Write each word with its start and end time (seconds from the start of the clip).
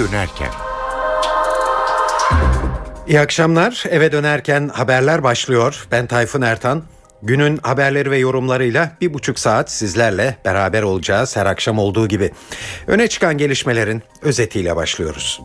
dönerken. 0.00 0.50
İyi 3.08 3.20
akşamlar. 3.20 3.84
Eve 3.90 4.12
dönerken 4.12 4.68
haberler 4.68 5.22
başlıyor. 5.22 5.86
Ben 5.90 6.06
Tayfun 6.06 6.42
Ertan. 6.42 6.82
Günün 7.22 7.56
haberleri 7.56 8.10
ve 8.10 8.18
yorumlarıyla 8.18 8.96
bir 9.00 9.14
buçuk 9.14 9.38
saat 9.38 9.70
sizlerle 9.70 10.36
beraber 10.44 10.82
olacağız 10.82 11.36
her 11.36 11.46
akşam 11.46 11.78
olduğu 11.78 12.08
gibi. 12.08 12.30
Öne 12.86 13.08
çıkan 13.08 13.38
gelişmelerin 13.38 14.02
özetiyle 14.22 14.76
başlıyoruz. 14.76 15.40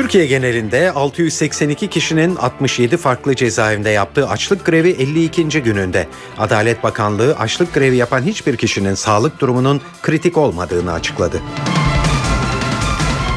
Türkiye 0.00 0.26
genelinde 0.26 0.92
682 0.92 1.88
kişinin 1.88 2.36
67 2.36 2.96
farklı 2.96 3.36
cezaevinde 3.36 3.90
yaptığı 3.90 4.28
açlık 4.28 4.66
grevi 4.66 4.90
52. 4.90 5.62
gününde. 5.62 6.08
Adalet 6.38 6.82
Bakanlığı 6.82 7.36
açlık 7.36 7.74
grevi 7.74 7.96
yapan 7.96 8.22
hiçbir 8.22 8.56
kişinin 8.56 8.94
sağlık 8.94 9.40
durumunun 9.40 9.80
kritik 10.02 10.36
olmadığını 10.36 10.92
açıkladı. 10.92 11.42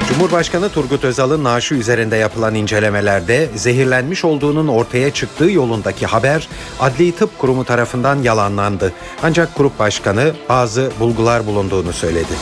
Cumhurbaşkanı 0.09 0.69
Turgut 0.69 1.03
Özal'ın 1.03 1.43
naaşı 1.43 1.75
üzerinde 1.75 2.15
yapılan 2.15 2.55
incelemelerde 2.55 3.49
zehirlenmiş 3.55 4.25
olduğunun 4.25 4.67
ortaya 4.67 5.13
çıktığı 5.13 5.51
yolundaki 5.51 6.05
haber 6.05 6.47
Adli 6.79 7.11
Tıp 7.11 7.39
Kurumu 7.39 7.65
tarafından 7.65 8.23
yalanlandı. 8.23 8.93
Ancak 9.23 9.57
grup 9.57 9.79
başkanı 9.79 10.33
bazı 10.49 10.91
bulgular 10.99 11.45
bulunduğunu 11.45 11.93
söyledi. 11.93 12.33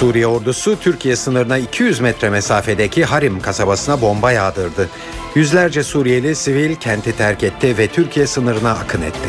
Suriye 0.00 0.26
ordusu 0.26 0.80
Türkiye 0.80 1.16
sınırına 1.16 1.58
200 1.58 2.00
metre 2.00 2.30
mesafedeki 2.30 3.04
Harim 3.04 3.40
kasabasına 3.40 4.00
bomba 4.00 4.32
yağdırdı. 4.32 4.88
Yüzlerce 5.34 5.82
Suriyeli 5.82 6.34
sivil 6.34 6.74
kenti 6.74 7.16
terk 7.16 7.42
etti 7.42 7.78
ve 7.78 7.86
Türkiye 7.86 8.26
sınırına 8.26 8.70
akın 8.70 9.02
etti. 9.02 9.28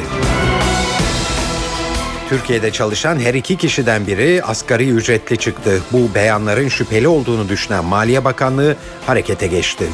Türkiye'de 2.30 2.72
çalışan 2.72 3.19
her 3.19 3.33
iki 3.33 3.58
kişiden 3.58 4.08
biri 4.08 4.44
asgari 4.44 4.89
ücretli 4.89 5.38
çıktı. 5.38 5.81
Bu 5.91 6.16
beyanların 6.16 6.67
şüpheli 6.67 7.08
olduğunu 7.08 7.50
düşünen 7.50 7.86
Maliye 7.86 8.25
Bakanlığı 8.25 8.75
harekete 9.06 9.47
geçti. 9.47 9.86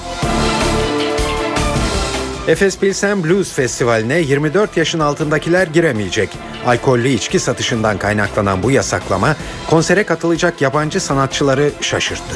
Efes 2.47 2.77
Pilsen 2.77 3.23
Blues 3.23 3.53
Festivali'ne 3.53 4.19
24 4.19 4.77
yaşın 4.77 4.99
altındakiler 4.99 5.67
giremeyecek. 5.67 6.29
Alkollü 6.65 7.07
içki 7.07 7.39
satışından 7.39 7.97
kaynaklanan 7.97 8.63
bu 8.63 8.71
yasaklama 8.71 9.35
konsere 9.69 10.03
katılacak 10.03 10.61
yabancı 10.61 10.99
sanatçıları 10.99 11.71
şaşırttı. 11.81 12.35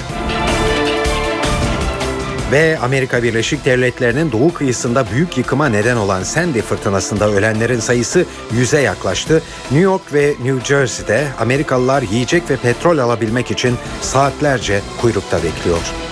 Ve 2.51 2.77
Amerika 2.81 3.23
Birleşik 3.23 3.65
Devletleri'nin 3.65 4.31
doğu 4.31 4.53
kıyısında 4.53 5.05
büyük 5.11 5.37
yıkıma 5.37 5.69
neden 5.69 5.97
olan 5.97 6.23
Sandy 6.23 6.61
fırtınasında 6.61 7.29
ölenlerin 7.29 7.79
sayısı 7.79 8.25
yüze 8.51 8.81
yaklaştı. 8.81 9.43
New 9.71 9.79
York 9.79 10.13
ve 10.13 10.35
New 10.43 10.65
Jersey'de 10.65 11.27
Amerikalılar 11.39 12.01
yiyecek 12.01 12.49
ve 12.49 12.55
petrol 12.55 12.97
alabilmek 12.97 13.51
için 13.51 13.75
saatlerce 14.01 14.81
kuyrukta 15.01 15.43
bekliyor. 15.43 16.06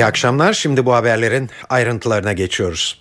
İyi 0.00 0.04
akşamlar. 0.04 0.52
Şimdi 0.52 0.86
bu 0.86 0.94
haberlerin 0.94 1.50
ayrıntılarına 1.68 2.32
geçiyoruz. 2.32 3.00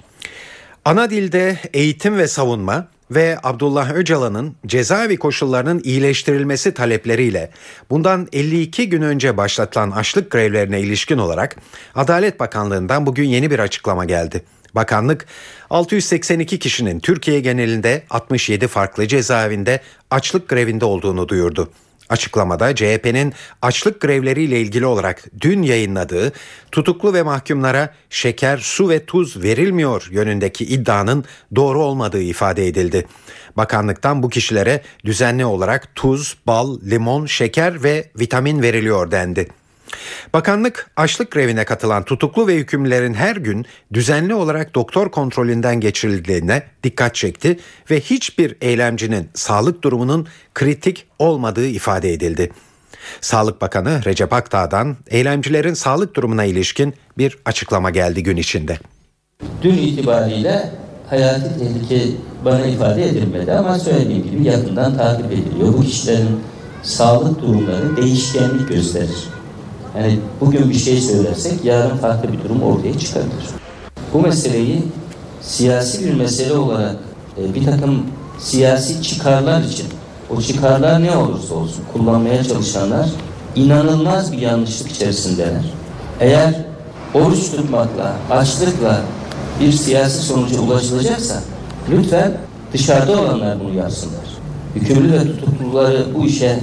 Ana 0.86 1.10
dilde 1.10 1.58
eğitim 1.74 2.18
ve 2.18 2.28
savunma 2.28 2.88
ve 3.12 3.38
Abdullah 3.44 3.92
Öcalan'ın 3.92 4.56
cezaevi 4.66 5.18
koşullarının 5.18 5.82
iyileştirilmesi 5.84 6.74
talepleriyle 6.74 7.52
bundan 7.90 8.28
52 8.34 8.90
gün 8.90 9.02
önce 9.02 9.38
başlatılan 9.38 9.92
açlık 9.92 10.32
grevlerine 10.32 10.82
ilişkin 10.82 11.18
olarak 11.18 11.56
Adalet 11.96 12.40
Bakanlığı'ndan 12.40 13.06
bugün 13.06 13.28
yeni 13.28 13.52
bir 13.52 13.60
açıklama 13.60 14.06
geldi. 14.06 14.44
Bakanlık 14.76 15.26
682 15.70 16.60
kişinin 16.60 17.00
Türkiye 17.00 17.40
genelinde 17.40 18.04
67 18.10 18.68
farklı 18.68 19.08
cezaevinde 19.08 19.82
açlık 20.12 20.50
grevinde 20.50 20.86
olduğunu 20.86 21.30
duyurdu. 21.30 21.72
Açıklamada 22.10 22.76
CHP'nin 22.76 23.34
açlık 23.62 24.02
grevleriyle 24.02 24.62
ilgili 24.62 24.86
olarak 24.86 25.24
dün 25.42 25.62
yayınladığı 25.62 26.34
tutuklu 26.72 27.14
ve 27.14 27.24
mahkumlara 27.24 27.94
şeker, 28.10 28.58
su 28.58 28.90
ve 28.90 29.06
tuz 29.06 29.44
verilmiyor 29.44 30.08
yönündeki 30.12 30.66
iddianın 30.66 31.26
doğru 31.56 31.84
olmadığı 31.84 32.22
ifade 32.22 32.68
edildi. 32.68 33.08
Bakanlıktan 33.58 34.24
bu 34.24 34.30
kişilere 34.30 34.82
düzenli 35.06 35.46
olarak 35.46 35.96
tuz, 35.96 36.38
bal, 36.48 36.80
limon, 36.82 37.26
şeker 37.26 37.84
ve 37.84 38.12
vitamin 38.20 38.62
veriliyor 38.62 39.12
dendi. 39.12 39.59
Bakanlık 40.34 40.92
açlık 40.98 41.32
grevine 41.32 41.66
katılan 41.66 42.04
tutuklu 42.04 42.48
ve 42.48 42.56
hükümlülerin 42.56 43.14
her 43.14 43.36
gün 43.36 43.66
düzenli 43.94 44.34
olarak 44.34 44.76
doktor 44.76 45.12
kontrolünden 45.12 45.80
geçirildiğine 45.80 46.64
dikkat 46.84 47.16
çekti 47.16 47.60
ve 47.92 48.00
hiçbir 48.00 48.56
eylemcinin 48.62 49.30
sağlık 49.34 49.84
durumunun 49.84 50.28
kritik 50.54 51.08
olmadığı 51.20 51.68
ifade 51.68 52.14
edildi. 52.14 52.52
Sağlık 53.22 53.62
Bakanı 53.62 54.06
Recep 54.06 54.34
Akdağ'dan 54.34 54.98
eylemcilerin 55.08 55.74
sağlık 55.74 56.16
durumuna 56.16 56.44
ilişkin 56.44 56.94
bir 57.18 57.38
açıklama 57.46 57.90
geldi 57.90 58.24
gün 58.24 58.38
içinde. 58.38 58.78
Dün 59.62 59.78
itibariyle 59.78 60.72
hayati 61.10 61.60
tehlike 61.60 62.12
bana 62.46 62.66
ifade 62.66 63.10
edilmedi 63.10 63.52
ama 63.52 63.80
söylediğim 63.80 64.24
gibi 64.24 64.44
yakından 64.44 64.98
takip 64.98 65.32
ediliyor. 65.32 65.74
Bu 65.74 65.82
kişilerin 65.82 66.40
sağlık 66.84 67.42
durumları 67.42 67.98
değişkenlik 67.98 68.70
gösterir. 68.70 69.30
Yani 69.98 70.20
bugün 70.42 70.70
bir 70.70 70.76
şey 70.76 71.02
söylersek 71.02 71.66
yarın 71.66 71.98
farklı 71.98 72.34
bir 72.34 72.44
durum 72.44 72.64
ortaya 72.64 73.00
çıkabilir. 73.00 73.46
Bu 74.14 74.20
meseleyi 74.20 74.84
siyasi 75.42 76.06
bir 76.06 76.14
mesele 76.14 76.54
olarak 76.54 76.96
e, 77.38 77.56
bir 77.56 77.66
takım 77.66 78.06
siyasi 78.40 79.02
çıkarlar 79.02 79.62
için 79.64 79.86
o 80.38 80.42
çıkarlar 80.42 81.04
ne 81.04 81.18
olursa 81.18 81.56
olsun 81.56 81.84
kullanmaya 81.94 82.44
çalışanlar 82.44 83.10
inanılmaz 83.56 84.32
bir 84.32 84.38
yanlışlık 84.38 84.92
içerisindeler. 84.92 85.64
Eğer 86.20 86.66
oruç 87.14 87.52
tutmakla, 87.52 88.16
açlıkla 88.32 89.02
bir 89.62 89.72
siyasi 89.72 90.22
sonuca 90.22 90.60
ulaşılacaksa 90.60 91.36
lütfen 91.92 92.38
dışarıda 92.74 93.22
olanlar 93.22 93.60
bunu 93.60 93.74
yapsınlar. 93.74 94.20
Hükümlü 94.76 95.14
ve 95.14 95.20
tutukluları 95.20 96.06
bu 96.16 96.26
işe 96.26 96.60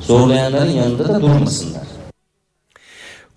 zorlayanların 0.00 0.70
yanında 0.70 1.08
da 1.08 1.20
durmasınlar. 1.20 1.87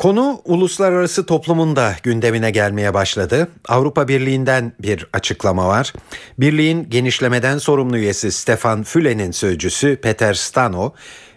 Konu 0.01 0.41
uluslararası 0.45 1.25
toplumun 1.25 1.75
da 1.75 1.95
gündemine 2.03 2.51
gelmeye 2.51 2.93
başladı. 2.93 3.47
Avrupa 3.67 4.07
Birliği'nden 4.07 4.73
bir 4.79 5.07
açıklama 5.13 5.67
var. 5.67 5.93
Birliğin 6.39 6.89
genişlemeden 6.89 7.57
sorumlu 7.57 7.97
üyesi 7.97 8.31
Stefan 8.31 8.83
Füle'nin 8.83 9.31
sözcüsü 9.31 9.95
Peter 9.95 10.33
Stano, 10.33 10.93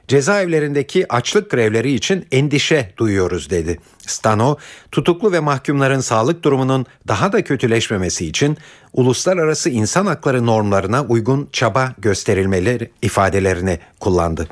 cezaevlerindeki 0.09 1.13
açlık 1.13 1.51
grevleri 1.51 1.93
için 1.93 2.27
endişe 2.33 2.93
duyuyoruz 2.97 3.51
dedi. 3.51 3.79
Stano, 4.07 4.57
tutuklu 4.93 5.33
ve 5.33 5.41
mahkumların 5.41 6.01
sağlık 6.01 6.43
durumunun 6.43 6.87
daha 7.09 7.33
da 7.33 7.45
kötüleşmemesi 7.45 8.27
için 8.27 8.59
uluslararası 8.93 9.71
insan 9.71 10.07
hakları 10.07 10.47
normlarına 10.47 11.05
uygun 11.05 11.49
çaba 11.53 11.95
gösterilmeleri 11.99 12.91
ifadelerini 13.03 13.79
kullandı. 14.01 14.49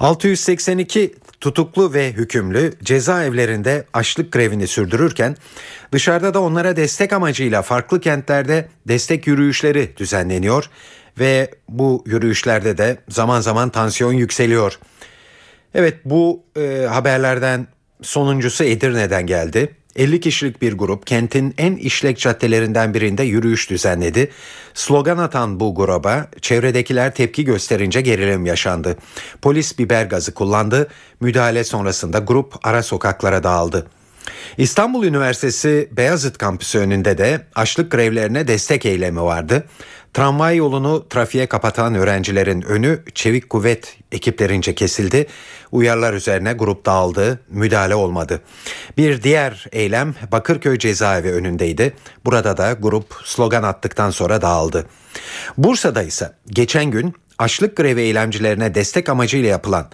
682 0.00 1.14
tutuklu 1.42 1.94
ve 1.94 2.12
hükümlü 2.12 2.72
cezaevlerinde 2.82 3.84
açlık 3.92 4.32
grevini 4.32 4.66
sürdürürken 4.66 5.36
dışarıda 5.92 6.34
da 6.34 6.42
onlara 6.42 6.76
destek 6.76 7.12
amacıyla 7.12 7.62
farklı 7.62 8.00
kentlerde 8.00 8.68
destek 8.88 9.26
yürüyüşleri 9.26 9.96
düzenleniyor 9.96 10.70
ve 11.18 11.50
bu 11.68 12.04
yürüyüşlerde 12.06 12.78
de 12.78 12.96
zaman 13.08 13.40
zaman 13.40 13.70
tansiyon 13.70 14.12
yükseliyor. 14.12 14.78
Evet 15.74 15.96
bu 16.04 16.42
e, 16.56 16.86
haberlerden 16.90 17.66
sonuncusu 18.02 18.64
Edirne'den 18.64 19.26
geldi. 19.26 19.76
50 19.96 20.20
kişilik 20.20 20.62
bir 20.62 20.72
grup 20.72 21.06
kentin 21.06 21.54
en 21.58 21.76
işlek 21.76 22.18
caddelerinden 22.18 22.94
birinde 22.94 23.22
yürüyüş 23.22 23.70
düzenledi. 23.70 24.30
Slogan 24.74 25.18
atan 25.18 25.60
bu 25.60 25.74
gruba 25.74 26.26
çevredekiler 26.40 27.14
tepki 27.14 27.44
gösterince 27.44 28.00
gerilim 28.00 28.46
yaşandı. 28.46 28.96
Polis 29.42 29.78
biber 29.78 30.04
gazı 30.04 30.34
kullandı. 30.34 30.88
Müdahale 31.20 31.64
sonrasında 31.64 32.18
grup 32.18 32.54
ara 32.62 32.82
sokaklara 32.82 33.42
dağıldı. 33.42 33.86
İstanbul 34.58 35.04
Üniversitesi 35.04 35.88
Beyazıt 35.92 36.38
kampüsü 36.38 36.78
önünde 36.78 37.18
de 37.18 37.46
açlık 37.54 37.90
grevlerine 37.90 38.48
destek 38.48 38.86
eylemi 38.86 39.22
vardı. 39.22 39.66
Tramvay 40.14 40.56
yolunu 40.56 41.08
trafiğe 41.08 41.46
kapatan 41.46 41.94
öğrencilerin 41.94 42.62
önü 42.62 43.02
çevik 43.14 43.50
kuvvet 43.50 43.96
ekiplerince 44.12 44.74
kesildi. 44.74 45.26
Uyarılar 45.72 46.14
üzerine 46.14 46.52
grup 46.52 46.86
dağıldı, 46.86 47.40
müdahale 47.48 47.94
olmadı. 47.94 48.40
Bir 48.96 49.22
diğer 49.22 49.66
eylem 49.72 50.14
Bakırköy 50.32 50.78
cezaevi 50.78 51.32
önündeydi. 51.32 51.94
Burada 52.24 52.56
da 52.56 52.72
grup 52.72 53.14
slogan 53.24 53.62
attıktan 53.62 54.10
sonra 54.10 54.42
dağıldı. 54.42 54.86
Bursa'da 55.58 56.02
ise 56.02 56.32
geçen 56.46 56.84
gün 56.84 57.14
açlık 57.38 57.76
grevi 57.76 58.00
eylemcilerine 58.00 58.74
destek 58.74 59.08
amacıyla 59.08 59.48
yapılan 59.48 59.86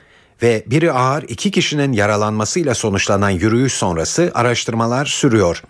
ve 0.42 0.62
biri 0.66 0.92
ağır 0.92 1.22
iki 1.22 1.50
kişinin 1.50 1.92
yaralanmasıyla 1.92 2.74
sonuçlanan 2.74 3.30
yürüyüş 3.30 3.72
sonrası 3.72 4.30
araştırmalar 4.34 5.06
sürüyor. 5.06 5.62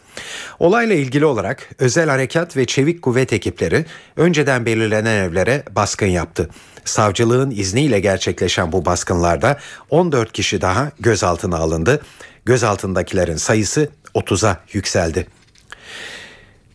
Olayla 0.58 0.94
ilgili 0.94 1.24
olarak 1.24 1.68
özel 1.78 2.08
harekat 2.08 2.56
ve 2.56 2.64
çevik 2.64 3.02
kuvvet 3.02 3.32
ekipleri 3.32 3.84
önceden 4.16 4.66
belirlenen 4.66 5.16
evlere 5.24 5.62
baskın 5.70 6.06
yaptı. 6.06 6.48
Savcılığın 6.88 7.50
izniyle 7.50 8.00
gerçekleşen 8.00 8.72
bu 8.72 8.84
baskınlarda 8.84 9.58
14 9.90 10.32
kişi 10.32 10.60
daha 10.60 10.90
gözaltına 11.00 11.56
alındı. 11.56 12.00
Gözaltındakilerin 12.44 13.36
sayısı 13.36 13.88
30'a 14.14 14.60
yükseldi. 14.72 15.26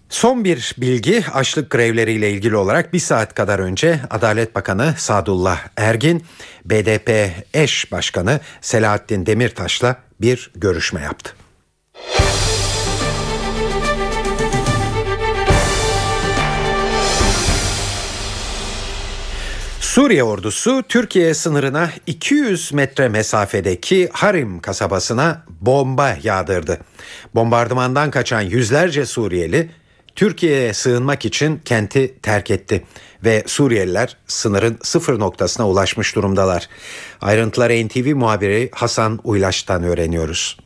Son 0.09 0.43
bir 0.43 0.75
bilgi 0.77 1.23
açlık 1.33 1.69
grevleriyle 1.69 2.31
ilgili 2.31 2.55
olarak 2.55 2.93
bir 2.93 2.99
saat 2.99 3.33
kadar 3.33 3.59
önce 3.59 3.99
Adalet 4.09 4.55
Bakanı 4.55 4.93
Sadullah 4.97 5.59
Ergin, 5.77 6.25
BDP 6.65 7.09
eş 7.53 7.91
başkanı 7.91 8.39
Selahattin 8.61 9.25
Demirtaş'la 9.25 9.95
bir 10.21 10.51
görüşme 10.55 11.01
yaptı. 11.01 11.35
Suriye 19.93 20.23
ordusu 20.23 20.83
Türkiye 20.89 21.33
sınırına 21.33 21.89
200 22.07 22.73
metre 22.73 23.09
mesafedeki 23.09 24.09
Harim 24.13 24.59
kasabasına 24.59 25.45
bomba 25.61 26.17
yağdırdı. 26.23 26.79
Bombardımandan 27.35 28.11
kaçan 28.11 28.41
yüzlerce 28.41 29.05
Suriyeli 29.05 29.71
Türkiye'ye 30.15 30.73
sığınmak 30.73 31.25
için 31.25 31.61
kenti 31.65 32.15
terk 32.21 32.51
etti 32.51 32.85
ve 33.23 33.43
Suriyeliler 33.47 34.17
sınırın 34.27 34.79
sıfır 34.83 35.19
noktasına 35.19 35.69
ulaşmış 35.69 36.15
durumdalar. 36.15 36.69
Ayrıntıları 37.21 37.87
NTV 37.87 38.15
muhabiri 38.15 38.69
Hasan 38.73 39.19
Uylaş'tan 39.23 39.83
öğreniyoruz. 39.83 40.57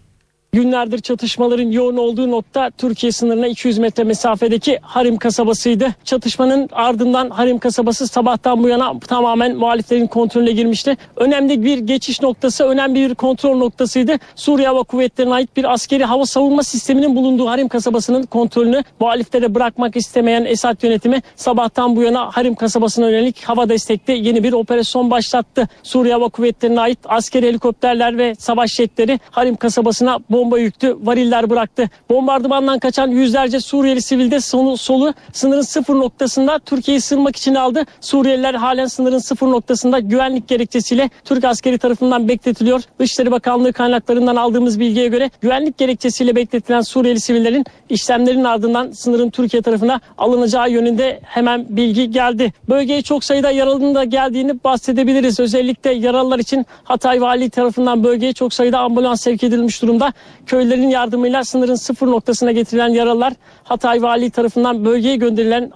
Günlerdir 0.51 0.99
çatışmaların 0.99 1.71
yoğun 1.71 1.97
olduğu 1.97 2.31
nokta 2.31 2.69
Türkiye 2.77 3.11
sınırına 3.11 3.47
200 3.47 3.77
metre 3.77 4.03
mesafedeki 4.03 4.79
Harim 4.81 5.17
kasabasıydı. 5.17 5.95
Çatışmanın 6.03 6.69
ardından 6.71 7.29
Harim 7.29 7.59
kasabası 7.59 8.07
sabahtan 8.07 8.63
bu 8.63 8.67
yana 8.67 8.99
tamamen 8.99 9.55
muhaliflerin 9.55 10.07
kontrolüne 10.07 10.51
girmişti. 10.51 10.97
Önemli 11.15 11.63
bir 11.63 11.77
geçiş 11.77 12.21
noktası, 12.21 12.63
önemli 12.63 13.09
bir 13.09 13.15
kontrol 13.15 13.57
noktasıydı. 13.57 14.15
Suriye 14.35 14.67
Hava 14.67 14.83
Kuvvetleri'ne 14.83 15.33
ait 15.33 15.57
bir 15.57 15.73
askeri 15.73 16.05
hava 16.05 16.25
savunma 16.25 16.63
sisteminin 16.63 17.15
bulunduğu 17.15 17.47
Harim 17.47 17.67
kasabasının 17.67 18.23
kontrolünü 18.23 18.83
muhaliflere 18.99 19.55
bırakmak 19.55 19.95
istemeyen 19.95 20.45
Esad 20.45 20.83
yönetimi 20.83 21.21
sabahtan 21.35 21.95
bu 21.95 22.03
yana 22.03 22.29
Harim 22.31 22.55
kasabasına 22.55 23.09
yönelik 23.09 23.43
hava 23.43 23.69
destekli 23.69 24.27
yeni 24.27 24.43
bir 24.43 24.53
operasyon 24.53 25.11
başlattı. 25.11 25.67
Suriye 25.83 26.13
Hava 26.13 26.29
Kuvvetleri'ne 26.29 26.81
ait 26.81 26.99
askeri 27.05 27.47
helikopterler 27.47 28.17
ve 28.17 28.35
savaş 28.35 28.71
jetleri 28.71 29.19
Harim 29.31 29.55
kasabasına 29.55 30.19
bomba 30.37 30.59
yüktü, 30.59 30.97
variller 31.03 31.49
bıraktı. 31.49 31.89
Bombardımandan 32.09 32.79
kaçan 32.79 33.07
yüzlerce 33.07 33.59
Suriyeli 33.59 34.01
sivilde 34.01 34.41
sonu, 34.41 34.77
solu 34.77 35.13
sınırın 35.33 35.61
sıfır 35.61 35.95
noktasında 35.95 36.59
Türkiye'yi 36.59 37.01
sığınmak 37.01 37.35
için 37.35 37.55
aldı. 37.55 37.83
Suriyeliler 38.01 38.53
halen 38.53 38.85
sınırın 38.87 39.17
sıfır 39.17 39.47
noktasında 39.47 39.99
güvenlik 39.99 40.47
gerekçesiyle 40.47 41.09
Türk 41.25 41.43
askeri 41.43 41.77
tarafından 41.77 42.27
bekletiliyor. 42.27 42.81
Dışişleri 42.99 43.31
Bakanlığı 43.31 43.73
kaynaklarından 43.73 44.35
aldığımız 44.35 44.79
bilgiye 44.79 45.07
göre 45.07 45.29
güvenlik 45.41 45.77
gerekçesiyle 45.77 46.35
bekletilen 46.35 46.81
Suriyeli 46.81 47.19
sivillerin 47.19 47.65
işlemlerin 47.89 48.43
ardından 48.43 48.91
sınırın 48.91 49.29
Türkiye 49.29 49.61
tarafına 49.61 50.01
alınacağı 50.17 50.71
yönünde 50.71 51.19
hemen 51.23 51.65
bilgi 51.69 52.11
geldi. 52.11 52.53
Bölgeye 52.69 53.01
çok 53.01 53.23
sayıda 53.23 53.51
yaralının 53.51 53.95
da 53.95 54.03
geldiğini 54.03 54.63
bahsedebiliriz. 54.63 55.39
Özellikle 55.39 55.91
yaralılar 55.91 56.39
için 56.39 56.65
Hatay 56.83 57.21
Vali 57.21 57.49
tarafından 57.49 58.03
bölgeye 58.03 58.33
çok 58.33 58.53
sayıda 58.53 58.79
ambulans 58.79 59.21
sevk 59.21 59.43
edilmiş 59.43 59.81
durumda. 59.81 60.13
Köylerin 60.45 60.89
yardımıyla 60.89 61.43
sınırın 61.43 61.75
sıfır 61.75 62.07
noktasına 62.07 62.51
getirilen 62.51 62.89
yaralılar 62.89 63.33
Hatay 63.63 64.01
Vali 64.01 64.29
tarafından 64.29 64.85
bölgeye 64.85 65.15
gönderilen 65.15 65.71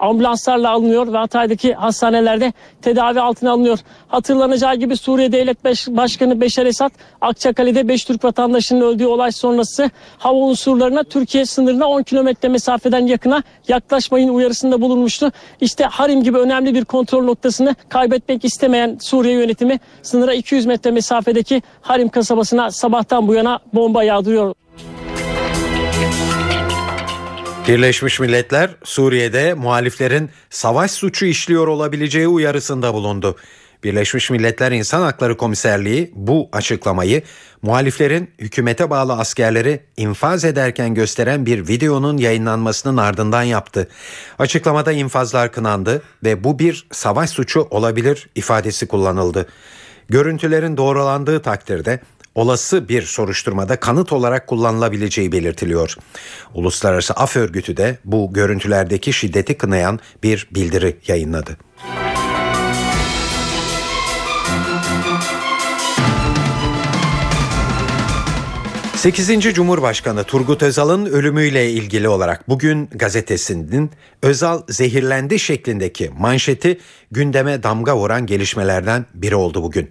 ambulanslarla 0.00 0.70
alınıyor 0.70 1.12
ve 1.12 1.16
Hatay'daki 1.16 1.74
hastanelerde 1.74 2.52
tedavi 2.82 3.20
altına 3.20 3.52
alınıyor. 3.52 3.78
Hatırlanacağı 4.08 4.74
gibi 4.74 4.96
Suriye 4.96 5.32
Devlet 5.32 5.64
Başkanı 5.88 6.40
Beşar 6.40 6.66
Esad 6.66 6.90
Akçakale'de 7.20 7.88
5 7.88 8.04
Türk 8.04 8.24
vatandaşının 8.24 8.80
öldüğü 8.80 9.06
olay 9.06 9.32
sonrası 9.32 9.90
hava 10.18 10.38
unsurlarına 10.38 11.04
Türkiye 11.04 11.46
sınırına 11.46 11.86
10 11.86 12.02
kilometre 12.02 12.48
mesafeden 12.48 13.06
yakına 13.06 13.42
yaklaşmayın 13.68 14.28
uyarısında 14.28 14.80
bulunmuştu. 14.80 15.32
İşte 15.60 15.84
Harim 15.84 16.22
gibi 16.22 16.38
önemli 16.38 16.74
bir 16.74 16.84
kontrol 16.84 17.24
noktasını 17.24 17.74
kaybetmek 17.88 18.44
istemeyen 18.44 18.98
Suriye 19.00 19.34
yönetimi 19.34 19.80
sınıra 20.02 20.34
200 20.34 20.66
metre 20.66 20.90
mesafedeki 20.90 21.62
Harim 21.82 22.08
kasabasına 22.08 22.70
sabahtan 22.70 23.28
bu 23.28 23.34
yana 23.34 23.59
bomba 23.72 24.04
yağdırıyor. 24.04 24.54
Birleşmiş 27.68 28.20
Milletler 28.20 28.70
Suriye'de 28.84 29.54
muhaliflerin 29.54 30.30
savaş 30.50 30.90
suçu 30.90 31.26
işliyor 31.26 31.66
olabileceği 31.66 32.28
uyarısında 32.28 32.94
bulundu. 32.94 33.36
Birleşmiş 33.84 34.30
Milletler 34.30 34.72
İnsan 34.72 35.02
Hakları 35.02 35.36
Komiserliği 35.36 36.10
bu 36.14 36.48
açıklamayı 36.52 37.22
muhaliflerin 37.62 38.30
hükümete 38.38 38.90
bağlı 38.90 39.12
askerleri 39.12 39.80
infaz 39.96 40.44
ederken 40.44 40.94
gösteren 40.94 41.46
bir 41.46 41.68
videonun 41.68 42.18
yayınlanmasının 42.18 42.96
ardından 42.96 43.42
yaptı. 43.42 43.88
Açıklamada 44.38 44.92
infazlar 44.92 45.52
kınandı 45.52 46.02
ve 46.24 46.44
bu 46.44 46.58
bir 46.58 46.86
savaş 46.92 47.30
suçu 47.30 47.60
olabilir 47.70 48.28
ifadesi 48.34 48.88
kullanıldı. 48.88 49.46
Görüntülerin 50.08 50.76
doğrulandığı 50.76 51.42
takdirde 51.42 52.00
olası 52.34 52.88
bir 52.88 53.02
soruşturmada 53.02 53.80
kanıt 53.80 54.12
olarak 54.12 54.46
kullanılabileceği 54.46 55.32
belirtiliyor. 55.32 55.96
Uluslararası 56.54 57.14
Af 57.14 57.36
Örgütü 57.36 57.76
de 57.76 57.98
bu 58.04 58.32
görüntülerdeki 58.32 59.12
şiddeti 59.12 59.58
kınayan 59.58 60.00
bir 60.22 60.48
bildiri 60.54 60.96
yayınladı. 61.06 61.56
Sekizinci 69.00 69.54
Cumhurbaşkanı 69.54 70.24
Turgut 70.24 70.62
Özal'ın 70.62 71.06
ölümüyle 71.06 71.70
ilgili 71.70 72.08
olarak 72.08 72.48
bugün 72.48 72.88
gazetesinin 72.94 73.90
Özal 74.22 74.62
zehirlendi 74.68 75.38
şeklindeki 75.38 76.10
manşeti 76.18 76.80
gündeme 77.10 77.62
damga 77.62 77.96
vuran 77.96 78.26
gelişmelerden 78.26 79.06
biri 79.14 79.34
oldu 79.34 79.62
bugün. 79.62 79.90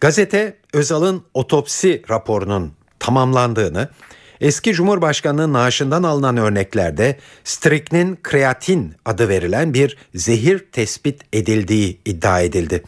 Gazete 0.00 0.56
Özal'ın 0.72 1.22
otopsi 1.34 2.02
raporunun 2.10 2.72
tamamlandığını, 2.98 3.88
eski 4.40 4.72
Cumhurbaşkanı'nın 4.72 5.52
naaşından 5.52 6.02
alınan 6.02 6.36
örneklerde 6.36 7.18
striknin 7.44 8.18
kreatin 8.22 8.94
adı 9.04 9.28
verilen 9.28 9.74
bir 9.74 9.96
zehir 10.14 10.64
tespit 10.72 11.22
edildiği 11.32 12.00
iddia 12.04 12.40
edildi. 12.40 12.82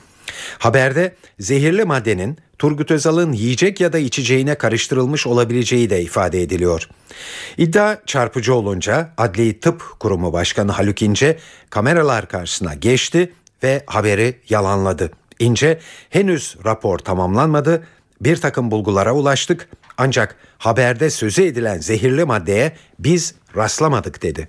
Haberde 0.59 1.15
zehirli 1.39 1.85
maddenin 1.85 2.39
Turgut 2.59 2.91
Özal'ın 2.91 3.33
yiyecek 3.33 3.81
ya 3.81 3.93
da 3.93 3.99
içeceğine 3.99 4.55
karıştırılmış 4.55 5.27
olabileceği 5.27 5.91
de 5.91 6.03
ifade 6.03 6.43
ediliyor. 6.43 6.89
İddia 7.59 7.97
çarpıcı 8.07 8.55
olunca 8.55 9.13
Adli 9.19 9.61
Tıp 9.61 9.83
Kurumu 10.01 10.33
Başkanı 10.33 10.73
Haluk 10.73 11.03
İnce 11.03 11.39
kameralar 11.71 12.29
karşısına 12.29 12.75
geçti 12.75 13.33
ve 13.63 13.83
haberi 13.87 14.41
yalanladı. 14.49 15.11
İnce 15.39 15.79
henüz 16.11 16.57
rapor 16.65 16.99
tamamlanmadı, 16.99 17.87
bir 18.21 18.37
takım 18.37 18.71
bulgulara 18.71 19.15
ulaştık 19.15 19.69
ancak 19.97 20.37
haberde 20.59 21.11
sözü 21.11 21.43
edilen 21.43 21.79
zehirli 21.79 22.25
maddeye 22.25 22.77
biz 22.99 23.35
rastlamadık 23.57 24.23
dedi. 24.23 24.49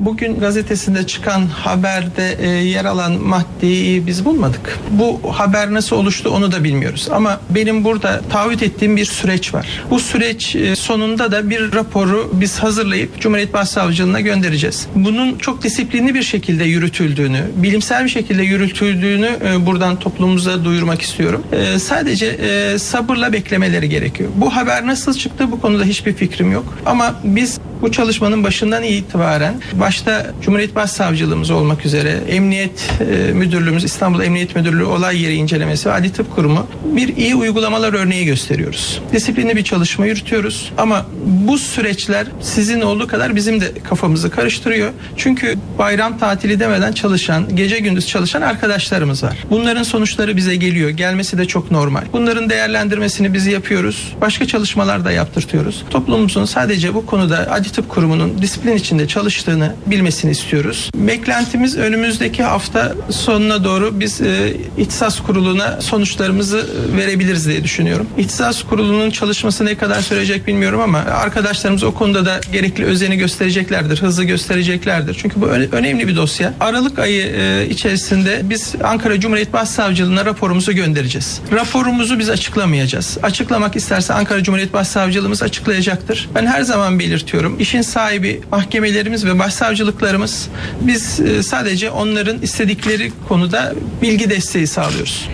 Bugün 0.00 0.40
gazetesinde 0.40 1.06
çıkan 1.06 1.46
haberde 1.46 2.36
e, 2.40 2.48
yer 2.48 2.84
alan 2.84 3.12
maddeyi 3.12 4.06
biz 4.06 4.24
bulmadık. 4.24 4.78
Bu 4.90 5.20
haber 5.38 5.74
nasıl 5.74 5.96
oluştu 5.96 6.30
onu 6.30 6.52
da 6.52 6.64
bilmiyoruz. 6.64 7.08
Ama 7.12 7.40
benim 7.50 7.84
burada 7.84 8.20
taahhüt 8.30 8.62
ettiğim 8.62 8.96
bir 8.96 9.04
süreç 9.04 9.54
var. 9.54 9.68
Bu 9.90 10.00
süreç 10.00 10.56
e, 10.56 10.76
sonunda 10.76 11.32
da 11.32 11.50
bir 11.50 11.72
raporu 11.74 12.30
biz 12.32 12.58
hazırlayıp 12.58 13.20
Cumhuriyet 13.20 13.52
Başsavcılığına 13.52 14.20
göndereceğiz. 14.20 14.86
Bunun 14.94 15.38
çok 15.38 15.62
disiplinli 15.62 16.14
bir 16.14 16.22
şekilde 16.22 16.64
yürütüldüğünü, 16.64 17.40
bilimsel 17.56 18.04
bir 18.04 18.10
şekilde 18.10 18.42
yürütüldüğünü 18.42 19.30
e, 19.44 19.66
buradan 19.66 19.98
toplumumuza 19.98 20.64
duyurmak 20.64 21.02
istiyorum. 21.02 21.42
E, 21.52 21.78
sadece 21.78 22.26
e, 22.26 22.78
sabırla 22.78 23.32
beklemeleri 23.32 23.88
gerekiyor. 23.88 24.30
Bu 24.34 24.56
haber 24.56 24.86
nasıl 24.86 25.14
çıktı 25.14 25.50
bu 25.52 25.60
konuda 25.60 25.84
hiçbir 25.84 26.14
fikrim 26.14 26.52
yok. 26.52 26.74
Ama 26.86 27.14
biz 27.24 27.60
bu 27.82 27.92
çalışmanın 27.92 28.44
başından 28.44 28.82
itibaren 28.82 29.54
Başta 29.80 30.26
Cumhuriyet 30.42 30.74
Başsavcılığımız 30.74 31.50
olmak 31.50 31.86
üzere 31.86 32.20
Emniyet 32.28 32.90
e, 33.00 33.32
Müdürlüğümüz, 33.32 33.84
İstanbul 33.84 34.20
Emniyet 34.20 34.56
Müdürlüğü 34.56 34.84
olay 34.84 35.22
yeri 35.22 35.34
incelemesi 35.34 35.88
ve 35.88 35.92
Adli 35.92 36.12
Tıp 36.12 36.34
Kurumu 36.34 36.66
bir 36.84 37.16
iyi 37.16 37.34
uygulamalar 37.34 37.92
örneği 37.92 38.24
gösteriyoruz. 38.24 39.02
Disiplinli 39.12 39.56
bir 39.56 39.64
çalışma 39.64 40.06
yürütüyoruz 40.06 40.72
ama 40.78 41.06
bu 41.26 41.58
süreçler 41.58 42.26
sizin 42.40 42.80
olduğu 42.80 43.06
kadar 43.06 43.36
bizim 43.36 43.60
de 43.60 43.72
kafamızı 43.88 44.30
karıştırıyor. 44.30 44.90
Çünkü 45.16 45.54
bayram 45.78 46.18
tatili 46.18 46.60
demeden 46.60 46.92
çalışan, 46.92 47.56
gece 47.56 47.78
gündüz 47.78 48.06
çalışan 48.06 48.42
arkadaşlarımız 48.42 49.22
var. 49.22 49.36
Bunların 49.50 49.82
sonuçları 49.82 50.36
bize 50.36 50.56
geliyor. 50.56 50.90
Gelmesi 50.90 51.38
de 51.38 51.44
çok 51.44 51.70
normal. 51.70 52.02
Bunların 52.12 52.50
değerlendirmesini 52.50 53.34
biz 53.34 53.46
yapıyoruz. 53.46 54.12
Başka 54.20 54.46
çalışmalar 54.46 55.04
da 55.04 55.12
yaptırtıyoruz. 55.12 55.84
Toplumumuzun 55.90 56.44
sadece 56.44 56.94
bu 56.94 57.06
konuda 57.06 57.48
Adli 57.50 57.72
Tıp 57.72 57.88
Kurumu'nun 57.88 58.42
disiplin 58.42 58.76
içinde 58.76 59.08
çalıştığını 59.08 59.67
bilmesini 59.86 60.30
istiyoruz. 60.30 60.90
Beklentimiz 60.94 61.76
önümüzdeki 61.76 62.42
hafta 62.42 62.94
sonuna 63.10 63.64
doğru 63.64 64.00
biz 64.00 64.20
e, 64.20 64.54
İhtisas 64.78 65.20
Kurulu'na 65.20 65.80
sonuçlarımızı 65.80 66.66
e, 66.94 66.96
verebiliriz 66.96 67.46
diye 67.48 67.64
düşünüyorum. 67.64 68.06
İhtisas 68.18 68.62
Kurulu'nun 68.62 69.10
çalışması 69.10 69.64
ne 69.66 69.74
kadar 69.74 70.00
sürecek 70.00 70.46
bilmiyorum 70.46 70.80
ama 70.80 70.98
arkadaşlarımız 70.98 71.82
o 71.82 71.94
konuda 71.94 72.26
da 72.26 72.40
gerekli 72.52 72.84
özeni 72.84 73.16
göstereceklerdir, 73.16 74.02
hızlı 74.02 74.24
göstereceklerdir. 74.24 75.18
Çünkü 75.22 75.40
bu 75.40 75.46
öne- 75.46 75.68
önemli 75.72 76.08
bir 76.08 76.16
dosya. 76.16 76.54
Aralık 76.60 76.98
ayı 76.98 77.22
e, 77.26 77.66
içerisinde 77.70 78.40
biz 78.44 78.74
Ankara 78.84 79.20
Cumhuriyet 79.20 79.52
Başsavcılığına 79.52 80.24
raporumuzu 80.24 80.72
göndereceğiz. 80.72 81.40
Raporumuzu 81.52 82.18
biz 82.18 82.30
açıklamayacağız. 82.30 83.18
Açıklamak 83.22 83.76
isterse 83.76 84.14
Ankara 84.14 84.42
Cumhuriyet 84.42 84.72
Başsavcılığımız 84.72 85.42
açıklayacaktır. 85.42 86.28
Ben 86.34 86.46
her 86.46 86.62
zaman 86.62 86.98
belirtiyorum. 86.98 87.56
İşin 87.60 87.82
sahibi 87.82 88.40
mahkemelerimiz 88.50 89.24
ve 89.26 89.32
başsavcılıklarımız. 89.58 90.48
Biz 90.80 91.20
e, 91.20 91.42
sadece 91.42 91.90
onların 91.90 92.42
istedikleri 92.42 93.12
konuda 93.28 93.74
bilgi 94.02 94.30
desteği 94.30 94.66
sağlıyoruz. 94.66 95.28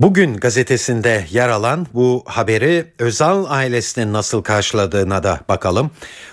Bugün 0.00 0.36
gazetesinde 0.36 1.26
yer 1.30 1.48
alan 1.48 1.86
bu 1.94 2.22
haberi 2.26 2.86
Özal 2.98 3.44
ailesinin 3.48 4.12
nasıl 4.12 4.42
karşıladığına 4.42 5.22
da 5.22 5.40
bakalım. 5.48 5.90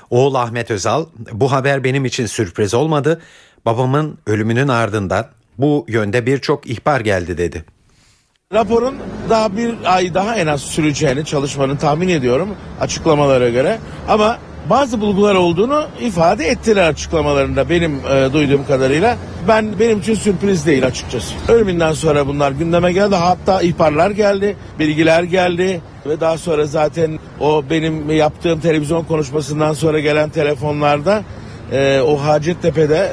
Oğul 0.10 0.36
Ahmet 0.36 0.72
Özal, 0.72 1.06
bu 1.32 1.52
haber 1.52 1.84
benim 1.84 2.06
için 2.06 2.26
sürpriz 2.26 2.74
olmadı. 2.74 3.22
Babamın 3.66 4.18
ölümünün 4.28 4.68
ardından 4.68 5.26
bu 5.58 5.86
yönde 5.88 6.26
birçok 6.26 6.68
ihbar 6.68 7.00
geldi 7.00 7.38
dedi. 7.38 7.66
Raporun 8.54 8.96
daha 9.30 9.58
bir 9.58 9.76
ay 9.86 10.14
daha 10.14 10.36
en 10.36 10.48
az 10.48 10.62
süreceğini 10.62 11.26
çalışmanın 11.26 11.78
tahmin 11.78 12.10
ediyorum 12.10 12.56
açıklamalara 12.80 13.50
göre. 13.50 13.80
Ama 14.08 14.38
bazı 14.72 15.02
bulgular 15.02 15.36
olduğunu 15.36 15.86
ifade 16.02 16.48
ettiler 16.48 16.90
açıklamalarında 16.90 17.70
benim 17.70 17.96
e, 17.96 18.34
duyduğum 18.34 18.66
kadarıyla. 18.66 19.18
Ben 19.48 19.80
benim 19.80 20.00
için 20.00 20.16
sürpriz 20.16 20.66
değil 20.66 20.86
açıkçası. 20.86 21.34
Ölümünden 21.48 21.94
sonra 21.94 22.28
bunlar 22.28 22.52
gündeme 22.52 22.94
geldi. 22.94 23.16
Hatta 23.16 23.62
ihbarlar 23.62 24.12
geldi, 24.12 24.56
bilgiler 24.80 25.24
geldi 25.24 25.82
ve 26.06 26.20
daha 26.20 26.38
sonra 26.38 26.66
zaten 26.66 27.20
o 27.40 27.64
benim 27.70 28.12
yaptığım 28.12 28.60
televizyon 28.60 29.04
konuşmasından 29.04 29.74
sonra 29.74 30.00
gelen 30.00 30.30
telefonlarda 30.30 31.24
e, 31.72 32.02
o 32.02 32.18
Hacettepe'de 32.18 33.12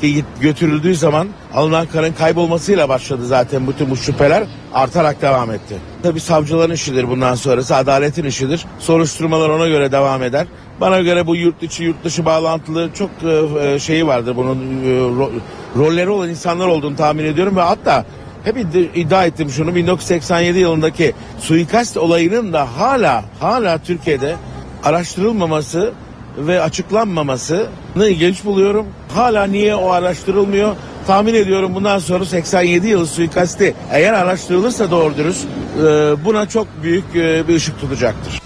ki 0.00 0.24
götürüldüğü 0.40 0.94
zaman 0.94 1.28
alınan 1.54 1.86
kanın 1.86 2.12
kaybolmasıyla 2.12 2.88
başladı 2.88 3.26
zaten 3.26 3.66
bütün 3.66 3.90
bu 3.90 3.96
şüpheler 3.96 4.46
artarak 4.74 5.22
devam 5.22 5.50
etti. 5.50 5.74
Tabi 6.02 6.20
savcıların 6.20 6.74
işidir 6.74 7.08
bundan 7.08 7.34
sonrası 7.34 7.76
adaletin 7.76 8.24
işidir. 8.24 8.64
Soruşturmalar 8.78 9.48
ona 9.48 9.68
göre 9.68 9.92
devam 9.92 10.22
eder. 10.22 10.46
Bana 10.80 11.00
göre 11.00 11.26
bu 11.26 11.36
yurt 11.36 11.62
içi 11.62 11.84
yurt 11.84 12.04
dışı 12.04 12.24
bağlantılı 12.24 12.90
çok 12.94 13.10
e, 13.24 13.68
e, 13.74 13.78
şeyi 13.78 14.06
vardır 14.06 14.36
bunun 14.36 14.56
e, 14.84 14.88
ro- 14.88 15.30
rolleri 15.76 16.10
olan 16.10 16.28
insanlar 16.28 16.66
olduğunu 16.66 16.96
tahmin 16.96 17.24
ediyorum 17.24 17.56
ve 17.56 17.60
hatta 17.60 18.04
hep 18.44 18.56
iddi- 18.56 18.90
iddia 18.94 19.24
ettim 19.24 19.50
şunu 19.50 19.74
1987 19.74 20.58
yılındaki 20.58 21.12
suikast 21.40 21.96
olayının 21.96 22.52
da 22.52 22.68
hala 22.78 23.24
hala 23.40 23.78
Türkiye'de 23.78 24.36
araştırılmaması 24.84 25.92
ve 26.38 26.62
açıklanmamasını 26.62 28.08
ilginç 28.08 28.44
buluyorum. 28.44 28.86
Hala 29.14 29.44
niye 29.44 29.74
o 29.74 29.90
araştırılmıyor? 29.90 30.76
Tahmin 31.06 31.34
ediyorum 31.34 31.74
bundan 31.74 31.98
sonra 31.98 32.24
87 32.24 32.86
yılı 32.88 33.06
suikasti 33.06 33.74
eğer 33.92 34.12
araştırılırsa 34.12 34.90
doğru 34.90 35.16
dürüst 35.16 35.46
e, 35.78 35.84
buna 36.24 36.48
çok 36.48 36.66
büyük 36.82 37.04
e, 37.16 37.48
bir 37.48 37.54
ışık 37.54 37.80
tutacaktır. 37.80 38.40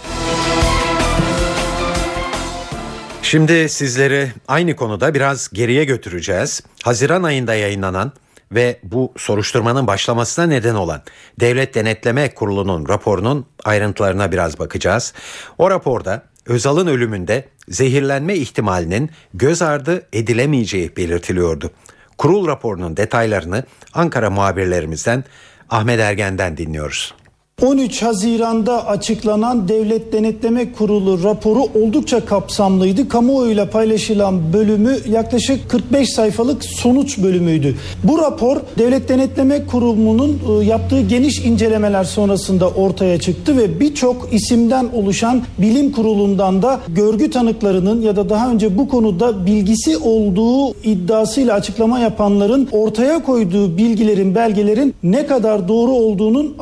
Şimdi 3.32 3.68
sizleri 3.68 4.32
aynı 4.48 4.76
konuda 4.76 5.14
biraz 5.14 5.48
geriye 5.52 5.84
götüreceğiz. 5.84 6.62
Haziran 6.82 7.22
ayında 7.22 7.54
yayınlanan 7.54 8.12
ve 8.52 8.80
bu 8.82 9.12
soruşturmanın 9.16 9.86
başlamasına 9.86 10.46
neden 10.46 10.74
olan 10.74 11.02
Devlet 11.40 11.74
Denetleme 11.74 12.34
Kurulu'nun 12.34 12.88
raporunun 12.88 13.46
ayrıntılarına 13.64 14.32
biraz 14.32 14.58
bakacağız. 14.58 15.14
O 15.58 15.70
raporda 15.70 16.22
Özal'ın 16.46 16.86
ölümünde 16.86 17.48
zehirlenme 17.68 18.34
ihtimalinin 18.34 19.10
göz 19.34 19.62
ardı 19.62 20.06
edilemeyeceği 20.12 20.96
belirtiliyordu. 20.96 21.70
Kurul 22.18 22.46
raporunun 22.46 22.96
detaylarını 22.96 23.64
Ankara 23.94 24.30
muhabirlerimizden 24.30 25.24
Ahmet 25.70 26.00
Ergen'den 26.00 26.56
dinliyoruz. 26.56 27.14
13 27.60 28.02
Haziran'da 28.02 28.86
açıklanan 28.86 29.68
Devlet 29.68 30.12
Denetleme 30.12 30.72
Kurulu 30.72 31.24
raporu 31.24 31.62
oldukça 31.74 32.24
kapsamlıydı. 32.24 33.08
Kamuoyuyla 33.08 33.70
paylaşılan 33.70 34.52
bölümü 34.52 34.96
yaklaşık 35.08 35.70
45 35.70 36.08
sayfalık 36.08 36.64
sonuç 36.64 37.18
bölümüydü. 37.18 37.76
Bu 38.04 38.18
rapor 38.18 38.56
Devlet 38.78 39.08
Denetleme 39.08 39.66
Kurulu'nun 39.66 40.40
e, 40.60 40.64
yaptığı 40.64 41.00
geniş 41.00 41.38
incelemeler 41.38 42.04
sonrasında 42.04 42.70
ortaya 42.70 43.20
çıktı 43.20 43.56
ve 43.56 43.80
birçok 43.80 44.28
isimden 44.32 44.88
oluşan 44.94 45.42
bilim 45.58 45.92
kurulundan 45.92 46.62
da 46.62 46.80
görgü 46.88 47.30
tanıklarının 47.30 48.00
ya 48.00 48.16
da 48.16 48.28
daha 48.28 48.50
önce 48.50 48.78
bu 48.78 48.88
konuda 48.88 49.46
bilgisi 49.46 49.96
olduğu 49.96 50.74
iddiasıyla 50.74 51.54
açıklama 51.54 51.98
yapanların 51.98 52.68
ortaya 52.72 53.22
koyduğu 53.22 53.78
bilgilerin, 53.78 54.34
belgelerin 54.34 54.94
ne 55.02 55.26
kadar 55.26 55.68
doğru 55.68 55.90
olduğunun 55.90 56.54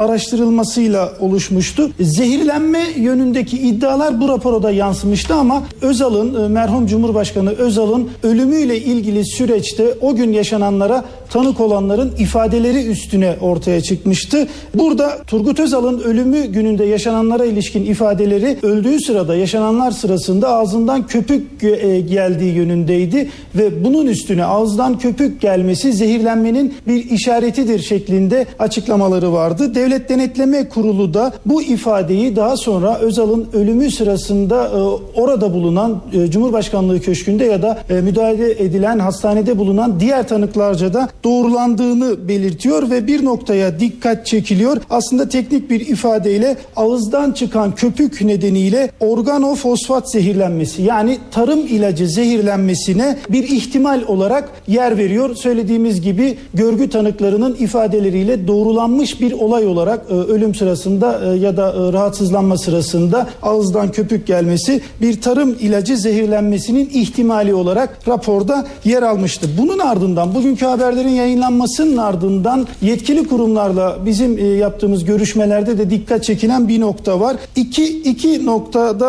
araştırılmasıyla 0.81 1.13
oluşmuştu. 1.21 1.91
Zehirlenme 2.01 2.81
yönündeki 2.97 3.59
iddialar 3.59 4.21
bu 4.21 4.29
rapora 4.29 4.71
yansımıştı 4.71 5.35
ama 5.35 5.63
Özal'ın, 5.83 6.45
e, 6.45 6.49
merhum 6.49 6.87
Cumhurbaşkanı 6.87 7.51
Özal'ın 7.51 8.09
ölümüyle 8.23 8.79
ilgili 8.79 9.27
süreçte 9.27 9.95
o 10.01 10.15
gün 10.15 10.33
yaşananlara 10.33 11.05
tanık 11.31 11.61
olanların 11.61 12.13
ifadeleri 12.19 12.87
üstüne 12.87 13.37
ortaya 13.41 13.81
çıkmıştı. 13.81 14.49
Burada 14.75 15.19
Turgut 15.27 15.61
Özal'ın 15.61 16.01
ölümü 16.01 16.47
gününde 16.47 16.85
yaşananlara 16.85 17.45
ilişkin 17.45 17.85
ifadeleri 17.85 18.59
öldüğü 18.63 19.01
sırada 19.01 19.37
yaşananlar 19.37 19.91
sırasında 19.91 20.49
ağzından 20.49 21.07
köpük 21.07 21.65
e, 21.65 22.01
geldiği 22.01 22.55
yönündeydi 22.55 23.31
ve 23.55 23.85
bunun 23.85 24.07
üstüne 24.07 24.45
ağızdan 24.45 24.99
köpük 24.99 25.41
gelmesi 25.41 25.93
zehirlenmenin 25.93 26.75
bir 26.87 27.11
işaretidir 27.11 27.79
şeklinde 27.79 28.47
açıklamaları 28.59 29.33
vardı. 29.33 29.75
Devlet 29.75 30.09
Denetleme 30.09 30.69
Kurulu 30.75 31.15
da 31.15 31.33
bu 31.47 31.63
ifadeyi 31.63 32.37
daha 32.37 32.57
sonra 32.57 32.99
Özal'ın 32.99 33.49
ölümü 33.53 33.91
sırasında 33.91 34.65
e, 34.65 34.79
orada 35.21 35.55
bulunan 35.55 36.03
e, 36.13 36.31
Cumhurbaşkanlığı 36.31 37.01
Köşkü'nde 37.01 37.45
ya 37.45 37.63
da 37.63 37.79
e, 37.91 38.01
müdahale 38.01 38.51
edilen 38.51 38.99
hastanede 38.99 39.59
bulunan 39.59 40.01
diğer 40.01 40.29
tanıklarca 40.29 40.95
da 40.95 41.09
doğrulandığını 41.25 42.29
belirtiyor 42.29 42.91
ve 42.91 43.07
bir 43.07 43.25
noktaya 43.25 43.81
dikkat 43.81 44.27
çekiliyor. 44.27 44.77
Aslında 44.91 45.29
teknik 45.29 45.71
bir 45.71 45.81
ifadeyle 45.81 46.57
ağızdan 46.77 47.33
çıkan 47.33 47.75
köpük 47.75 48.23
nedeniyle 48.23 48.91
organofosfat 49.01 50.11
zehirlenmesi 50.13 50.83
yani 50.83 51.19
tarım 51.31 51.61
ilacı 51.61 52.09
zehirlenmesine 52.09 53.17
bir 53.29 53.43
ihtimal 53.43 54.03
olarak 54.09 54.49
yer 54.69 54.99
veriyor. 54.99 55.35
Söylediğimiz 55.35 56.01
gibi 56.01 56.37
görgü 56.55 56.91
tanıklarının 56.91 57.55
ifadeleriyle 57.55 58.49
doğrulanmış 58.49 59.21
bir 59.21 59.33
olay 59.33 59.67
olarak 59.67 60.07
e, 60.11 60.15
ölüm 60.15 60.55
sırasında 60.61 61.21
e, 61.25 61.39
ya 61.39 61.57
da 61.57 61.69
e, 61.69 61.93
rahatsızlanma 61.93 62.59
sırasında 62.59 63.27
ağızdan 63.43 63.93
köpük 63.93 64.27
gelmesi 64.27 64.81
bir 65.01 65.21
tarım 65.21 65.57
ilacı 65.61 65.97
zehirlenmesinin 65.97 66.91
ihtimali 66.95 67.55
olarak 67.55 68.09
raporda 68.09 68.67
yer 68.85 69.03
almıştı. 69.03 69.49
Bunun 69.59 69.79
ardından 69.79 70.35
bugünkü 70.35 70.67
haberlerin 70.67 71.09
yayınlanmasının 71.09 71.97
ardından 71.97 72.67
yetkili 72.83 73.29
kurumlarla 73.29 73.99
bizim 74.07 74.39
e, 74.39 74.47
yaptığımız 74.47 75.05
görüşmelerde 75.05 75.79
de 75.79 75.91
dikkat 75.91 76.25
çekilen 76.25 76.69
bir 76.69 76.81
nokta 76.81 77.21
var. 77.21 77.37
İki, 77.57 77.99
iki 78.03 78.47
noktada 78.47 79.09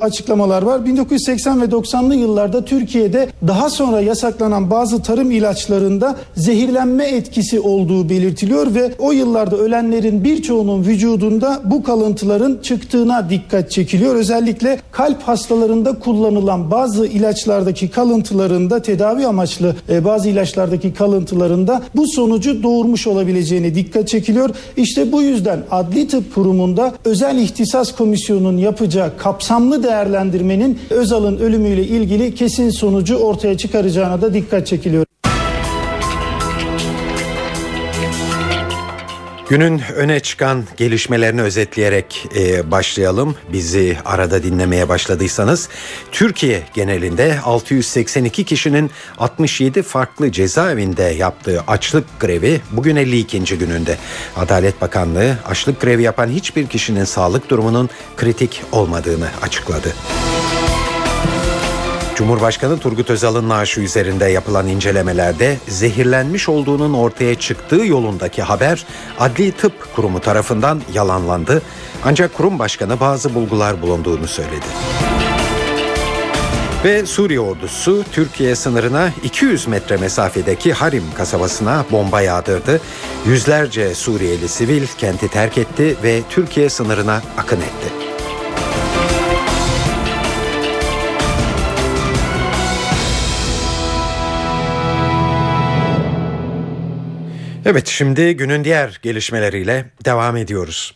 açıklamalar 0.00 0.62
var. 0.62 0.86
1980 0.86 1.60
ve 1.60 1.64
90'lı 1.64 2.14
yıllarda 2.14 2.64
Türkiye'de 2.64 3.28
daha 3.46 3.70
sonra 3.70 4.00
yasaklanan 4.00 4.70
bazı 4.70 5.02
tarım 5.02 5.30
ilaçlarında 5.30 6.16
zehirlenme 6.36 7.04
etkisi 7.04 7.60
olduğu 7.60 8.08
belirtiliyor 8.08 8.74
ve 8.74 8.92
o 8.98 9.12
yıllarda 9.12 9.56
ölenlerin 9.56 10.24
birçoğunun 10.24 10.82
vücudunda 10.92 11.60
bu 11.64 11.82
kalıntıların 11.82 12.58
çıktığına 12.62 13.30
dikkat 13.30 13.70
çekiliyor. 13.70 14.14
Özellikle 14.14 14.80
kalp 14.92 15.22
hastalarında 15.22 15.98
kullanılan 15.98 16.70
bazı 16.70 17.06
ilaçlardaki 17.06 17.90
kalıntılarında 17.90 18.82
tedavi 18.82 19.26
amaçlı 19.26 19.76
e, 19.88 20.04
bazı 20.04 20.28
ilaçlardaki 20.28 20.94
kalıntılarında 20.94 21.82
bu 21.96 22.08
sonucu 22.08 22.62
doğurmuş 22.62 23.06
olabileceğine 23.06 23.74
dikkat 23.74 24.08
çekiliyor. 24.08 24.50
İşte 24.76 25.12
bu 25.12 25.22
yüzden 25.22 25.62
Adli 25.70 26.08
Tıp 26.08 26.34
Kurumu'nda 26.34 26.94
özel 27.04 27.38
ihtisas 27.38 27.96
komisyonunun 27.96 28.56
yapacağı 28.56 29.16
kapsamlı 29.18 29.82
değerlendirmenin 29.82 30.78
Özal'ın 30.90 31.38
ölümüyle 31.38 31.84
ilgili 31.84 32.34
kesin 32.34 32.70
sonucu 32.70 33.16
ortaya 33.16 33.56
çıkaracağına 33.56 34.22
da 34.22 34.34
dikkat 34.34 34.66
çekiliyor. 34.66 35.11
Günün 39.52 39.82
öne 39.96 40.20
çıkan 40.20 40.64
gelişmelerini 40.76 41.42
özetleyerek 41.42 42.26
e, 42.36 42.70
başlayalım. 42.70 43.36
Bizi 43.52 43.96
arada 44.04 44.42
dinlemeye 44.42 44.88
başladıysanız 44.88 45.68
Türkiye 46.12 46.62
genelinde 46.74 47.40
682 47.44 48.44
kişinin 48.44 48.90
67 49.18 49.82
farklı 49.82 50.32
cezaevinde 50.32 51.02
yaptığı 51.02 51.60
açlık 51.66 52.20
grevi 52.20 52.60
bugün 52.70 52.96
52. 52.96 53.58
gününde. 53.58 53.98
Adalet 54.36 54.80
Bakanlığı 54.80 55.36
açlık 55.46 55.80
grevi 55.80 56.02
yapan 56.02 56.28
hiçbir 56.28 56.66
kişinin 56.66 57.04
sağlık 57.04 57.50
durumunun 57.50 57.90
kritik 58.16 58.62
olmadığını 58.72 59.28
açıkladı. 59.42 59.94
Cumhurbaşkanı 62.22 62.78
Turgut 62.78 63.10
Özal'ın 63.10 63.48
naaşı 63.48 63.80
üzerinde 63.80 64.24
yapılan 64.24 64.68
incelemelerde 64.68 65.58
zehirlenmiş 65.68 66.48
olduğunun 66.48 66.94
ortaya 66.94 67.34
çıktığı 67.34 67.86
yolundaki 67.86 68.42
haber 68.42 68.86
Adli 69.18 69.52
Tıp 69.52 69.94
Kurumu 69.96 70.20
tarafından 70.20 70.82
yalanlandı. 70.94 71.62
Ancak 72.04 72.34
kurum 72.34 72.58
başkanı 72.58 73.00
bazı 73.00 73.34
bulgular 73.34 73.82
bulunduğunu 73.82 74.28
söyledi. 74.28 74.66
Ve 76.84 77.06
Suriye 77.06 77.40
ordusu 77.40 78.04
Türkiye 78.12 78.56
sınırına 78.56 79.10
200 79.22 79.66
metre 79.66 79.96
mesafedeki 79.96 80.72
Harim 80.72 81.04
kasabasına 81.14 81.84
bomba 81.90 82.20
yağdırdı. 82.20 82.80
Yüzlerce 83.26 83.94
Suriyeli 83.94 84.48
sivil 84.48 84.86
kenti 84.98 85.28
terk 85.28 85.58
etti 85.58 85.96
ve 86.02 86.22
Türkiye 86.30 86.70
sınırına 86.70 87.22
akın 87.36 87.60
etti. 87.60 88.11
Evet 97.64 97.86
şimdi 97.86 98.36
günün 98.36 98.64
diğer 98.64 99.00
gelişmeleriyle 99.02 99.90
devam 100.04 100.36
ediyoruz. 100.36 100.94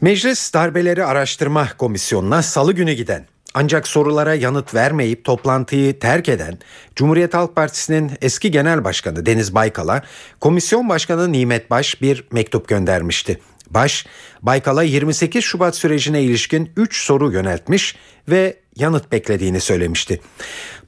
Meclis 0.00 0.54
Darbeleri 0.54 1.04
Araştırma 1.04 1.68
Komisyonu'na 1.78 2.42
salı 2.42 2.72
günü 2.72 2.92
giden 2.92 3.26
ancak 3.54 3.88
sorulara 3.88 4.34
yanıt 4.34 4.74
vermeyip 4.74 5.24
toplantıyı 5.24 5.98
terk 5.98 6.28
eden 6.28 6.58
Cumhuriyet 6.96 7.34
Halk 7.34 7.56
Partisi'nin 7.56 8.10
eski 8.20 8.50
genel 8.50 8.84
başkanı 8.84 9.26
Deniz 9.26 9.54
Baykal'a 9.54 10.02
komisyon 10.40 10.88
başkanı 10.88 11.32
Nimet 11.32 11.70
Baş 11.70 12.02
bir 12.02 12.24
mektup 12.32 12.68
göndermişti. 12.68 13.40
Baş, 13.70 14.06
Baykal'a 14.42 14.82
28 14.82 15.44
Şubat 15.44 15.76
sürecine 15.76 16.22
ilişkin 16.22 16.70
3 16.76 17.04
soru 17.04 17.32
yöneltmiş 17.32 17.96
ve 18.28 18.56
yanıt 18.76 19.12
beklediğini 19.12 19.60
söylemişti. 19.60 20.20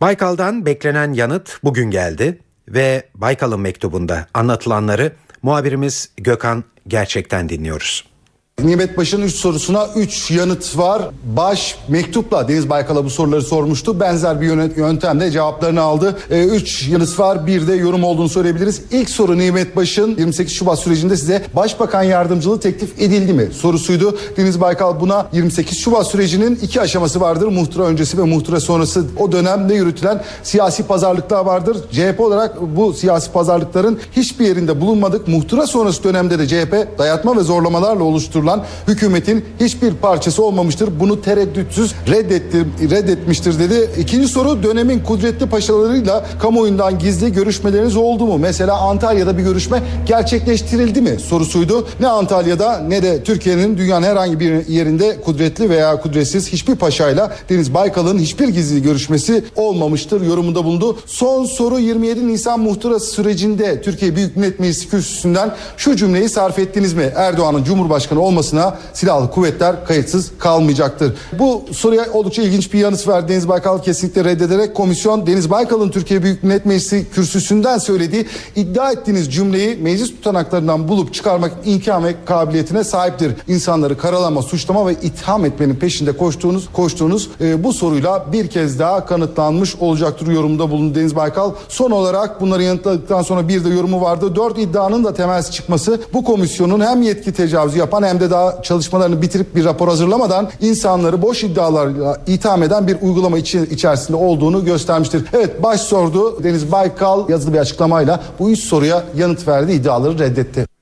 Baykal'dan 0.01 0.67
beklenen 0.67 1.13
yanıt 1.13 1.59
bugün 1.65 1.91
geldi 1.91 2.39
ve 2.69 3.09
Baykal'ın 3.15 3.61
mektubunda 3.61 4.27
anlatılanları 4.35 5.13
muhabirimiz 5.43 6.11
Gökhan 6.17 6.65
gerçekten 6.89 7.49
dinliyoruz. 7.49 8.14
Nimet 8.63 8.97
Baş'ın 8.97 9.23
3 9.23 9.35
sorusuna 9.35 9.89
3 9.97 10.31
yanıt 10.31 10.79
var. 10.79 11.03
Baş 11.37 11.79
mektupla 11.89 12.49
Deniz 12.49 12.71
Baykal'a 12.71 13.05
bu 13.05 13.11
soruları 13.11 13.43
sormuştu. 13.43 14.01
Benzer 14.01 14.41
bir 14.41 14.77
yöntemle 14.77 15.31
cevaplarını 15.31 15.81
aldı. 15.81 16.19
3 16.31 16.89
e, 16.89 16.93
yanıt 16.93 17.19
var 17.19 17.47
bir 17.47 17.67
de 17.69 17.75
yorum 17.75 18.05
olduğunu 18.05 18.29
söyleyebiliriz. 18.29 18.83
İlk 18.91 19.11
soru 19.11 19.39
Nimet 19.39 19.77
Baş'ın 19.77 20.17
28 20.19 20.55
Şubat 20.55 20.79
sürecinde 20.79 21.17
size 21.17 21.43
Başbakan 21.57 22.03
yardımcılığı 22.03 22.61
teklif 22.61 23.03
edildi 23.03 23.33
mi 23.33 23.49
sorusuydu. 23.53 24.19
Deniz 24.37 24.61
Baykal 24.61 25.01
buna 25.01 25.27
28 25.33 25.79
Şubat 25.79 26.07
sürecinin 26.07 26.59
iki 26.63 26.81
aşaması 26.81 27.21
vardır. 27.21 27.47
Muhtıra 27.47 27.83
öncesi 27.83 28.19
ve 28.19 28.23
muhtıra 28.23 28.61
sonrası 28.61 29.05
o 29.19 29.33
dönemde 29.33 29.75
yürütülen 29.75 30.25
siyasi 30.43 30.83
pazarlıklar 30.83 31.45
vardır. 31.45 31.77
CHP 31.93 32.21
olarak 32.21 32.77
bu 32.77 32.93
siyasi 32.93 33.33
pazarlıkların 33.33 33.99
hiçbir 34.17 34.47
yerinde 34.47 34.81
bulunmadık. 34.81 35.29
Muhtıra 35.29 35.67
sonrası 35.67 36.05
dönemde 36.05 36.39
de 36.39 36.49
CHP 36.49 36.99
dayatma 36.99 37.37
ve 37.37 37.41
zorlamalarla 37.41 38.05
oluşturdu 38.05 38.44
oluşturulan 38.45 38.65
hükümetin 38.89 39.45
hiçbir 39.61 39.95
parçası 39.95 40.45
olmamıştır. 40.45 41.01
Bunu 41.01 41.23
tereddütsüz 41.23 41.95
reddetti, 42.09 42.67
reddetmiştir 42.91 43.59
dedi. 43.59 43.91
İkinci 43.99 44.29
soru 44.29 44.63
dönemin 44.63 45.01
kudretli 45.01 45.47
paşalarıyla 45.47 46.27
kamuoyundan 46.39 46.99
gizli 46.99 47.33
görüşmeleriniz 47.33 47.97
oldu 47.97 48.27
mu? 48.27 48.39
Mesela 48.39 48.81
Antalya'da 48.81 49.39
bir 49.39 49.43
görüşme 49.43 49.83
gerçekleştirildi 50.07 51.01
mi 51.01 51.19
sorusuydu. 51.21 51.89
Ne 52.01 52.09
Antalya'da 52.09 52.79
ne 52.79 53.03
de 53.03 53.23
Türkiye'nin 53.23 53.79
dünyanın 53.79 54.07
herhangi 54.07 54.41
bir 54.41 54.69
yerinde 54.69 55.21
kudretli 55.21 55.71
veya 55.71 56.01
kudretsiz 56.01 56.49
hiçbir 56.49 56.75
paşayla 56.75 57.37
Deniz 57.49 57.75
Baykal'ın 57.75 58.19
hiçbir 58.19 58.49
gizli 58.49 58.83
görüşmesi 58.83 59.45
olmamıştır 59.57 60.27
yorumunda 60.27 60.65
bulundu. 60.65 60.99
Son 61.07 61.45
soru 61.45 61.79
27 61.79 62.29
Nisan 62.29 62.61
muhtırası 62.61 63.07
sürecinde 63.11 63.83
Türkiye 63.83 64.17
Büyük 64.17 64.37
Millet 64.37 64.61
Meclisi 64.61 64.89
kürsüsünden 64.89 65.55
şu 65.77 65.97
cümleyi 65.97 66.29
sarf 66.29 66.59
ettiniz 66.59 66.95
mi? 66.95 67.13
Erdoğan'ın 67.17 67.65
Cumhurbaşkanı 67.65 68.21
olmaması 68.21 68.34
olmasına 68.35 68.79
silahlı 68.93 69.31
kuvvetler 69.31 69.87
kayıtsız 69.87 70.31
kalmayacaktır. 70.39 71.17
Bu 71.39 71.65
soruya 71.73 72.13
oldukça 72.13 72.43
ilginç 72.43 72.73
bir 72.73 72.79
yanıt 72.79 73.09
verdi 73.09 73.33
Deniz 73.33 73.49
Baykal 73.49 73.83
kesinlikle 73.83 74.25
reddederek 74.25 74.75
komisyon 74.75 75.27
Deniz 75.27 75.51
Baykal'ın 75.51 75.91
Türkiye 75.91 76.23
Büyük 76.23 76.43
Millet 76.43 76.67
Meclisi 76.67 77.07
kürsüsünden 77.11 77.79
söylediği 77.79 78.27
iddia 78.57 78.93
ettiğiniz 78.93 79.35
cümleyi 79.35 79.77
meclis 79.77 80.11
tutanaklarından 80.11 80.89
bulup 80.89 81.15
çıkarmak 81.15 81.53
imkan 81.65 82.05
ve 82.05 82.15
kabiliyetine 82.27 82.85
sahiptir. 82.85 83.33
İnsanları 83.49 83.99
karalama, 83.99 84.43
suçlama 84.43 84.87
ve 84.87 84.93
itham 84.93 85.45
etmenin 85.45 85.75
peşinde 85.75 86.13
koştuğunuz 86.17 86.69
koştuğunuz 86.73 87.31
e, 87.41 87.65
bu 87.65 87.73
soruyla 87.73 88.27
bir 88.33 88.49
kez 88.49 88.79
daha 88.79 89.07
kanıtlanmış 89.07 89.77
olacaktır 89.77 90.27
yorumda 90.27 90.71
bulundu 90.71 90.95
Deniz 90.95 91.17
Baykal. 91.17 91.53
Son 91.69 91.91
olarak 91.91 92.41
bunları 92.41 92.63
yanıtladıktan 92.63 93.23
sonra 93.23 93.49
bir 93.49 93.65
de 93.65 93.69
yorumu 93.69 94.01
vardı. 94.01 94.37
Dört 94.37 94.59
iddianın 94.59 95.05
da 95.05 95.15
temelsi 95.15 95.53
çıkması 95.53 96.01
bu 96.13 96.25
komisyonun 96.25 96.81
hem 96.81 97.03
yetki 97.03 97.33
tecavüzü 97.33 97.79
yapan 97.79 98.03
hem 98.03 98.21
de 98.21 98.24
de 98.25 98.31
daha 98.31 98.63
çalışmalarını 98.63 99.23
bitirip 99.23 99.57
bir 99.57 99.65
rapor 99.65 99.89
hazırlamadan 99.89 100.49
insanları 100.61 101.23
boş 101.23 101.45
iddialarla 101.45 102.21
itham 102.27 102.63
eden 102.63 102.87
bir 102.87 102.97
uygulama 103.03 103.39
içerisinde 103.39 104.17
olduğunu 104.17 104.65
göstermiştir. 104.65 105.25
Evet 105.33 105.63
baş 105.63 105.81
sordu 105.81 106.45
Deniz 106.45 106.73
Baykal 106.73 107.29
yazılı 107.29 107.53
bir 107.53 107.59
açıklamayla 107.59 108.23
bu 108.39 108.51
üç 108.51 108.61
soruya 108.61 109.05
yanıt 109.17 109.49
verdi 109.49 109.73
iddiaları 109.73 110.19
reddetti. 110.19 110.74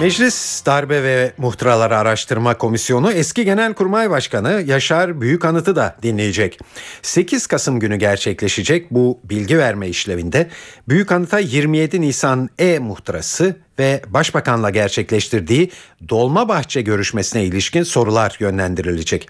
Meclis 0.00 0.66
Darbe 0.66 1.02
ve 1.02 1.32
Muhtıraları 1.38 1.96
Araştırma 1.96 2.58
Komisyonu 2.58 3.12
eski 3.12 3.44
Genelkurmay 3.44 4.10
Başkanı 4.10 4.62
Yaşar 4.66 5.20
Büyükanıt'ı 5.20 5.76
da 5.76 5.96
dinleyecek. 6.02 6.58
8 7.02 7.46
Kasım 7.46 7.80
günü 7.80 7.96
gerçekleşecek 7.96 8.90
bu 8.90 9.20
bilgi 9.24 9.58
verme 9.58 9.88
işlevinde 9.88 10.50
Büyükanıt'a 10.88 11.38
27 11.38 12.00
Nisan 12.00 12.48
E-Muhtırası 12.58 13.56
ve 13.78 14.02
Başbakan'la 14.08 14.70
gerçekleştirdiği 14.70 15.70
Dolmabahçe 16.08 16.82
görüşmesine 16.82 17.44
ilişkin 17.44 17.82
sorular 17.82 18.36
yönlendirilecek. 18.40 19.28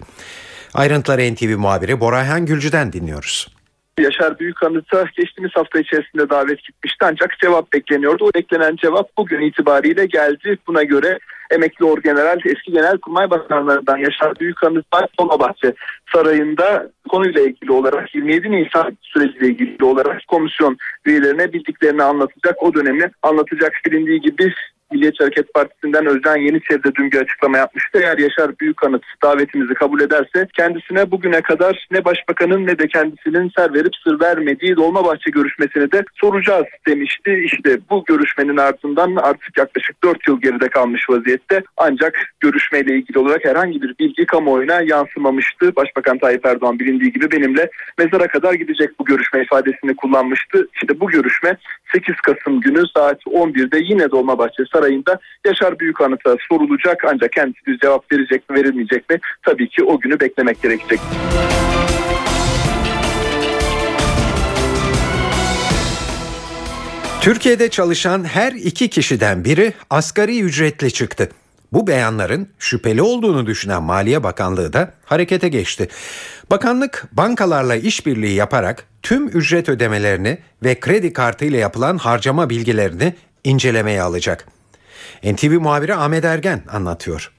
Ayrıntıları 0.73 1.33
NTV 1.33 1.57
muhabiri 1.57 1.99
Borayhan 1.99 2.45
Gülcü'den 2.45 2.93
dinliyoruz. 2.93 3.60
Yaşar 4.01 4.39
Büyükanıt'a 4.39 5.05
geçtiğimiz 5.17 5.51
hafta 5.55 5.79
içerisinde 5.79 6.29
davet 6.29 6.63
gitmişti 6.63 7.05
ancak 7.05 7.39
cevap 7.39 7.73
bekleniyordu. 7.73 8.25
O 8.25 8.33
beklenen 8.35 8.75
cevap 8.75 9.17
bugün 9.17 9.41
itibariyle 9.41 10.05
geldi. 10.05 10.57
Buna 10.67 10.83
göre 10.83 11.19
emekli 11.51 11.85
orgeneral 11.85 12.39
eski 12.45 12.71
genel 12.71 12.97
kurmay 12.97 13.29
başkanlarından 13.29 13.97
Yaşar 13.97 14.39
Büyükanıt 14.39 14.85
Dolmabahçe 15.19 15.73
Sarayı'nda 16.13 16.89
konuyla 17.09 17.41
ilgili 17.41 17.71
olarak 17.71 18.15
27 18.15 18.51
Nisan 18.51 18.97
süreciyle 19.01 19.47
ilgili 19.47 19.85
olarak 19.85 20.27
komisyon 20.27 20.77
üyelerine 21.05 21.53
bildiklerini 21.53 22.03
anlatacak. 22.03 22.63
O 22.63 22.73
dönemi 22.73 23.11
anlatacak 23.23 23.73
bilindiği 23.85 24.21
gibi 24.21 24.53
Milliyetçi 24.91 25.23
Hareket 25.23 25.53
Partisi'nden 25.53 26.05
Özden 26.05 26.37
Yeniçeri 26.37 26.95
dün 26.95 27.11
bir 27.11 27.21
açıklama 27.21 27.57
yapmıştı. 27.57 27.99
Eğer 28.03 28.17
Yaşar 28.17 28.59
Büyükanıt 28.59 29.03
davetimizi 29.23 29.73
kabul 29.73 30.01
ederse 30.01 30.47
kendisine 30.53 31.11
bugüne 31.11 31.41
kadar 31.41 31.87
ne 31.91 32.05
başbakanın 32.05 32.67
ne 32.67 32.79
de 32.79 32.87
kendisinin 32.87 33.51
ser 33.57 33.73
verip 33.73 33.95
sır 34.03 34.19
vermediği 34.19 34.75
Dolmabahçe 34.75 35.31
görüşmesini 35.31 35.91
de 35.91 36.03
soracağız 36.13 36.65
demişti. 36.87 37.41
İşte 37.45 37.77
bu 37.89 38.03
görüşmenin 38.07 38.57
ardından 38.57 39.15
artık 39.15 39.57
yaklaşık 39.57 40.03
4 40.03 40.27
yıl 40.27 40.41
geride 40.41 40.69
kalmış 40.69 41.09
vaziyette. 41.09 41.63
Ancak 41.77 42.19
görüşmeyle 42.39 42.95
ilgili 42.95 43.19
olarak 43.19 43.45
herhangi 43.45 43.81
bir 43.81 43.95
bilgi 43.99 44.25
kamuoyuna 44.25 44.81
yansımamıştı. 44.81 45.75
Başbakan 45.75 46.17
Tayyip 46.17 46.45
Erdoğan 46.45 46.79
bilindiği 46.79 47.11
gibi 47.11 47.31
benimle 47.31 47.69
mezara 47.97 48.27
kadar 48.27 48.53
gidecek 48.53 48.99
bu 48.99 49.05
görüşme 49.05 49.41
ifadesini 49.41 49.95
kullanmıştı. 49.95 50.67
İşte 50.73 50.99
bu 50.99 51.09
görüşme 51.09 51.57
8 51.93 52.15
Kasım 52.15 52.61
günü 52.61 52.83
saat 52.95 53.21
11'de 53.25 53.79
yine 53.79 54.11
Dolmabahçe 54.11 54.63
Sarayı'nda 54.81 55.19
Yaşar 55.45 55.79
Büyükanıt'a 55.79 56.35
sorulacak 56.49 57.03
ancak 57.07 57.31
kendisi 57.31 57.65
bir 57.67 57.79
cevap 57.79 58.11
verecek 58.11 58.49
mi 58.49 58.55
verilmeyecek 58.55 59.09
mi 59.09 59.19
tabii 59.43 59.69
ki 59.69 59.83
o 59.83 59.99
günü 59.99 60.19
beklemek 60.19 60.61
gerekecek. 60.61 60.99
Türkiye'de 67.21 67.69
çalışan 67.69 68.23
her 68.23 68.51
iki 68.51 68.89
kişiden 68.89 69.45
biri 69.45 69.73
asgari 69.89 70.41
ücretli 70.41 70.91
çıktı. 70.91 71.29
Bu 71.73 71.87
beyanların 71.87 72.47
şüpheli 72.59 73.01
olduğunu 73.01 73.45
düşünen 73.45 73.83
Maliye 73.83 74.23
Bakanlığı 74.23 74.73
da 74.73 74.93
harekete 75.05 75.49
geçti. 75.49 75.87
Bakanlık 76.51 77.05
bankalarla 77.11 77.75
işbirliği 77.75 78.35
yaparak 78.35 78.85
tüm 79.01 79.27
ücret 79.27 79.69
ödemelerini 79.69 80.37
ve 80.63 80.79
kredi 80.79 81.13
kartı 81.13 81.45
ile 81.45 81.57
yapılan 81.57 81.97
harcama 81.97 82.49
bilgilerini 82.49 83.13
incelemeye 83.43 84.01
alacak. 84.01 84.47
NTV 85.23 85.59
muhabiri 85.59 85.95
Ahmet 85.95 86.25
Ergen 86.25 86.63
anlatıyor. 86.71 87.31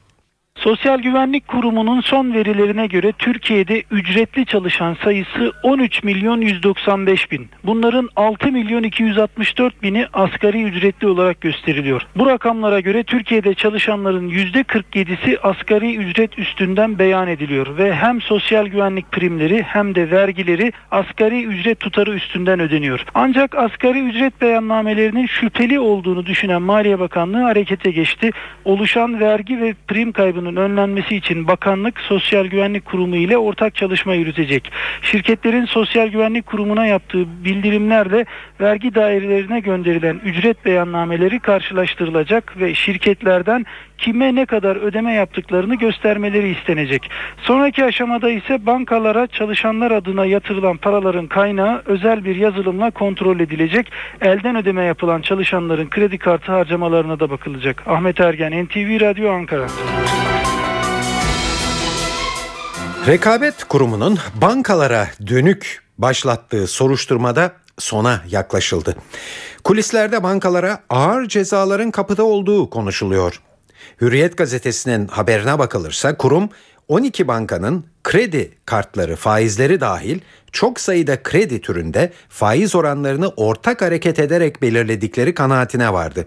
Sosyal 0.63 0.99
Güvenlik 0.99 1.49
Kurumu'nun 1.49 2.01
son 2.01 2.35
verilerine 2.35 2.87
göre 2.87 3.13
Türkiye'de 3.13 3.83
ücretli 3.91 4.47
çalışan 4.47 4.97
sayısı 5.05 5.53
13 5.63 6.03
milyon 6.03 6.41
195 6.41 7.31
bin. 7.31 7.49
Bunların 7.65 8.09
6 8.17 8.53
milyon 8.53 8.83
264 8.83 9.83
bini 9.83 10.07
asgari 10.13 10.63
ücretli 10.63 11.09
olarak 11.09 11.41
gösteriliyor. 11.41 12.07
Bu 12.17 12.27
rakamlara 12.27 12.81
göre 12.81 13.03
Türkiye'de 13.03 13.55
çalışanların 13.55 14.29
%47'si 14.31 15.39
asgari 15.39 15.97
ücret 15.97 16.39
üstünden 16.39 16.99
beyan 16.99 17.29
ediliyor 17.29 17.79
ve 17.79 17.95
hem 17.95 18.21
sosyal 18.21 18.67
güvenlik 18.67 19.13
primleri 19.13 19.63
hem 19.63 19.95
de 19.95 20.11
vergileri 20.11 20.73
asgari 20.91 21.45
ücret 21.45 21.81
tutarı 21.81 22.15
üstünden 22.15 22.61
ödeniyor. 22.61 23.05
Ancak 23.15 23.55
asgari 23.55 24.01
ücret 24.01 24.41
beyannamelerinin 24.41 25.27
şüpheli 25.27 25.81
olduğunu 25.81 26.27
düşünen 26.27 26.63
Maliye 26.63 26.99
Bakanlığı 26.99 27.43
harekete 27.43 27.91
geçti. 27.91 28.31
Oluşan 28.65 29.21
vergi 29.21 29.61
ve 29.61 29.75
prim 29.89 30.13
kaybının 30.43 30.57
önlenmesi 30.57 31.17
için 31.17 31.49
bakanlık 31.49 32.01
Sosyal 32.01 32.47
Güvenlik 32.47 32.85
Kurumu 32.85 33.17
ile 33.17 33.37
ortak 33.39 33.75
çalışma 33.75 34.15
yürütecek. 34.15 34.73
Şirketlerin 35.03 35.65
Sosyal 35.65 36.09
Güvenlik 36.09 36.47
Kurumu'na 36.47 36.87
yaptığı 36.87 37.45
bildirimlerle 37.45 38.27
vergi 38.61 38.95
dairelerine 38.95 39.61
gönderilen 39.61 40.21
ücret 40.25 40.65
beyannameleri 40.65 41.41
karşılaştırılacak 41.41 42.61
ve 42.61 42.75
şirketlerden 42.75 43.67
kime 44.03 44.35
ne 44.35 44.47
kadar 44.47 44.77
ödeme 44.77 45.13
yaptıklarını 45.13 45.75
göstermeleri 45.75 46.49
istenecek. 46.49 47.11
Sonraki 47.43 47.85
aşamada 47.85 48.31
ise 48.31 48.67
bankalara 48.67 49.27
çalışanlar 49.27 49.91
adına 49.91 50.27
yatırılan 50.27 50.77
paraların 50.77 51.27
kaynağı 51.27 51.83
özel 51.87 52.25
bir 52.25 52.37
yazılımla 52.37 52.91
kontrol 52.91 53.41
edilecek. 53.41 53.93
Elden 54.21 54.57
ödeme 54.57 54.85
yapılan 54.85 55.23
çalışanların 55.23 55.91
kredi 55.91 56.19
kartı 56.19 56.53
harcamalarına 56.53 57.21
da 57.21 57.31
bakılacak. 57.31 57.83
Ahmet 57.87 58.21
Ergen, 58.21 58.65
NTV 58.65 59.01
Radyo 59.01 59.33
Ankara. 59.33 59.67
Rekabet 63.07 63.65
Kurumu'nun 63.65 64.19
bankalara 64.35 65.09
dönük 65.27 65.83
başlattığı 65.99 66.67
soruşturmada 66.67 67.53
sona 67.79 68.21
yaklaşıldı. 68.31 68.97
Kulislerde 69.65 70.23
bankalara 70.23 70.79
ağır 70.91 71.29
cezaların 71.29 71.91
kapıda 71.91 72.25
olduğu 72.25 72.71
konuşuluyor. 72.71 73.41
Hürriyet 74.03 74.37
gazetesinin 74.37 75.07
haberine 75.09 75.59
bakılırsa 75.59 76.17
kurum 76.17 76.49
12 76.89 77.29
bankanın 77.29 77.85
kredi 78.05 78.51
kartları 78.67 79.17
faizleri 79.17 79.81
dahil 79.81 80.21
çok 80.53 80.81
sayıda 80.81 81.23
kredi 81.23 81.61
türünde 81.61 82.13
faiz 82.29 82.75
oranlarını 82.75 83.29
ortak 83.29 83.83
hareket 83.83 84.19
ederek 84.19 84.63
belirledikleri 84.63 85.35
kanaatine 85.35 85.93
vardı. 85.93 86.27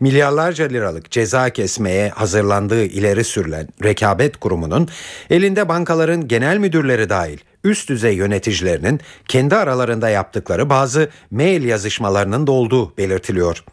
Milyarlarca 0.00 0.64
liralık 0.64 1.10
ceza 1.10 1.50
kesmeye 1.50 2.08
hazırlandığı 2.08 2.84
ileri 2.84 3.24
sürülen 3.24 3.68
rekabet 3.84 4.36
kurumunun 4.36 4.88
elinde 5.30 5.68
bankaların 5.68 6.28
genel 6.28 6.58
müdürleri 6.58 7.08
dahil 7.08 7.38
üst 7.64 7.88
düzey 7.88 8.14
yöneticilerinin 8.14 9.00
kendi 9.28 9.56
aralarında 9.56 10.08
yaptıkları 10.08 10.70
bazı 10.70 11.08
mail 11.30 11.64
yazışmalarının 11.64 12.46
da 12.46 12.52
olduğu 12.52 12.96
belirtiliyor. 12.96 13.64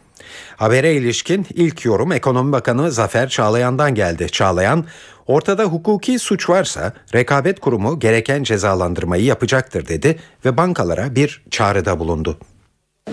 Habere 0.57 0.93
ilişkin 0.93 1.47
ilk 1.53 1.85
yorum 1.85 2.11
Ekonomi 2.11 2.51
Bakanı 2.51 2.91
Zafer 2.91 3.29
Çağlayan'dan 3.29 3.95
geldi. 3.95 4.27
Çağlayan, 4.31 4.85
ortada 5.27 5.63
hukuki 5.63 6.19
suç 6.19 6.49
varsa 6.49 6.93
rekabet 7.15 7.59
kurumu 7.59 7.99
gereken 7.99 8.43
cezalandırmayı 8.43 9.23
yapacaktır 9.23 9.87
dedi 9.87 10.19
ve 10.45 10.57
bankalara 10.57 11.15
bir 11.15 11.43
çağrıda 11.51 11.99
bulundu. 11.99 12.37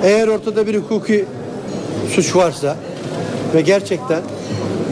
Eğer 0.03 0.29
ortada 0.29 0.67
bir 0.67 0.75
hukuki 0.75 1.25
suç 2.15 2.37
varsa 2.37 2.77
ve 3.55 3.61
gerçekten 3.61 4.23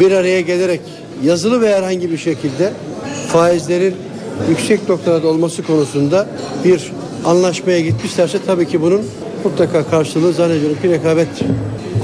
bir 0.01 0.13
araya 0.13 0.41
gelerek 0.41 0.81
yazılı 1.23 1.61
ve 1.61 1.75
herhangi 1.75 2.11
bir 2.11 2.19
şekilde 2.19 2.73
faizlerin 3.29 3.97
yüksek 4.49 4.89
noktada 4.89 5.29
olması 5.29 5.63
konusunda 5.63 6.29
bir 6.65 6.93
anlaşmaya 7.25 7.81
gitmişlerse 7.81 8.39
tabii 8.47 8.69
ki 8.69 8.83
bunun 8.83 9.03
mutlaka 9.45 9.85
karşılığı 9.85 10.33
zannediyorum 10.33 10.81
ki 10.83 10.91
rekabet 10.91 11.29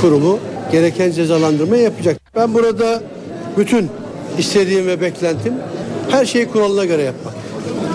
kurumu 0.00 0.38
gereken 0.72 1.10
cezalandırmayı 1.10 1.82
yapacak. 1.82 2.16
Ben 2.36 2.54
burada 2.54 3.02
bütün 3.58 3.88
istediğim 4.38 4.86
ve 4.86 5.00
beklentim 5.00 5.54
her 6.10 6.26
şeyi 6.26 6.48
kuralına 6.48 6.84
göre 6.84 7.02
yapmak. 7.02 7.34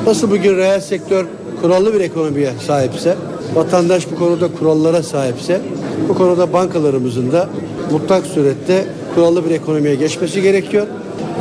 Nasıl 0.05 0.31
bugün 0.31 0.57
reel 0.57 0.81
sektör 0.81 1.25
kurallı 1.61 1.93
bir 1.93 1.99
ekonomiye 1.99 2.51
sahipse, 2.67 3.15
vatandaş 3.55 4.11
bu 4.11 4.15
konuda 4.15 4.47
kurallara 4.59 5.03
sahipse, 5.03 5.61
bu 6.09 6.15
konuda 6.15 6.53
bankalarımızın 6.53 7.31
da 7.31 7.49
mutlak 7.91 8.25
surette 8.25 8.85
kurallı 9.15 9.45
bir 9.45 9.51
ekonomiye 9.51 9.95
geçmesi 9.95 10.41
gerekiyor. 10.41 10.87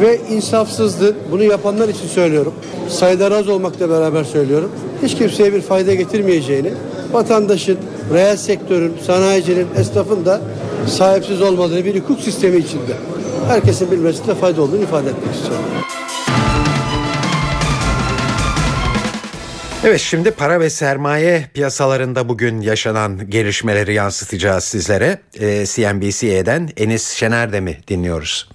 Ve 0.01 0.21
insafsızdı. 0.31 1.17
Bunu 1.31 1.45
yapanlar 1.45 1.89
için 1.89 2.09
söylüyorum. 2.09 2.53
Sayılar 2.89 3.33
az 3.33 3.49
olmakla 3.49 3.91
beraber 3.91 4.25
söylüyorum. 4.25 4.71
Hiç 5.03 5.15
kimseye 5.15 5.53
bir 5.53 5.61
fayda 5.61 5.95
getirmeyeceğini, 5.95 6.73
vatandaşın, 7.13 7.79
reel 8.15 8.37
sektörün, 8.37 8.97
sanayicinin, 9.07 9.67
esnafın 9.77 10.25
da 10.25 10.41
sahipsiz 10.87 11.43
olmadığını 11.43 11.85
bir 11.85 12.01
hukuk 12.01 12.21
sistemi 12.21 12.57
içinde 12.57 12.93
herkesin 13.49 13.91
bilmesinde 13.91 14.35
fayda 14.35 14.63
olduğunu 14.63 14.83
ifade 14.83 15.11
etmek 15.11 15.35
istiyorum. 15.35 15.65
Evet 19.85 20.01
şimdi 20.01 20.31
para 20.31 20.61
ve 20.61 20.71
sermaye 20.71 21.45
piyasalarında 21.55 22.29
bugün 22.29 22.61
yaşanan 22.61 23.31
gelişmeleri 23.31 23.95
yansıtacağız 23.95 24.65
sizlere. 24.65 25.19
Ee, 25.41 25.67
CNBC'den 25.67 26.69
Enis 26.77 27.11
Şener 27.11 27.61
mi 27.61 27.79
dinliyoruz? 27.89 28.49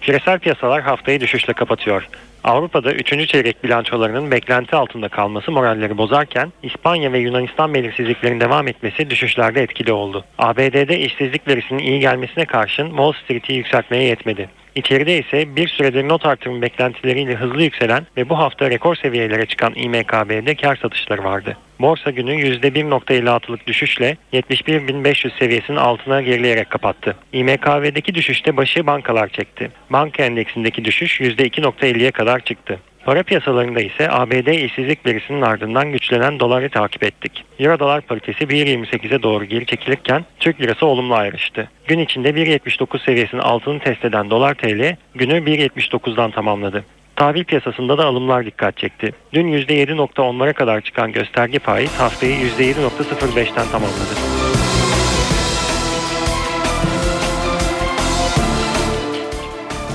Küresel 0.00 0.38
piyasalar 0.38 0.82
haftayı 0.82 1.20
düşüşle 1.20 1.52
kapatıyor. 1.52 2.08
Avrupa'da 2.46 2.92
3. 2.92 3.28
çeyrek 3.28 3.64
bilançolarının 3.64 4.30
beklenti 4.30 4.76
altında 4.76 5.08
kalması 5.08 5.52
moralleri 5.52 5.98
bozarken 5.98 6.52
İspanya 6.62 7.12
ve 7.12 7.18
Yunanistan 7.18 7.74
belirsizliklerin 7.74 8.40
devam 8.40 8.68
etmesi 8.68 9.10
düşüşlerde 9.10 9.62
etkili 9.62 9.92
oldu. 9.92 10.24
ABD'de 10.38 10.98
işsizlik 10.98 11.48
verisinin 11.48 11.78
iyi 11.78 12.00
gelmesine 12.00 12.44
karşın 12.44 12.88
Wall 12.88 13.12
Street'i 13.12 13.52
yükseltmeye 13.52 14.02
yetmedi. 14.02 14.48
İçeride 14.76 15.18
ise 15.18 15.56
bir 15.56 15.68
süredir 15.68 16.08
not 16.08 16.26
artırım 16.26 16.62
beklentileriyle 16.62 17.34
hızlı 17.34 17.62
yükselen 17.62 18.06
ve 18.16 18.28
bu 18.28 18.38
hafta 18.38 18.70
rekor 18.70 18.96
seviyelere 18.96 19.46
çıkan 19.46 19.72
İMKB'de 19.76 20.54
kar 20.54 20.76
satışları 20.76 21.24
vardı. 21.24 21.56
Borsa 21.80 22.10
günü 22.10 22.32
%1.56'lık 22.32 23.66
düşüşle 23.66 24.16
71.500 24.32 25.38
seviyesinin 25.38 25.76
altına 25.76 26.22
gerileyerek 26.22 26.70
kapattı. 26.70 27.16
İMKB'deki 27.32 28.14
düşüşte 28.14 28.56
başı 28.56 28.86
bankalar 28.86 29.28
çekti. 29.28 29.70
Banka 29.90 30.22
endeksindeki 30.22 30.84
düşüş 30.84 31.20
%2.50'ye 31.20 32.10
kadar 32.10 32.40
çıktı. 32.40 32.78
Para 33.06 33.22
piyasalarında 33.22 33.80
ise 33.80 34.10
ABD 34.10 34.46
işsizlik 34.46 35.06
verisinin 35.06 35.42
ardından 35.42 35.92
güçlenen 35.92 36.40
doları 36.40 36.70
takip 36.70 37.02
ettik. 37.02 37.44
Euro 37.58 37.78
dolar 37.78 38.00
paritesi 38.00 38.44
1.28'e 38.44 39.22
doğru 39.22 39.44
geri 39.44 39.66
çekilirken 39.66 40.24
Türk 40.40 40.60
lirası 40.60 40.86
olumlu 40.86 41.14
ayrıştı. 41.14 41.68
Gün 41.86 41.98
içinde 41.98 42.30
1.79 42.30 43.04
seviyesinin 43.04 43.40
altını 43.42 43.78
test 43.78 44.04
eden 44.04 44.30
dolar 44.30 44.54
TL 44.54 44.96
günü 45.14 45.32
1.79'dan 45.32 46.30
tamamladı. 46.30 46.84
Tahvil 47.16 47.44
piyasasında 47.44 47.98
da 47.98 48.04
alımlar 48.04 48.46
dikkat 48.46 48.76
çekti. 48.76 49.12
Dün 49.32 49.48
%7.10'lara 49.48 50.52
kadar 50.52 50.80
çıkan 50.80 51.12
gösterge 51.12 51.58
faiz 51.58 52.00
haftayı 52.00 52.36
%7.05'ten 52.36 53.66
tamamladı. 53.72 54.35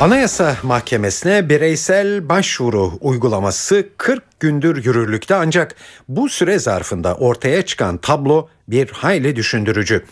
Anayasa 0.01 0.57
Mahkemesi'ne 0.63 1.49
bireysel 1.49 2.29
başvuru 2.29 2.91
uygulaması 3.01 3.89
40 3.97 4.39
gündür 4.39 4.85
yürürlükte 4.85 5.35
ancak 5.35 5.75
bu 6.07 6.29
süre 6.29 6.59
zarfında 6.59 7.15
ortaya 7.15 7.61
çıkan 7.61 7.97
tablo 7.97 8.47
bir 8.67 8.89
hayli 8.89 9.35
düşündürücü. 9.35 10.05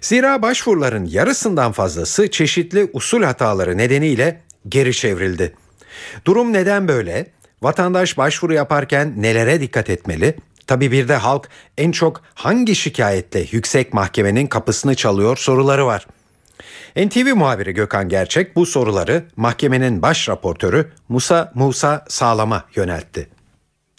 Zira 0.00 0.42
başvuruların 0.42 1.04
yarısından 1.04 1.72
fazlası 1.72 2.30
çeşitli 2.30 2.90
usul 2.92 3.22
hataları 3.22 3.78
nedeniyle 3.78 4.40
geri 4.68 4.94
çevrildi. 4.94 5.54
Durum 6.24 6.52
neden 6.52 6.88
böyle? 6.88 7.26
Vatandaş 7.62 8.18
başvuru 8.18 8.54
yaparken 8.54 9.14
nelere 9.16 9.60
dikkat 9.60 9.90
etmeli? 9.90 10.34
Tabi 10.66 10.92
bir 10.92 11.08
de 11.08 11.16
halk 11.16 11.48
en 11.78 11.92
çok 11.92 12.22
hangi 12.34 12.74
şikayetle 12.74 13.46
yüksek 13.50 13.94
mahkemenin 13.94 14.46
kapısını 14.46 14.94
çalıyor 14.94 15.36
soruları 15.36 15.86
var. 15.86 16.06
NTV 16.96 17.34
muhabiri 17.36 17.72
Gökhan 17.72 18.08
Gerçek 18.08 18.56
bu 18.56 18.66
soruları 18.66 19.24
mahkemenin 19.36 20.02
baş 20.02 20.28
raportörü 20.28 20.92
Musa 21.08 21.52
Musa 21.54 22.04
Sağlam'a 22.08 22.64
yöneltti. 22.76 23.39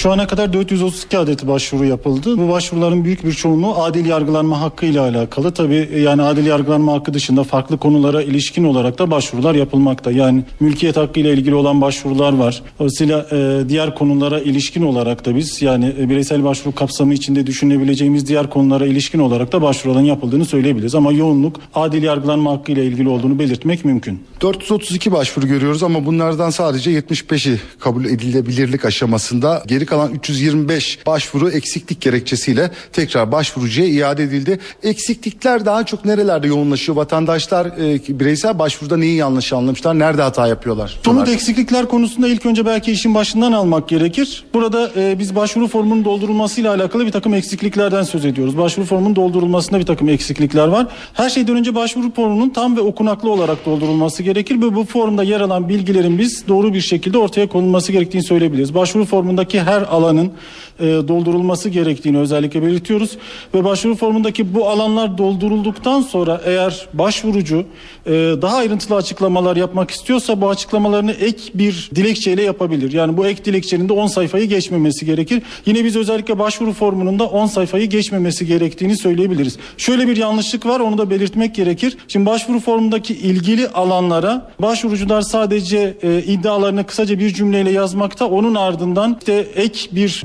Şu 0.02 0.12
ana 0.12 0.28
kadar 0.28 0.54
432 0.54 1.18
adet 1.18 1.48
başvuru 1.48 1.86
yapıldı. 1.86 2.38
Bu 2.38 2.50
başvuruların 2.50 3.04
büyük 3.04 3.26
bir 3.26 3.32
çoğunluğu 3.32 3.84
adil 3.84 4.06
yargılanma 4.06 4.62
hakkı 4.62 4.86
ile 4.86 5.00
alakalı. 5.00 5.52
Tabii 5.52 5.90
yani 5.98 6.22
adil 6.22 6.46
yargılanma 6.46 6.94
hakkı 6.94 7.14
dışında 7.14 7.44
farklı 7.44 7.78
konulara 7.78 8.22
ilişkin 8.24 8.64
olarak 8.64 9.00
da 9.00 9.12
başvurular 9.12 9.56
yapılmakta. 9.56 10.12
Yani 10.12 10.44
mülkiyet 10.60 10.98
hakkı 10.98 11.20
ile 11.20 11.34
ilgili 11.34 11.56
olan 11.56 11.82
başvurular 11.82 12.34
var. 12.34 12.62
Dolayısıyla 12.80 13.28
e, 13.32 13.70
diğer 13.70 13.96
konulara 13.96 14.40
ilişkin 14.40 14.82
olarak 14.82 15.26
da 15.26 15.36
biz 15.36 15.62
yani 15.62 15.94
e, 16.00 16.10
bireysel 16.10 16.44
başvuru 16.44 16.76
kapsamı 16.76 17.14
içinde 17.14 17.48
düşünebileceğimiz 17.48 18.28
diğer 18.28 18.50
konulara 18.50 18.86
ilişkin 18.86 19.20
olarak 19.20 19.52
da 19.52 19.62
başvuruların 19.62 20.06
yapıldığını 20.06 20.46
söyleyebiliriz. 20.46 20.96
Ama 20.96 21.12
yoğunluk 21.12 21.60
adil 21.76 22.04
yargılanma 22.04 22.52
hakkı 22.52 22.72
ile 22.72 22.86
ilgili 22.86 23.10
olduğunu 23.10 23.40
belirtmek 23.40 23.86
mümkün. 23.86 24.24
432 24.42 25.12
başvuru 25.12 25.48
görüyoruz 25.48 25.84
ama 25.84 26.06
bunlardan 26.06 26.50
sadece 26.50 26.92
75'i 26.92 27.60
kabul 27.80 28.06
edilebilirlik 28.06 28.86
aşamasında. 28.86 29.64
Geri 29.68 29.91
kalan 29.92 30.14
325 30.14 31.00
başvuru 31.06 31.50
eksiklik 31.50 32.02
gerekçesiyle 32.02 32.72
tekrar 32.94 33.32
başvurucuya 33.32 33.88
iade 33.88 34.24
edildi. 34.24 34.60
Eksiklikler 34.84 35.66
daha 35.66 35.86
çok 35.86 36.06
nerelerde 36.06 36.48
yoğunlaşıyor? 36.48 36.96
Vatandaşlar 36.96 37.66
e, 37.66 38.20
bireysel 38.20 38.60
başvuruda 38.60 38.98
neyi 38.98 39.16
yanlış 39.16 39.54
anlamışlar? 39.54 40.00
Nerede 40.00 40.22
hata 40.22 40.48
yapıyorlar? 40.48 41.00
Somut 41.06 41.30
eksiklikler 41.30 41.88
konusunda 41.88 42.28
ilk 42.28 42.46
önce 42.46 42.66
belki 42.66 42.92
işin 42.92 43.16
başından 43.16 43.52
almak 43.52 43.90
gerekir. 43.90 44.44
Burada 44.54 44.92
e, 44.96 45.20
biz 45.20 45.36
başvuru 45.36 45.68
formunun 45.68 46.06
doldurulmasıyla 46.06 46.76
alakalı 46.76 47.06
bir 47.06 47.12
takım 47.12 47.34
eksikliklerden 47.34 48.04
söz 48.04 48.26
ediyoruz. 48.26 48.58
Başvuru 48.58 48.86
formunun 48.86 49.16
doldurulmasında 49.16 49.80
bir 49.80 49.86
takım 49.86 50.10
eksiklikler 50.10 50.68
var. 50.68 50.88
Her 51.14 51.30
şeyden 51.30 51.56
önce 51.56 51.76
başvuru 51.76 52.14
formunun 52.14 52.50
tam 52.50 52.78
ve 52.78 52.82
okunaklı 52.82 53.32
olarak 53.32 53.66
doldurulması 53.66 54.24
gerekir 54.24 54.56
ve 54.56 54.76
bu 54.76 54.86
formda 54.86 55.24
yer 55.24 55.42
alan 55.42 55.70
bilgilerin 55.70 56.20
biz 56.20 56.48
doğru 56.48 56.74
bir 56.74 56.82
şekilde 56.82 57.18
ortaya 57.18 57.48
konulması 57.48 57.92
gerektiğini 57.92 58.24
söyleyebiliriz. 58.24 58.76
Başvuru 58.76 59.06
formundaki 59.06 59.62
her 59.62 59.81
alanın 59.84 60.34
e, 60.80 60.84
doldurulması 60.84 61.70
gerektiğini 61.70 62.18
özellikle 62.18 62.64
belirtiyoruz 62.64 63.18
ve 63.54 63.64
başvuru 63.64 63.96
formundaki 63.96 64.56
bu 64.56 64.70
alanlar 64.70 65.18
doldurulduktan 65.18 66.02
sonra 66.02 66.42
eğer 66.46 66.88
başvurucu 66.94 67.66
e, 68.06 68.12
daha 68.42 68.58
ayrıntılı 68.58 68.96
açıklamalar 68.96 69.56
yapmak 69.56 69.92
istiyorsa 69.92 70.42
bu 70.42 70.50
açıklamalarını 70.50 71.12
ek 71.12 71.38
bir 71.54 71.90
dilekçeyle 71.96 72.44
yapabilir. 72.44 72.92
Yani 72.92 73.18
bu 73.18 73.28
ek 73.28 73.46
dilekçenin 73.46 73.90
de 73.90 73.94
10 73.94 74.08
sayfayı 74.08 74.46
geçmemesi 74.46 75.06
gerekir. 75.06 75.42
Yine 75.66 75.86
biz 75.86 75.96
özellikle 75.96 76.40
başvuru 76.40 76.74
formunun 76.74 77.20
da 77.20 77.26
10 77.26 77.46
sayfayı 77.46 77.90
geçmemesi 77.90 78.46
gerektiğini 78.46 78.98
söyleyebiliriz. 78.98 79.58
Şöyle 79.78 80.08
bir 80.08 80.18
yanlışlık 80.18 80.66
var 80.66 80.80
onu 80.80 80.98
da 80.98 81.10
belirtmek 81.10 81.56
gerekir. 81.56 81.98
Şimdi 82.08 82.26
başvuru 82.26 82.60
formundaki 82.60 83.14
ilgili 83.14 83.68
alanlara 83.68 84.52
başvurucular 84.60 85.22
sadece 85.22 85.98
e, 86.04 86.24
iddialarını 86.24 86.84
kısaca 86.84 87.20
bir 87.20 87.34
cümleyle 87.34 87.72
yazmakta. 87.72 88.26
Onun 88.26 88.56
ardından 88.56 89.18
işte 89.20 89.48
ek 89.56 89.90
bir 89.92 90.22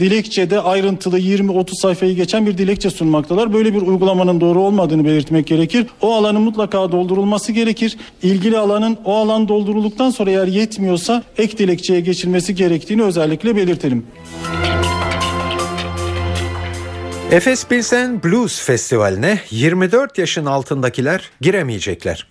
dilekçede 0.46 0.60
ayrıntılı 0.60 1.18
20-30 1.18 1.80
sayfayı 1.80 2.16
geçen 2.16 2.46
bir 2.46 2.58
dilekçe 2.58 2.90
sunmaktalar. 2.90 3.52
Böyle 3.52 3.74
bir 3.74 3.82
uygulamanın 3.82 4.40
doğru 4.40 4.60
olmadığını 4.60 5.04
belirtmek 5.04 5.46
gerekir. 5.46 5.86
O 6.00 6.14
alanın 6.14 6.42
mutlaka 6.42 6.92
doldurulması 6.92 7.52
gerekir. 7.52 7.96
İlgili 8.22 8.58
alanın 8.58 8.98
o 9.04 9.16
alan 9.16 9.48
doldurulduktan 9.48 10.10
sonra 10.10 10.30
eğer 10.30 10.46
yetmiyorsa 10.46 11.22
ek 11.38 11.58
dilekçeye 11.58 12.00
geçilmesi 12.00 12.54
gerektiğini 12.54 13.02
özellikle 13.02 13.56
belirtelim. 13.56 14.06
Efes 17.30 17.66
Pilsen 17.66 18.22
Blues 18.22 18.60
Festivali'ne 18.60 19.40
24 19.50 20.18
yaşın 20.18 20.46
altındakiler 20.46 21.30
giremeyecekler. 21.40 22.26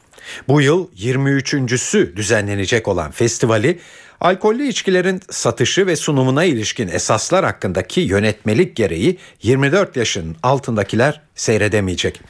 Bu 0.48 0.62
yıl 0.62 0.88
23.sü 0.98 2.16
düzenlenecek 2.16 2.88
olan 2.88 3.12
festivali 3.12 3.80
alkollü 4.22 4.68
içkilerin 4.68 5.22
satışı 5.30 5.88
ve 5.88 5.96
sunumuna 5.96 6.44
ilişkin 6.44 6.88
esaslar 6.88 7.46
hakkındaki 7.46 8.02
yönetmelik 8.02 8.76
gereği 8.76 9.18
24 9.44 9.96
yaşın 9.96 10.36
altındakiler 10.44 11.22
seyredemeyecek. 11.36 12.22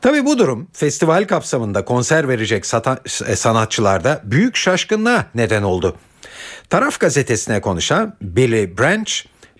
Tabi 0.00 0.24
bu 0.24 0.38
durum 0.38 0.68
festival 0.72 1.24
kapsamında 1.24 1.84
konser 1.84 2.28
verecek 2.28 2.66
sanatçılarda 3.36 4.20
büyük 4.24 4.56
şaşkınlığa 4.56 5.26
neden 5.34 5.62
oldu. 5.62 5.96
Taraf 6.70 7.00
gazetesine 7.00 7.60
konuşan 7.60 8.16
Billy 8.22 8.78
Branch 8.78 9.12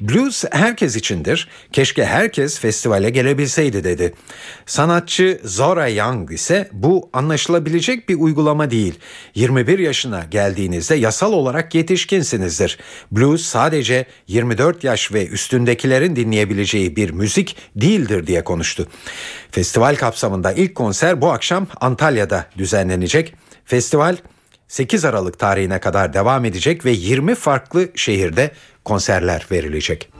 Blues 0.02 0.44
herkes 0.50 0.96
içindir. 0.96 1.48
Keşke 1.72 2.04
herkes 2.04 2.58
festivale 2.58 3.10
gelebilseydi 3.10 3.84
dedi. 3.84 4.14
Sanatçı 4.66 5.40
Zora 5.44 5.88
Young 5.88 6.32
ise 6.32 6.68
bu 6.72 7.10
anlaşılabilecek 7.12 8.08
bir 8.08 8.14
uygulama 8.14 8.70
değil. 8.70 8.94
21 9.34 9.78
yaşına 9.78 10.24
geldiğinizde 10.30 10.94
yasal 10.94 11.32
olarak 11.32 11.74
yetişkinsinizdir. 11.74 12.78
Blues 13.12 13.42
sadece 13.42 14.06
24 14.28 14.84
yaş 14.84 15.12
ve 15.12 15.26
üstündekilerin 15.26 16.16
dinleyebileceği 16.16 16.96
bir 16.96 17.10
müzik 17.10 17.56
değildir 17.76 18.26
diye 18.26 18.44
konuştu. 18.44 18.88
Festival 19.50 19.96
kapsamında 19.96 20.52
ilk 20.52 20.74
konser 20.74 21.20
bu 21.20 21.32
akşam 21.32 21.66
Antalya'da 21.80 22.46
düzenlenecek. 22.58 23.34
Festival 23.64 24.16
8 24.72 25.04
Aralık 25.04 25.38
tarihine 25.38 25.80
kadar 25.80 26.12
devam 26.12 26.44
edecek 26.44 26.84
ve 26.84 26.90
20 26.90 27.34
farklı 27.34 27.88
şehirde 27.94 28.50
konserler 28.84 29.46
verilecek. 29.50 30.10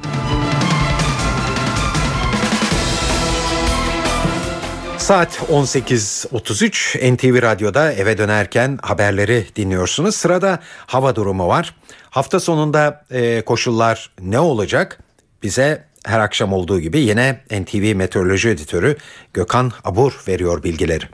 Saat 4.99 5.39
18.33 5.51 7.15
NTV 7.15 7.43
Radyo'da 7.43 7.93
eve 7.93 8.19
dönerken 8.19 8.79
haberleri 8.83 9.47
dinliyorsunuz. 9.57 10.17
Sırada 10.17 10.59
hava 10.87 11.17
durumu 11.17 11.49
var. 11.49 11.75
Hafta 12.11 12.41
sonunda 12.41 13.05
e, 13.11 13.43
koşullar 13.43 14.11
ne 14.21 14.39
olacak? 14.41 14.99
Bize 15.43 15.85
her 16.05 16.21
akşam 16.21 16.53
olduğu 16.53 16.81
gibi 16.81 17.01
yine 17.01 17.41
NTV 17.51 17.95
Meteoroloji 17.97 18.49
Editörü 18.49 18.97
Gökhan 19.35 19.73
Abur 19.85 20.23
veriyor 20.29 20.63
bilgileri. 20.63 21.05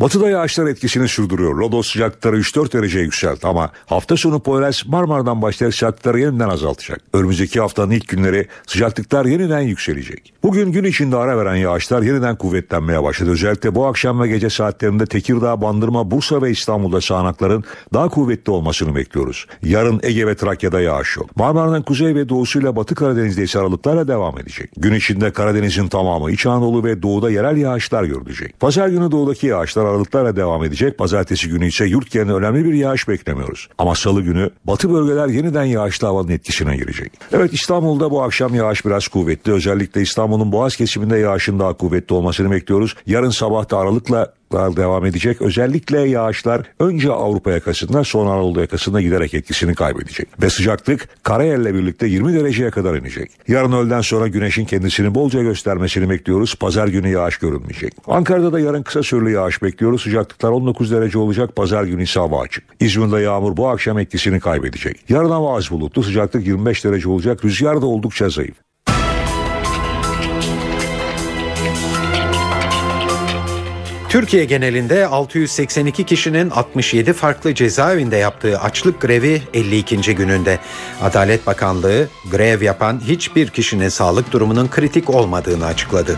Batıda 0.00 0.30
yağışlar 0.30 0.66
etkisini 0.66 1.08
sürdürüyor. 1.08 1.54
Lodos 1.54 1.92
sıcaklıkları 1.92 2.40
3-4 2.40 2.72
derece 2.72 3.00
yükseldi 3.00 3.40
ama 3.42 3.70
hafta 3.86 4.16
sonu 4.16 4.40
Poyraz 4.40 4.82
Marmara'dan 4.86 5.42
başlayarak 5.42 5.74
sıcaklıkları 5.74 6.20
yeniden 6.20 6.48
azaltacak. 6.48 7.00
Önümüzdeki 7.12 7.60
haftanın 7.60 7.90
ilk 7.90 8.08
günleri 8.08 8.46
sıcaklıklar 8.66 9.24
yeniden 9.24 9.60
yükselecek. 9.60 10.32
Bugün 10.42 10.72
gün 10.72 10.84
içinde 10.84 11.16
ara 11.16 11.38
veren 11.38 11.56
yağışlar 11.56 12.02
yeniden 12.02 12.36
kuvvetlenmeye 12.36 13.02
başladı. 13.02 13.30
Özellikle 13.30 13.74
bu 13.74 13.86
akşam 13.86 14.20
ve 14.20 14.28
gece 14.28 14.50
saatlerinde 14.50 15.06
Tekirdağ, 15.06 15.60
Bandırma, 15.60 16.10
Bursa 16.10 16.42
ve 16.42 16.50
İstanbul'da 16.50 17.00
sağanakların 17.00 17.64
daha 17.94 18.08
kuvvetli 18.08 18.50
olmasını 18.50 18.94
bekliyoruz. 18.94 19.46
Yarın 19.62 20.00
Ege 20.02 20.26
ve 20.26 20.36
Trakya'da 20.36 20.80
yağış 20.80 21.16
yok. 21.16 21.36
Marmara'nın 21.36 21.82
kuzey 21.82 22.14
ve 22.14 22.28
doğusuyla 22.28 22.76
Batı 22.76 22.94
Karadeniz'de 22.94 23.42
ise 23.42 23.58
aralıklarla 23.58 24.08
devam 24.08 24.38
edecek. 24.38 24.70
Gün 24.76 24.94
içinde 24.94 25.32
Karadeniz'in 25.32 25.88
tamamı, 25.88 26.30
İç 26.30 26.46
Anadolu 26.46 26.84
ve 26.84 27.02
doğuda 27.02 27.30
yerel 27.30 27.56
yağışlar 27.56 28.04
görülecek. 28.04 28.60
Pazar 28.60 28.88
günü 28.88 29.10
doğudaki 29.10 29.46
yağışlar 29.46 29.87
aralıklarla 29.88 30.36
devam 30.36 30.64
edecek. 30.64 30.98
Pazartesi 30.98 31.48
günü 31.48 31.66
ise 31.66 31.86
yurt 31.86 32.10
genelinde 32.10 32.32
önemli 32.32 32.64
bir 32.64 32.74
yağış 32.74 33.08
beklemiyoruz. 33.08 33.68
Ama 33.78 33.94
salı 33.94 34.22
günü 34.22 34.50
batı 34.64 34.92
bölgeler 34.92 35.26
yeniden 35.26 35.64
yağışlı 35.64 36.06
havanın 36.06 36.28
etkisine 36.28 36.76
girecek. 36.76 37.12
Evet 37.32 37.52
İstanbul'da 37.52 38.10
bu 38.10 38.22
akşam 38.22 38.54
yağış 38.54 38.86
biraz 38.86 39.08
kuvvetli. 39.08 39.52
Özellikle 39.52 40.02
İstanbul'un 40.02 40.52
Boğaz 40.52 40.76
kesiminde 40.76 41.18
yağışın 41.18 41.58
daha 41.58 41.72
kuvvetli 41.72 42.14
olmasını 42.14 42.50
bekliyoruz. 42.50 42.94
Yarın 43.06 43.30
sabah 43.30 43.70
da 43.70 43.78
aralıkla 43.78 44.32
devam 44.52 45.06
edecek. 45.06 45.42
Özellikle 45.42 46.00
yağışlar 46.00 46.62
önce 46.80 47.12
Avrupa 47.12 47.50
yakasında 47.50 48.04
sonra 48.04 48.30
Anadolu 48.30 48.60
yakasında 48.60 49.00
giderek 49.00 49.34
etkisini 49.34 49.74
kaybedecek. 49.74 50.28
Ve 50.42 50.50
sıcaklık 50.50 51.08
karayelle 51.22 51.74
birlikte 51.74 52.06
20 52.06 52.34
dereceye 52.34 52.70
kadar 52.70 52.94
inecek. 52.94 53.30
Yarın 53.48 53.72
öğleden 53.72 54.00
sonra 54.00 54.28
güneşin 54.28 54.64
kendisini 54.64 55.14
bolca 55.14 55.42
göstermesini 55.42 56.10
bekliyoruz. 56.10 56.54
Pazar 56.54 56.88
günü 56.88 57.08
yağış 57.08 57.36
görünmeyecek. 57.36 57.92
Ankara'da 58.06 58.52
da 58.52 58.60
yarın 58.60 58.82
kısa 58.82 59.02
süreli 59.02 59.32
yağış 59.32 59.62
bekliyoruz. 59.62 60.02
Sıcaklıklar 60.02 60.50
19 60.50 60.92
derece 60.92 61.18
olacak. 61.18 61.56
Pazar 61.56 61.84
günü 61.84 62.02
ise 62.02 62.20
hava 62.20 62.40
açık. 62.40 62.64
İzmir'de 62.80 63.20
yağmur 63.20 63.56
bu 63.56 63.68
akşam 63.68 63.98
etkisini 63.98 64.40
kaybedecek. 64.40 64.96
Yarın 65.08 65.30
hava 65.30 65.56
az 65.56 65.70
bulutlu. 65.70 66.02
Sıcaklık 66.02 66.46
25 66.46 66.84
derece 66.84 67.08
olacak. 67.08 67.44
Rüzgar 67.44 67.82
da 67.82 67.86
oldukça 67.86 68.28
zayıf. 68.28 68.67
Türkiye 74.08 74.44
genelinde 74.44 75.06
682 75.06 76.04
kişinin 76.04 76.50
67 76.50 77.12
farklı 77.12 77.54
cezaevinde 77.54 78.16
yaptığı 78.16 78.60
açlık 78.60 79.00
grevi 79.00 79.42
52. 79.54 80.14
gününde. 80.14 80.58
Adalet 81.02 81.46
Bakanlığı 81.46 82.08
grev 82.30 82.62
yapan 82.62 83.00
hiçbir 83.08 83.48
kişinin 83.48 83.88
sağlık 83.88 84.32
durumunun 84.32 84.68
kritik 84.68 85.10
olmadığını 85.10 85.66
açıkladı. 85.66 86.16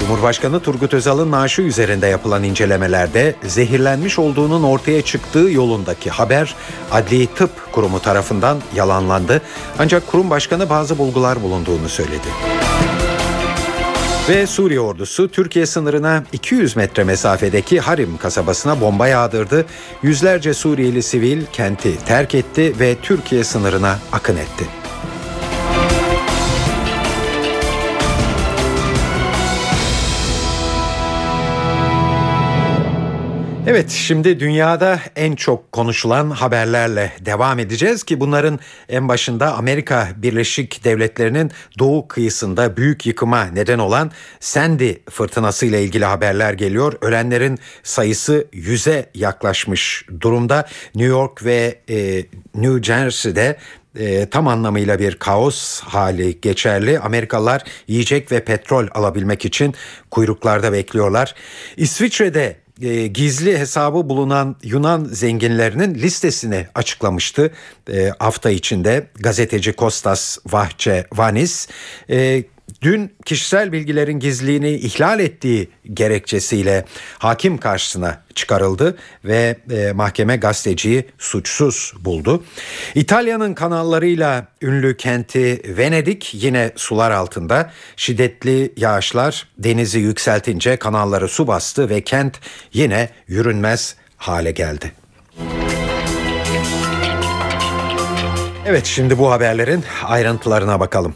Cumhurbaşkanı 0.00 0.60
Turgut 0.60 0.94
Özal'ın 0.94 1.30
naaşı 1.30 1.62
üzerinde 1.62 2.06
yapılan 2.06 2.44
incelemelerde 2.44 3.34
zehirlenmiş 3.42 4.18
olduğunun 4.18 4.62
ortaya 4.62 5.02
çıktığı 5.02 5.50
yolundaki 5.50 6.10
haber 6.10 6.54
Adli 6.92 7.26
Tıp 7.26 7.72
Kurumu 7.72 8.02
tarafından 8.02 8.58
yalanlandı. 8.74 9.42
Ancak 9.78 10.06
kurum 10.06 10.30
başkanı 10.30 10.70
bazı 10.70 10.98
bulgular 10.98 11.42
bulunduğunu 11.42 11.88
söyledi. 11.88 12.28
Ve 14.30 14.46
Suriye 14.46 14.80
ordusu 14.80 15.28
Türkiye 15.28 15.66
sınırına 15.66 16.24
200 16.32 16.76
metre 16.76 17.04
mesafedeki 17.04 17.80
Harim 17.80 18.16
kasabasına 18.16 18.80
bomba 18.80 19.08
yağdırdı. 19.08 19.66
Yüzlerce 20.02 20.54
Suriyeli 20.54 21.02
sivil 21.02 21.46
kenti 21.52 22.04
terk 22.04 22.34
etti 22.34 22.74
ve 22.80 22.96
Türkiye 23.02 23.44
sınırına 23.44 23.98
akın 24.12 24.36
etti. 24.36 24.79
Evet 33.66 33.90
şimdi 33.90 34.40
dünyada 34.40 35.00
en 35.16 35.34
çok 35.34 35.72
konuşulan 35.72 36.30
haberlerle 36.30 37.12
devam 37.20 37.58
edeceğiz 37.58 38.02
ki 38.02 38.20
bunların 38.20 38.58
en 38.88 39.08
başında 39.08 39.54
Amerika 39.54 40.08
Birleşik 40.16 40.84
Devletleri'nin 40.84 41.50
doğu 41.78 42.08
kıyısında 42.08 42.76
büyük 42.76 43.06
yıkıma 43.06 43.44
neden 43.44 43.78
olan 43.78 44.10
Sandy 44.40 44.92
fırtınası 45.10 45.66
ile 45.66 45.84
ilgili 45.84 46.04
haberler 46.04 46.52
geliyor. 46.52 46.92
Ölenlerin 47.00 47.58
sayısı 47.82 48.46
yüze 48.52 49.10
yaklaşmış 49.14 50.04
durumda. 50.20 50.68
New 50.94 51.10
York 51.10 51.44
ve 51.44 51.78
e, 51.88 52.24
New 52.54 52.82
Jersey'de 52.82 53.56
e, 53.98 54.26
tam 54.30 54.48
anlamıyla 54.48 54.98
bir 54.98 55.14
kaos 55.14 55.80
hali 55.80 56.40
geçerli. 56.40 56.98
Amerikalılar 56.98 57.64
yiyecek 57.86 58.32
ve 58.32 58.44
petrol 58.44 58.86
alabilmek 58.94 59.44
için 59.44 59.74
kuyruklarda 60.10 60.72
bekliyorlar. 60.72 61.34
İsviçre'de 61.76 62.56
e, 62.82 63.06
gizli 63.06 63.58
hesabı 63.58 64.08
bulunan 64.08 64.56
Yunan 64.62 65.04
zenginlerinin 65.04 65.94
listesini 65.94 66.66
açıklamıştı 66.74 67.50
e, 67.92 68.12
hafta 68.18 68.50
içinde 68.50 69.06
gazeteci 69.14 69.72
Kostas 69.72 70.38
Vahçevanis. 70.46 71.68
E, 72.10 72.44
dün 72.82 73.12
kişisel 73.24 73.72
bilgilerin 73.72 74.18
gizliliğini 74.18 74.70
ihlal 74.70 75.20
ettiği 75.20 75.68
gerekçesiyle 75.94 76.84
hakim 77.18 77.58
karşısına 77.58 78.22
çıkarıldı 78.34 78.96
ve 79.24 79.56
e, 79.70 79.92
mahkeme 79.92 80.36
gazeteciyi 80.36 81.04
suçsuz 81.18 81.92
buldu. 82.00 82.44
İtalya'nın 82.94 83.54
kanallarıyla 83.54 84.46
ünlü 84.62 84.96
kenti 84.96 85.62
Venedik 85.76 86.34
yine 86.34 86.72
sular 86.76 87.10
altında. 87.10 87.72
Şiddetli 87.96 88.72
yağışlar 88.76 89.48
denizi 89.58 89.98
yükseltince 89.98 90.76
kanalları 90.76 91.28
su 91.28 91.46
bastı 91.46 91.88
ve 91.88 92.00
kent 92.00 92.40
yine 92.72 93.08
yürünmez 93.28 93.96
hale 94.16 94.50
geldi. 94.50 94.92
Evet 98.66 98.86
şimdi 98.86 99.18
bu 99.18 99.30
haberlerin 99.30 99.84
ayrıntılarına 100.04 100.80
bakalım. 100.80 101.14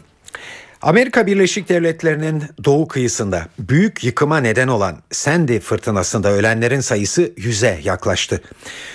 Amerika 0.85 1.27
Birleşik 1.27 1.69
Devletleri'nin 1.69 2.43
doğu 2.63 2.87
kıyısında 2.87 3.47
büyük 3.59 4.03
yıkıma 4.03 4.37
neden 4.37 4.67
olan 4.67 4.97
Sandy 5.11 5.59
fırtınasında 5.59 6.31
ölenlerin 6.31 6.79
sayısı 6.79 7.31
yüze 7.37 7.79
yaklaştı. 7.83 8.41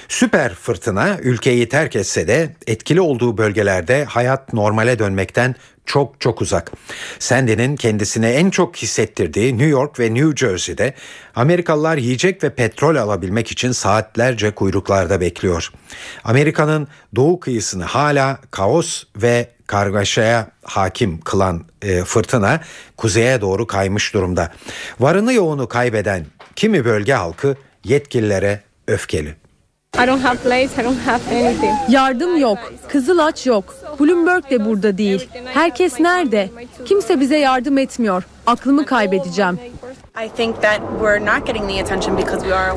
Süper 0.09 0.55
fırtına 0.55 1.19
ülkeyi 1.23 1.69
terk 1.69 1.97
etse 1.97 2.29
de 2.29 2.57
etkili 2.67 3.01
olduğu 3.01 3.39
bölgelerde 3.39 4.05
hayat 4.05 4.53
normale 4.53 4.99
dönmekten 4.99 5.55
çok 5.87 6.21
çok 6.21 6.43
uzak. 6.43 6.73
Sandy'nin 7.19 7.77
kendisine 7.77 8.31
en 8.31 8.51
çok 8.51 8.77
hissettirdiği 8.77 9.53
New 9.53 9.71
York 9.71 10.01
ve 10.01 10.15
New 10.15 10.47
Jersey'de 10.47 10.95
Amerikalılar 11.35 11.97
yiyecek 11.97 12.45
ve 12.45 12.51
petrol 12.51 12.97
alabilmek 12.97 13.51
için 13.51 13.73
saatlerce 13.73 14.51
kuyruklarda 14.51 15.21
bekliyor. 15.21 15.73
Amerika'nın 16.25 16.89
doğu 17.17 17.41
kıyısını 17.41 17.85
hala 17.85 18.39
kaos 18.51 19.05
ve 19.17 19.49
kargaşaya 19.71 20.47
hakim 20.65 21.21
kılan 21.21 21.65
e, 21.83 22.05
fırtına 22.05 22.61
kuzeye 22.97 23.41
doğru 23.41 23.67
kaymış 23.67 24.15
durumda. 24.15 24.53
Varını 25.01 25.33
yoğunu 25.33 25.69
kaybeden 25.69 26.27
kimi 26.57 26.85
bölge 26.85 27.13
halkı 27.13 27.57
yetkililere 27.85 28.61
öfkeli. 28.87 29.35
Yardım 31.89 32.37
yok, 32.37 32.73
Kızılaç 32.89 33.47
yok, 33.47 33.75
Bloomberg 34.01 34.51
de 34.51 34.65
burada 34.65 34.99
değil. 34.99 35.29
Herkes 35.55 36.01
nerede? 36.01 36.51
Kimse 36.85 37.21
bize 37.21 37.39
yardım 37.39 37.79
etmiyor. 37.79 38.23
Aklımı 38.51 38.85
kaybedeceğim. 38.87 39.59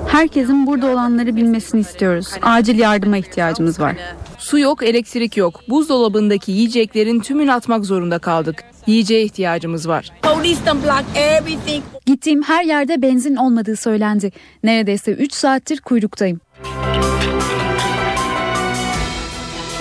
Herkesin 0.07 0.67
burada 0.67 0.87
olanları 0.87 1.35
bilmesini 1.35 1.81
istiyoruz. 1.81 2.27
Acil 2.41 2.79
yardıma 2.79 3.17
ihtiyacımız 3.17 3.79
var. 3.79 3.95
Su 4.37 4.59
yok, 4.59 4.83
elektrik 4.83 5.37
yok. 5.37 5.61
Buzdolabındaki 5.69 6.51
yiyeceklerin 6.51 7.19
tümünü 7.19 7.53
atmak 7.53 7.85
zorunda 7.85 8.19
kaldık. 8.19 8.63
Yiyeceğe 8.87 9.23
ihtiyacımız 9.23 9.87
var. 9.87 10.11
Gittiğim 12.05 12.43
her 12.43 12.63
yerde 12.63 13.01
benzin 13.01 13.35
olmadığı 13.35 13.75
söylendi. 13.75 14.31
Neredeyse 14.63 15.11
3 15.11 15.33
saattir 15.33 15.81
kuyruktayım. 15.81 16.39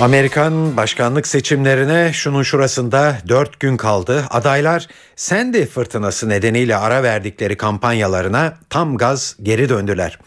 Amerikan 0.03 0.77
başkanlık 0.77 1.27
seçimlerine 1.27 2.11
şunun 2.12 2.43
şurasında 2.43 3.19
4 3.29 3.61
gün 3.61 3.77
kaldı. 3.77 4.25
Adaylar 4.31 4.88
Sandy 5.17 5.65
fırtınası 5.65 6.29
nedeniyle 6.29 6.77
ara 6.77 7.03
verdikleri 7.03 7.57
kampanyalarına 7.57 8.59
tam 8.71 8.97
gaz 8.97 9.37
geri 9.43 9.69
döndüler. 9.69 10.19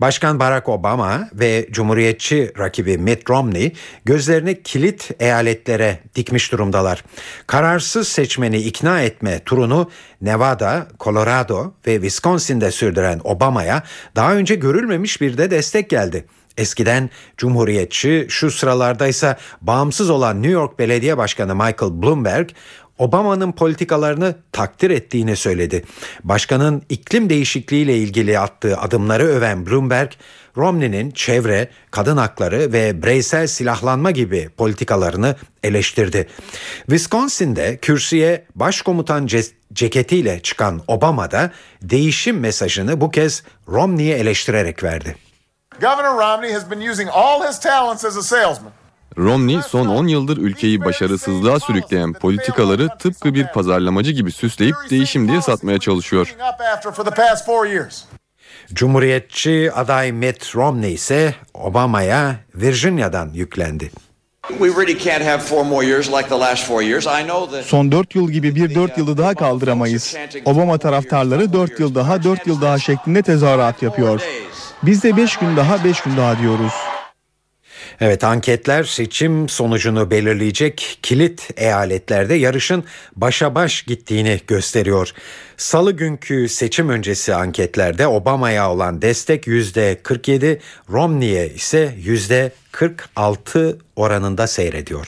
Başkan 0.00 0.40
Barack 0.40 0.68
Obama 0.68 1.28
ve 1.32 1.68
Cumhuriyetçi 1.70 2.52
rakibi 2.58 2.98
Mitt 2.98 3.30
Romney 3.30 3.72
gözlerini 4.04 4.62
kilit 4.62 5.10
eyaletlere 5.20 6.00
dikmiş 6.14 6.52
durumdalar. 6.52 7.04
Kararsız 7.46 8.08
seçmeni 8.08 8.58
ikna 8.58 9.02
etme 9.02 9.40
turunu 9.44 9.90
Nevada, 10.20 10.88
Colorado 11.00 11.74
ve 11.86 11.94
Wisconsin'de 11.94 12.70
sürdüren 12.70 13.20
Obama'ya 13.24 13.82
daha 14.16 14.34
önce 14.34 14.54
görülmemiş 14.54 15.20
bir 15.20 15.38
de 15.38 15.50
destek 15.50 15.90
geldi. 15.90 16.24
Eskiden 16.60 17.10
Cumhuriyetçi, 17.36 18.26
şu 18.28 18.50
sıralarda 18.50 19.06
ise 19.06 19.36
bağımsız 19.60 20.10
olan 20.10 20.42
New 20.42 20.52
York 20.52 20.78
Belediye 20.78 21.18
Başkanı 21.18 21.54
Michael 21.54 22.02
Bloomberg, 22.02 22.48
Obama'nın 22.98 23.52
politikalarını 23.52 24.36
takdir 24.52 24.90
ettiğini 24.90 25.36
söyledi. 25.36 25.84
Başkanın 26.24 26.82
iklim 26.88 27.30
değişikliğiyle 27.30 27.96
ilgili 27.96 28.38
attığı 28.38 28.78
adımları 28.78 29.24
öven 29.24 29.66
Bloomberg, 29.66 30.10
Romney'nin 30.56 31.10
çevre, 31.10 31.68
kadın 31.90 32.16
hakları 32.16 32.72
ve 32.72 33.02
bireysel 33.02 33.46
silahlanma 33.46 34.10
gibi 34.10 34.48
politikalarını 34.56 35.36
eleştirdi. 35.62 36.26
Wisconsin'de 36.86 37.76
kürsüye 37.76 38.44
başkomutan 38.54 39.26
ce- 39.26 39.52
ceketiyle 39.72 40.40
çıkan 40.42 40.82
Obama 40.88 41.30
da 41.30 41.52
değişim 41.82 42.40
mesajını 42.40 43.00
bu 43.00 43.10
kez 43.10 43.42
Romney'i 43.68 44.12
eleştirerek 44.12 44.84
verdi. 44.84 45.29
Governor 45.80 46.18
Romney 46.18 46.52
has 46.52 46.70
been 46.70 46.90
using 46.90 47.08
all 47.08 47.48
his 47.48 47.58
talents 47.58 48.04
as 48.04 48.16
a 48.16 48.22
salesman. 48.22 48.72
Romney 49.18 49.60
son 49.68 49.86
10 49.86 50.06
yıldır 50.06 50.36
ülkeyi 50.36 50.84
başarısızlığa 50.84 51.60
sürükleyen 51.60 52.12
politikaları 52.12 52.88
tıpkı 52.98 53.34
bir 53.34 53.46
pazarlamacı 53.46 54.10
gibi 54.10 54.32
süsleyip 54.32 54.74
değişim 54.90 55.28
diye 55.28 55.42
satmaya 55.42 55.78
çalışıyor. 55.78 56.36
Cumhuriyetçi 58.72 59.72
aday 59.72 60.12
Mitt 60.12 60.56
Romney 60.56 60.94
ise 60.94 61.34
Obama'ya 61.54 62.36
Virginia'dan 62.54 63.30
yüklendi. 63.34 63.90
Son 67.64 67.92
4 67.92 68.14
yıl 68.14 68.30
gibi 68.30 68.54
bir 68.54 68.74
4 68.74 68.98
yılı 68.98 69.18
daha 69.18 69.34
kaldıramayız. 69.34 70.16
Obama 70.44 70.78
taraftarları 70.78 71.52
4 71.52 71.80
yıl 71.80 71.94
daha 71.94 72.22
4 72.24 72.46
yıl 72.46 72.60
daha 72.60 72.78
şeklinde 72.78 73.22
tezahürat 73.22 73.82
yapıyor. 73.82 74.20
Biz 74.82 75.02
de 75.02 75.16
5 75.16 75.36
gün 75.36 75.56
daha 75.56 75.84
5 75.84 76.00
gün 76.00 76.16
daha 76.16 76.38
diyoruz. 76.38 76.72
Evet 78.00 78.24
anketler 78.24 78.84
seçim 78.84 79.48
sonucunu 79.48 80.10
belirleyecek 80.10 80.98
kilit 81.02 81.50
eyaletlerde 81.56 82.34
yarışın 82.34 82.84
başa 83.16 83.54
baş 83.54 83.82
gittiğini 83.82 84.40
gösteriyor. 84.46 85.12
Salı 85.56 85.92
günkü 85.92 86.48
seçim 86.48 86.88
öncesi 86.88 87.34
anketlerde 87.34 88.06
Obama'ya 88.06 88.70
olan 88.70 89.02
destek 89.02 89.46
%47, 89.46 90.58
Romney'e 90.90 91.48
ise 91.48 91.94
%46 92.04 93.76
oranında 93.96 94.46
seyrediyor. 94.46 95.06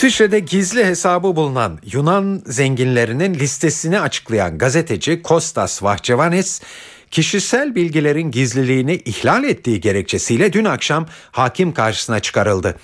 İsviçre'de 0.00 0.38
gizli 0.38 0.84
hesabı 0.84 1.36
bulunan 1.36 1.78
Yunan 1.92 2.40
zenginlerinin 2.46 3.34
listesini 3.34 4.00
açıklayan 4.00 4.58
gazeteci 4.58 5.22
Kostas 5.22 5.82
Vahçevanes, 5.82 6.62
kişisel 7.10 7.74
bilgilerin 7.74 8.30
gizliliğini 8.30 8.94
ihlal 8.94 9.44
ettiği 9.44 9.80
gerekçesiyle 9.80 10.52
dün 10.52 10.64
akşam 10.64 11.06
hakim 11.32 11.72
karşısına 11.72 12.20
çıkarıldı. 12.20 12.74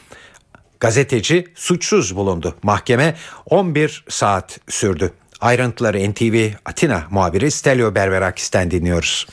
Gazeteci 0.80 1.44
suçsuz 1.54 2.16
bulundu. 2.16 2.54
Mahkeme 2.62 3.14
11 3.50 4.04
saat 4.08 4.60
sürdü. 4.68 5.10
Ayrıntıları 5.40 6.10
NTV 6.10 6.50
Atina 6.64 7.02
muhabiri 7.10 7.50
Stelio 7.50 7.94
Berberakis'ten 7.94 8.70
dinliyoruz. 8.70 9.26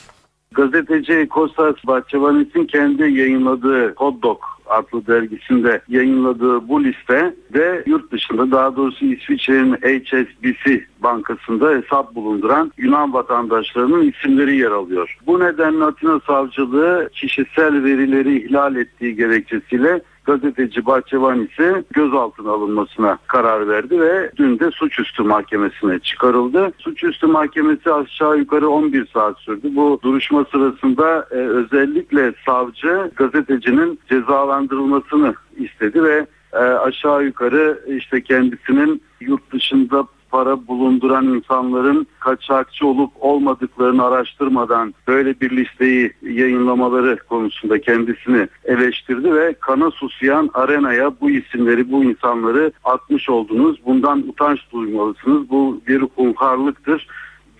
Gazeteci 0.54 1.28
Kostas 1.28 1.76
Bahçevanis'in 1.86 2.66
kendi 2.66 3.02
yayınladığı 3.02 3.94
Hot 3.94 4.22
Dog 4.22 4.53
adlı 4.66 5.06
dergisinde 5.06 5.80
yayınladığı 5.88 6.68
bu 6.68 6.84
liste 6.84 7.34
de 7.54 7.82
yurt 7.86 8.12
dışında 8.12 8.50
daha 8.50 8.76
doğrusu 8.76 9.04
İsviçre'nin 9.04 9.74
HSBC 9.74 10.84
bankasında 11.02 11.70
hesap 11.70 12.14
bulunduran 12.14 12.72
Yunan 12.76 13.12
vatandaşlarının 13.12 14.12
isimleri 14.12 14.56
yer 14.56 14.70
alıyor. 14.70 15.18
Bu 15.26 15.40
nedenle 15.40 15.84
Atina 15.84 16.20
Savcılığı 16.20 17.10
kişisel 17.12 17.84
verileri 17.84 18.44
ihlal 18.44 18.76
ettiği 18.76 19.16
gerekçesiyle 19.16 20.02
gazeteci 20.24 20.86
Bahçevanis'e 20.86 21.84
gözaltına 21.90 22.50
alınmasına 22.50 23.18
karar 23.26 23.68
verdi 23.68 24.00
ve 24.00 24.30
dün 24.36 24.58
de 24.58 24.70
suçüstü 24.70 25.22
mahkemesine 25.22 25.98
çıkarıldı. 25.98 26.72
Suçüstü 26.78 27.26
mahkemesi 27.26 27.92
aşağı 27.92 28.38
yukarı 28.38 28.68
11 28.68 29.06
saat 29.06 29.38
sürdü. 29.38 29.68
Bu 29.76 30.00
duruşma 30.02 30.44
sırasında 30.52 31.28
e, 31.30 31.34
özellikle 31.34 32.32
savcı 32.46 33.10
gazetecinin 33.16 33.98
cezalandırılmasını 34.08 35.34
istedi 35.56 36.04
ve 36.04 36.26
e, 36.52 36.56
aşağı 36.58 37.24
yukarı 37.24 37.84
işte 37.96 38.22
kendisinin 38.22 39.02
yurt 39.20 39.52
dışında 39.52 40.06
para 40.34 40.66
bulunduran 40.66 41.26
insanların 41.26 42.06
kaçakçı 42.20 42.86
olup 42.86 43.10
olmadıklarını 43.20 44.04
araştırmadan 44.04 44.94
böyle 45.08 45.40
bir 45.40 45.50
listeyi 45.50 46.12
yayınlamaları 46.22 47.16
konusunda 47.28 47.80
kendisini 47.80 48.48
eleştirdi 48.64 49.34
ve 49.34 49.54
kana 49.60 49.90
susayan 49.90 50.50
arenaya 50.54 51.20
bu 51.20 51.30
isimleri 51.30 51.92
bu 51.92 52.04
insanları 52.04 52.72
atmış 52.84 53.28
oldunuz. 53.28 53.80
Bundan 53.86 54.18
utanç 54.18 54.60
duymalısınız. 54.72 55.50
Bu 55.50 55.80
bir 55.88 56.02
hunharlıktır 56.16 57.06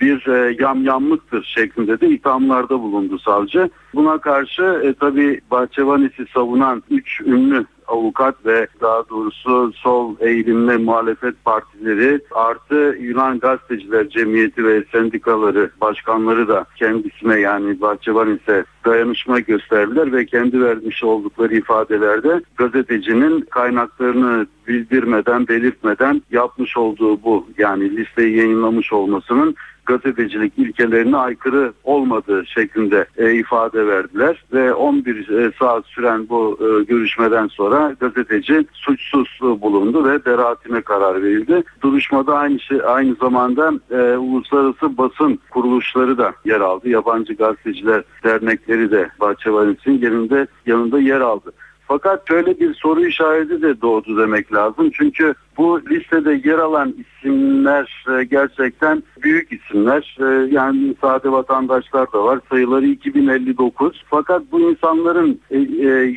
bir 0.00 0.26
e, 0.26 0.56
yamyamlıktır 0.60 1.44
şeklinde 1.54 2.00
de 2.00 2.08
ithamlarda 2.08 2.80
bulundu 2.80 3.18
savcı. 3.18 3.70
Buna 3.94 4.18
karşı 4.18 4.62
e, 4.84 4.94
tabi 4.94 5.40
Bahçevanis'i 5.50 6.26
savunan 6.34 6.82
üç 6.90 7.20
ünlü 7.20 7.66
avukat 7.88 8.46
ve 8.46 8.66
daha 8.80 9.08
doğrusu 9.08 9.72
sol 9.72 10.14
eğilimli 10.20 10.76
muhalefet 10.76 11.44
partileri 11.44 12.20
artı 12.30 12.96
Yunan 13.00 13.38
Gazeteciler 13.38 14.08
Cemiyeti 14.08 14.64
ve 14.64 14.84
sendikaları 14.92 15.70
başkanları 15.80 16.48
da 16.48 16.66
kendisine 16.76 17.40
yani 17.40 17.80
Bahçevanis'e 17.80 18.64
dayanışma 18.84 19.40
gösterdiler 19.40 20.12
ve 20.12 20.26
kendi 20.26 20.60
vermiş 20.60 21.04
oldukları 21.04 21.54
ifadelerde 21.54 22.40
gazetecinin 22.56 23.40
kaynaklarını 23.40 24.46
bildirmeden 24.68 25.48
belirtmeden 25.48 26.22
yapmış 26.30 26.76
olduğu 26.76 27.22
bu 27.22 27.46
yani 27.58 27.96
listeyi 27.96 28.36
yayınlamış 28.36 28.92
olmasının 28.92 29.54
gazetecilik 29.86 30.58
ilkelerine 30.58 31.16
aykırı 31.16 31.72
olmadığı 31.84 32.46
şeklinde 32.46 33.06
e, 33.16 33.34
ifade 33.34 33.86
verdiler 33.86 34.44
ve 34.52 34.74
11 34.74 35.28
e, 35.28 35.52
saat 35.58 35.86
süren 35.86 36.28
bu 36.28 36.58
e, 36.60 36.84
görüşmeden 36.84 37.46
sonra 37.46 37.96
gazeteci 38.00 38.66
suçsuz 38.72 39.38
bulundu 39.40 40.04
ve 40.04 40.24
beraatine 40.24 40.80
karar 40.80 41.22
verildi. 41.22 41.62
Duruşmada 41.82 42.38
aynı 42.38 42.60
şey, 42.60 42.78
aynı 42.86 43.14
zamanda 43.14 43.72
e, 43.90 44.16
uluslararası 44.16 44.98
basın 44.98 45.38
kuruluşları 45.50 46.18
da 46.18 46.34
yer 46.44 46.60
aldı. 46.60 46.88
Yabancı 46.88 47.34
gazeteciler 47.34 48.02
dernekleri 48.24 48.90
de 48.90 49.08
Bahçevanis'in 49.20 49.98
yanında 50.00 50.46
yanında 50.66 51.00
yer 51.00 51.20
aldı. 51.20 51.52
Fakat 51.88 52.28
şöyle 52.28 52.60
bir 52.60 52.74
soru 52.74 53.06
işareti 53.06 53.62
de 53.62 53.80
doğdu 53.80 54.18
demek 54.18 54.52
lazım. 54.52 54.90
Çünkü 54.90 55.34
bu 55.56 55.80
listede 55.90 56.40
yer 56.44 56.58
alan 56.58 56.94
isimler 56.98 58.04
e, 58.08 58.24
gerçekten 58.24 59.02
büyük 59.22 59.52
isimler. 59.52 60.16
E, 60.20 60.54
yani 60.54 60.94
sade 61.00 61.32
vatandaşlar 61.32 62.12
da 62.12 62.24
var. 62.24 62.40
Sayıları 62.50 62.86
2059. 62.86 64.04
Fakat 64.10 64.42
bu 64.52 64.60
insanların 64.60 65.40
e, 65.50 65.58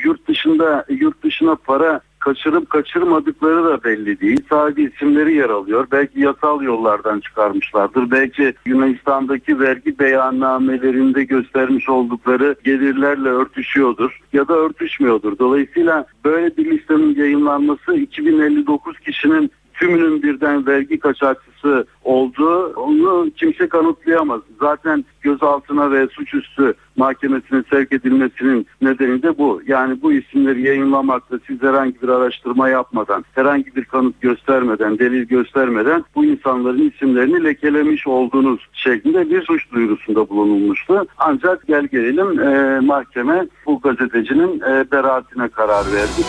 yurt 0.03 0.27
dışında 0.27 0.85
yurt 0.89 1.23
dışına 1.23 1.55
para 1.55 2.01
kaçırıp 2.27 2.69
kaçırmadıkları 2.69 3.63
da 3.63 3.83
belli 3.83 4.21
değil. 4.21 4.41
Sadece 4.49 4.81
isimleri 4.81 5.33
yer 5.33 5.49
alıyor. 5.49 5.87
Belki 5.91 6.19
yasal 6.19 6.61
yollardan 6.61 7.19
çıkarmışlardır. 7.19 8.11
Belki 8.11 8.53
Yunanistan'daki 8.65 9.59
vergi 9.59 9.99
beyannamelerinde 9.99 11.23
göstermiş 11.23 11.89
oldukları 11.89 12.55
gelirlerle 12.63 13.29
örtüşüyordur 13.29 14.19
ya 14.33 14.47
da 14.47 14.53
örtüşmüyordur. 14.53 15.39
Dolayısıyla 15.39 16.05
böyle 16.25 16.57
bir 16.57 16.71
listenin 16.71 17.15
yayınlanması 17.15 17.95
2059 17.95 18.99
kişinin 18.99 19.51
tümünün 19.79 20.23
birden 20.23 20.67
vergi 20.67 20.99
kaçakçısı 20.99 21.85
olduğu 22.03 22.73
onu 22.73 23.29
kimse 23.37 23.69
kanıtlayamaz. 23.69 24.41
Zaten 24.59 25.05
gözaltına 25.21 25.91
ve 25.91 26.07
suçüstü 26.07 26.73
mahkemesine 26.95 27.63
sevk 27.69 27.91
edilmesinin 27.91 28.67
nedeni 28.81 29.23
de 29.23 29.37
bu. 29.37 29.61
Yani 29.67 30.01
bu 30.01 30.13
isimleri 30.13 30.61
yayınlamakta 30.61 31.39
siz 31.47 31.61
herhangi 31.61 32.01
bir 32.01 32.09
araştırma 32.09 32.69
yapmadan, 32.69 33.25
herhangi 33.35 33.75
bir 33.75 33.85
kanıt 33.85 34.21
göstermeden, 34.21 34.99
delil 34.99 35.23
göstermeden 35.23 36.03
bu 36.15 36.25
insanların 36.25 36.89
isimlerini 36.89 37.43
lekelemiş 37.43 38.07
olduğunuz 38.07 38.67
şeklinde 38.73 39.29
bir 39.29 39.41
suç 39.41 39.71
duyurusunda 39.71 40.29
bulunulmuştu. 40.29 41.05
Ancak 41.17 41.67
gel 41.67 41.87
gelelim 41.87 42.39
e, 42.39 42.79
mahkeme 42.79 43.47
bu 43.65 43.81
gazetecinin 43.81 44.59
e, 44.59 44.91
beraatine 44.91 45.47
karar 45.47 45.85
verdi. 45.93 46.21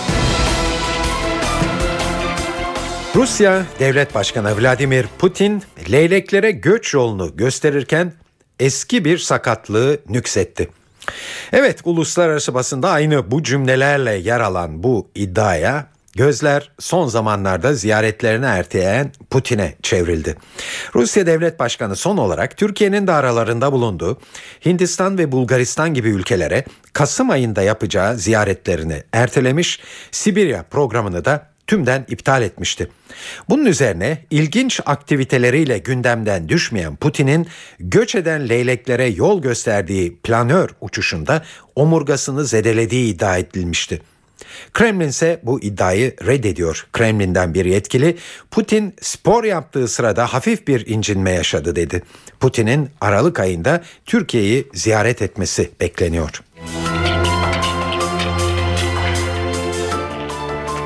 Rusya 3.15 3.67
Devlet 3.79 4.15
Başkanı 4.15 4.61
Vladimir 4.61 5.07
Putin 5.19 5.63
leyleklere 5.91 6.51
göç 6.51 6.95
yolunu 6.95 7.37
gösterirken 7.37 8.13
eski 8.61 9.05
bir 9.05 9.19
sakatlığı 9.19 9.99
nüksetti. 10.09 10.69
Evet 11.53 11.81
uluslararası 11.85 12.55
basında 12.55 12.91
aynı 12.91 13.31
bu 13.31 13.43
cümlelerle 13.43 14.15
yer 14.15 14.41
alan 14.41 14.83
bu 14.83 15.09
iddiaya 15.15 15.87
gözler 16.17 16.71
son 16.79 17.07
zamanlarda 17.07 17.75
ziyaretlerini 17.75 18.47
erteleyen 18.47 19.13
Putin'e 19.31 19.75
çevrildi. 19.83 20.37
Rusya 20.95 21.27
Devlet 21.27 21.59
Başkanı 21.59 21.97
son 21.97 22.17
olarak 22.17 22.57
Türkiye'nin 22.57 23.07
de 23.07 23.13
aralarında 23.13 23.73
bulunduğu 23.73 24.19
Hindistan 24.65 25.19
ve 25.19 25.33
Bulgaristan 25.33 25.95
gibi 25.95 26.09
ülkelere 26.09 26.65
Kasım 26.93 27.31
ayında 27.31 27.63
yapacağı 27.63 28.17
ziyaretlerini 28.17 29.03
ertelemiş, 29.13 29.81
Sibirya 30.11 30.63
programını 30.63 31.25
da 31.25 31.58
tümden 31.69 32.05
iptal 32.09 32.43
etmişti. 32.43 32.89
Bunun 33.49 33.65
üzerine 33.65 34.25
ilginç 34.31 34.81
aktiviteleriyle 34.87 35.79
gündemden 35.79 36.49
düşmeyen 36.49 36.97
Putin'in 36.97 37.47
göç 37.81 38.15
eden 38.15 38.49
leyleklere 38.49 39.07
yol 39.07 39.43
gösterdiği 39.43 40.17
planör 40.17 40.69
uçuşunda 40.81 41.45
omurgasını 41.77 42.45
zedelediği 42.45 43.15
iddia 43.15 43.39
edilmişti. 43.39 44.03
Kremlin 44.73 45.09
ise 45.09 45.41
bu 45.43 45.61
iddiayı 45.61 46.17
reddediyor. 46.27 46.87
Kremlin'den 46.93 47.55
bir 47.55 47.65
yetkili 47.65 48.17
Putin 48.51 48.95
spor 49.01 49.45
yaptığı 49.45 49.89
sırada 49.89 50.27
hafif 50.27 50.69
bir 50.69 50.87
incinme 50.87 51.31
yaşadı 51.31 51.77
dedi. 51.77 52.03
Putin'in 52.41 52.91
Aralık 53.01 53.41
ayında 53.41 53.83
Türkiye'yi 54.07 54.69
ziyaret 54.75 55.23
etmesi 55.23 55.71
bekleniyor. 55.81 56.43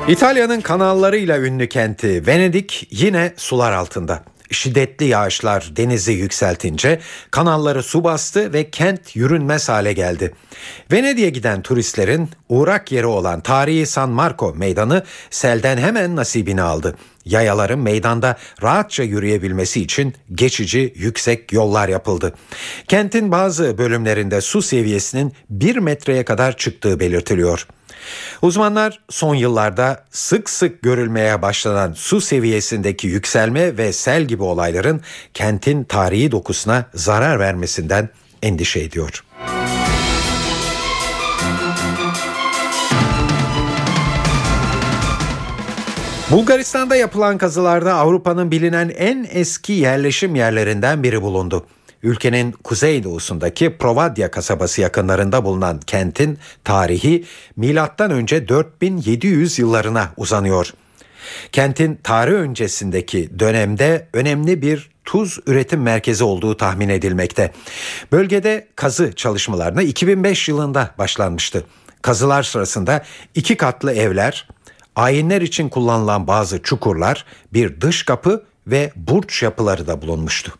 İtalya'nın 0.07 0.61
kanallarıyla 0.61 1.39
ünlü 1.39 1.69
kenti 1.69 2.27
Venedik 2.27 2.87
yine 2.91 3.33
sular 3.37 3.71
altında. 3.71 4.23
Şiddetli 4.51 5.05
yağışlar 5.05 5.71
denizi 5.75 6.11
yükseltince 6.11 6.99
kanalları 7.31 7.83
su 7.83 8.03
bastı 8.03 8.53
ve 8.53 8.69
kent 8.69 9.15
yürünmez 9.15 9.69
hale 9.69 9.93
geldi. 9.93 10.33
Venedik'e 10.91 11.29
giden 11.29 11.61
turistlerin 11.61 12.29
uğrak 12.49 12.91
yeri 12.91 13.05
olan 13.05 13.41
tarihi 13.41 13.85
San 13.85 14.09
Marco 14.09 14.53
meydanı 14.55 15.03
selden 15.29 15.77
hemen 15.77 16.15
nasibini 16.15 16.61
aldı. 16.61 16.95
Yayaların 17.25 17.79
meydanda 17.79 18.37
rahatça 18.63 19.03
yürüyebilmesi 19.03 19.81
için 19.81 20.13
geçici 20.33 20.93
yüksek 20.95 21.53
yollar 21.53 21.89
yapıldı. 21.89 22.33
Kentin 22.87 23.31
bazı 23.31 23.77
bölümlerinde 23.77 24.41
su 24.41 24.61
seviyesinin 24.61 25.33
bir 25.49 25.75
metreye 25.75 26.25
kadar 26.25 26.57
çıktığı 26.57 26.99
belirtiliyor. 26.99 27.67
Uzmanlar 28.41 28.99
son 29.09 29.35
yıllarda 29.35 30.03
sık 30.11 30.49
sık 30.49 30.81
görülmeye 30.81 31.41
başlanan 31.41 31.93
su 31.93 32.21
seviyesindeki 32.21 33.07
yükselme 33.07 33.77
ve 33.77 33.93
sel 33.93 34.23
gibi 34.23 34.43
olayların 34.43 35.01
kentin 35.33 35.83
tarihi 35.83 36.31
dokusuna 36.31 36.85
zarar 36.93 37.39
vermesinden 37.39 38.09
endişe 38.41 38.79
ediyor. 38.79 39.23
Bulgaristan'da 46.31 46.95
yapılan 46.95 47.37
kazılarda 47.37 47.93
Avrupa'nın 47.93 48.51
bilinen 48.51 48.89
en 48.89 49.27
eski 49.31 49.73
yerleşim 49.73 50.35
yerlerinden 50.35 51.03
biri 51.03 51.21
bulundu. 51.21 51.65
Ülkenin 52.03 52.51
kuzeydoğusundaki 52.51 53.77
Provadya 53.77 54.31
kasabası 54.31 54.81
yakınlarında 54.81 55.45
bulunan 55.45 55.79
kentin 55.79 56.37
tarihi 56.63 57.25
milattan 57.55 58.11
önce 58.11 58.47
4700 58.47 59.59
yıllarına 59.59 60.13
uzanıyor. 60.17 60.73
Kentin 61.51 61.99
tarih 62.03 62.33
öncesindeki 62.33 63.39
dönemde 63.39 64.07
önemli 64.13 64.61
bir 64.61 64.89
tuz 65.05 65.39
üretim 65.47 65.81
merkezi 65.81 66.23
olduğu 66.23 66.57
tahmin 66.57 66.89
edilmekte. 66.89 67.51
Bölgede 68.11 68.67
kazı 68.75 69.13
çalışmalarına 69.15 69.81
2005 69.81 70.49
yılında 70.49 70.95
başlanmıştı. 70.97 71.65
Kazılar 72.01 72.43
sırasında 72.43 73.03
iki 73.35 73.57
katlı 73.57 73.93
evler, 73.93 74.47
ayinler 74.95 75.41
için 75.41 75.69
kullanılan 75.69 76.27
bazı 76.27 76.61
çukurlar, 76.61 77.25
bir 77.53 77.81
dış 77.81 78.03
kapı 78.03 78.43
ve 78.67 78.91
burç 78.95 79.43
yapıları 79.43 79.87
da 79.87 80.01
bulunmuştu. 80.01 80.53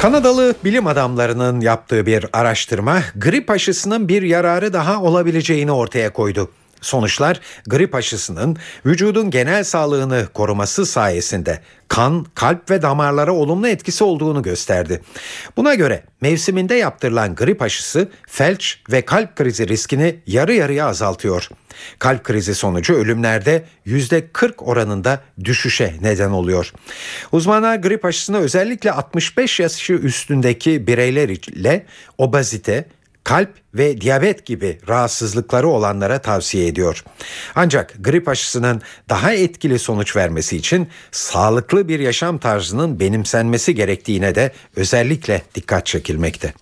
Kanadalı 0.00 0.54
bilim 0.64 0.86
adamlarının 0.86 1.60
yaptığı 1.60 2.06
bir 2.06 2.26
araştırma 2.32 3.02
grip 3.16 3.50
aşısının 3.50 4.08
bir 4.08 4.22
yararı 4.22 4.72
daha 4.72 5.02
olabileceğini 5.02 5.72
ortaya 5.72 6.12
koydu. 6.12 6.50
Sonuçlar 6.80 7.40
grip 7.66 7.94
aşısının 7.94 8.56
vücudun 8.86 9.30
genel 9.30 9.64
sağlığını 9.64 10.28
koruması 10.34 10.86
sayesinde 10.86 11.60
kan, 11.88 12.26
kalp 12.34 12.70
ve 12.70 12.82
damarlara 12.82 13.32
olumlu 13.32 13.68
etkisi 13.68 14.04
olduğunu 14.04 14.42
gösterdi. 14.42 15.02
Buna 15.56 15.74
göre 15.74 16.04
mevsiminde 16.20 16.74
yaptırılan 16.74 17.34
grip 17.34 17.62
aşısı 17.62 18.08
felç 18.26 18.80
ve 18.90 19.04
kalp 19.04 19.36
krizi 19.36 19.68
riskini 19.68 20.20
yarı 20.26 20.52
yarıya 20.52 20.86
azaltıyor. 20.86 21.48
Kalp 21.98 22.24
krizi 22.24 22.54
sonucu 22.54 22.94
ölümlerde 22.94 23.64
%40 23.86 24.52
oranında 24.58 25.20
düşüşe 25.44 25.94
neden 26.00 26.30
oluyor. 26.30 26.72
Uzmanlar 27.32 27.76
grip 27.76 28.04
aşısını 28.04 28.38
özellikle 28.38 28.92
65 28.92 29.60
yaşı 29.60 29.92
üstündeki 29.92 30.86
bireyler 30.86 31.28
ile 31.28 31.86
obezite, 32.18 32.84
kalp 33.26 33.50
ve 33.74 34.00
diyabet 34.00 34.46
gibi 34.46 34.78
rahatsızlıkları 34.88 35.68
olanlara 35.68 36.18
tavsiye 36.18 36.66
ediyor. 36.66 37.04
Ancak 37.54 37.94
grip 38.00 38.28
aşısının 38.28 38.82
daha 39.08 39.32
etkili 39.32 39.78
sonuç 39.78 40.16
vermesi 40.16 40.56
için 40.56 40.88
sağlıklı 41.10 41.88
bir 41.88 42.00
yaşam 42.00 42.38
tarzının 42.38 43.00
benimsenmesi 43.00 43.74
gerektiğine 43.74 44.34
de 44.34 44.52
özellikle 44.76 45.42
dikkat 45.54 45.86
çekilmekte. 45.86 46.54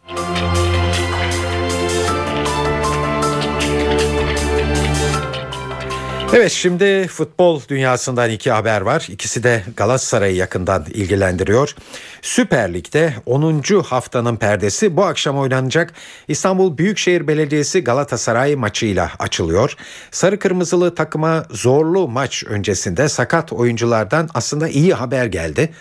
Evet 6.33 6.53
şimdi 6.53 7.07
futbol 7.09 7.61
dünyasından 7.69 8.31
iki 8.31 8.51
haber 8.51 8.81
var. 8.81 9.07
İkisi 9.11 9.43
de 9.43 9.63
Galatasaray'ı 9.77 10.37
yakından 10.37 10.87
ilgilendiriyor. 10.95 11.75
Süper 12.23 12.75
Lig'de 12.75 13.15
10. 13.27 13.63
haftanın 13.85 14.37
perdesi 14.37 14.97
bu 14.97 15.05
akşam 15.05 15.39
oynanacak 15.39 15.93
İstanbul 16.29 16.79
Büyükşehir 16.79 17.29
Belediyesi 17.29 17.85
Galatasaray 17.85 18.57
maçıyla 18.57 19.11
açılıyor. 19.19 19.77
Sarı 20.11 20.39
Kırmızılı 20.39 20.95
takıma 20.95 21.47
zorlu 21.51 22.09
maç 22.09 22.45
öncesinde 22.45 23.09
sakat 23.09 23.53
oyunculardan 23.53 24.29
aslında 24.35 24.69
iyi 24.69 24.95
haber 24.95 25.27
geldi. 25.27 25.73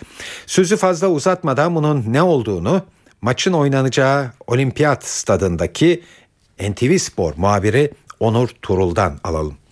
Sözü 0.45 0.77
fazla 0.77 1.07
uzatmadan 1.07 1.75
bunun 1.75 2.03
ne 2.07 2.21
olduğunu 2.21 2.81
maçın 3.21 3.53
oynanacağı 3.53 4.31
Olimpiyat 4.47 5.05
stadındaki 5.05 6.03
NTV 6.59 6.97
Spor 6.97 7.33
muhabiri 7.37 7.91
Onur 8.19 8.49
Turul'dan 8.61 9.19
alalım. 9.23 9.62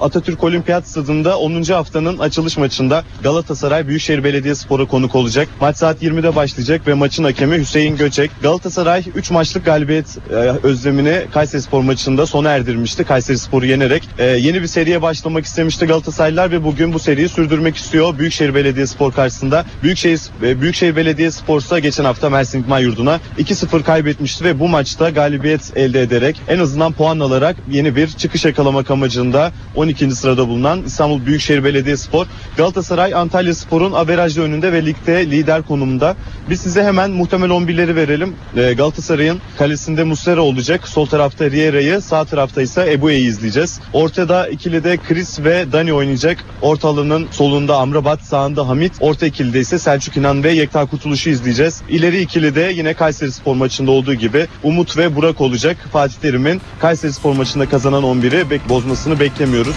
Atatürk 0.00 0.44
Olimpiyat 0.44 0.88
Stadında 0.88 1.38
10. 1.38 1.62
haftanın 1.62 2.18
açılış 2.18 2.56
maçında 2.56 3.04
Galatasaray 3.22 3.88
Büyükşehir 3.88 4.24
Belediyespor'a 4.24 4.84
konuk 4.84 5.14
olacak. 5.14 5.48
Maç 5.60 5.76
saat 5.76 6.02
20'de 6.02 6.36
başlayacak 6.36 6.86
ve 6.86 6.94
maçın 6.94 7.24
hakemi 7.24 7.58
Hüseyin 7.58 7.96
Göçek. 7.96 8.30
Galatasaray 8.42 9.04
3 9.14 9.30
maçlık 9.30 9.64
galibiyet 9.64 10.18
e, 10.30 10.34
özlemini 10.62 11.22
Kayserispor 11.32 11.82
maçında 11.82 12.26
sona 12.26 12.50
erdirmişti. 12.50 13.04
Kayserispor'u 13.04 13.66
yenerek 13.66 14.02
e, 14.18 14.24
yeni 14.24 14.62
bir 14.62 14.66
seriye 14.66 15.02
başlamak 15.02 15.44
istemişti 15.44 15.86
Galatasaraylılar 15.86 16.50
ve 16.50 16.64
bugün 16.64 16.92
bu 16.92 16.98
seriyi 16.98 17.28
sürdürmek 17.28 17.76
istiyor 17.76 18.18
Büyükşehir 18.18 18.54
Belediyespor 18.54 19.12
karşısında. 19.12 19.64
Büyükşehir 19.82 20.20
e, 20.42 20.60
Büyükşehir 20.60 20.96
Belediyespor 20.96 21.60
ise 21.60 21.80
geçen 21.80 22.04
hafta 22.04 22.30
Mersin 22.30 22.62
İdman 22.62 22.78
Yurdu'na 22.78 23.20
2-0 23.38 23.82
kaybetmişti 23.82 24.44
ve 24.44 24.60
bu 24.60 24.68
maçta 24.68 25.10
galibiyet 25.10 25.76
elde 25.76 26.02
ederek 26.02 26.40
en 26.48 26.58
azından 26.58 26.92
puan 26.92 27.20
alarak 27.20 27.56
yeni 27.70 27.96
bir 27.96 28.08
çıkış 28.08 28.44
yakalamak 28.44 28.90
amacında 28.90 29.52
12. 29.76 29.87
sırada 29.96 30.48
bulunan 30.48 30.82
İstanbul 30.82 31.26
Büyükşehir 31.26 31.64
Belediyespor 31.64 32.26
Galatasaray 32.56 33.14
Antalya 33.14 33.54
Spor'un 33.54 33.92
averajlı 33.92 34.42
önünde 34.42 34.72
ve 34.72 34.86
ligde 34.86 35.30
lider 35.30 35.62
konumunda. 35.62 36.16
Biz 36.50 36.60
size 36.60 36.84
hemen 36.84 37.10
muhtemel 37.10 37.50
11'leri 37.50 37.96
verelim. 37.96 38.34
Ee, 38.56 38.72
Galatasaray'ın 38.72 39.40
kalesinde 39.58 40.04
Muslera 40.04 40.42
olacak. 40.42 40.88
Sol 40.88 41.06
tarafta 41.06 41.50
Riera'yı, 41.50 42.00
sağ 42.00 42.24
tarafta 42.24 42.62
ise 42.62 42.92
Ebu'yu 42.92 43.16
izleyeceğiz. 43.16 43.80
Ortada 43.92 44.48
ikilide 44.48 44.96
Chris 44.96 45.40
ve 45.40 45.72
Dani 45.72 45.92
oynayacak. 45.92 46.44
Ortalığının 46.62 47.28
solunda 47.30 47.76
Amrabat, 47.76 48.22
sağında 48.22 48.68
Hamit. 48.68 48.92
Orta 49.00 49.26
ikilide 49.26 49.60
ise 49.60 49.78
Selçuk 49.78 50.16
İnan 50.16 50.44
ve 50.44 50.52
Yekta 50.52 50.86
Kurtuluş'u 50.86 51.30
izleyeceğiz. 51.30 51.82
İleri 51.88 52.20
ikilide 52.20 52.72
yine 52.74 52.94
Kayseri 52.94 53.32
Spor 53.32 53.54
maçında 53.54 53.90
olduğu 53.90 54.14
gibi 54.14 54.46
Umut 54.62 54.96
ve 54.96 55.16
Burak 55.16 55.40
olacak. 55.40 55.76
Fatih 55.92 56.14
Terim'in 56.22 56.60
Kayseri 56.80 57.12
Spor 57.12 57.32
maçında 57.32 57.68
kazanan 57.68 58.02
11'i 58.02 58.50
bek 58.50 58.68
bozmasını 58.68 59.20
beklemiyoruz. 59.20 59.76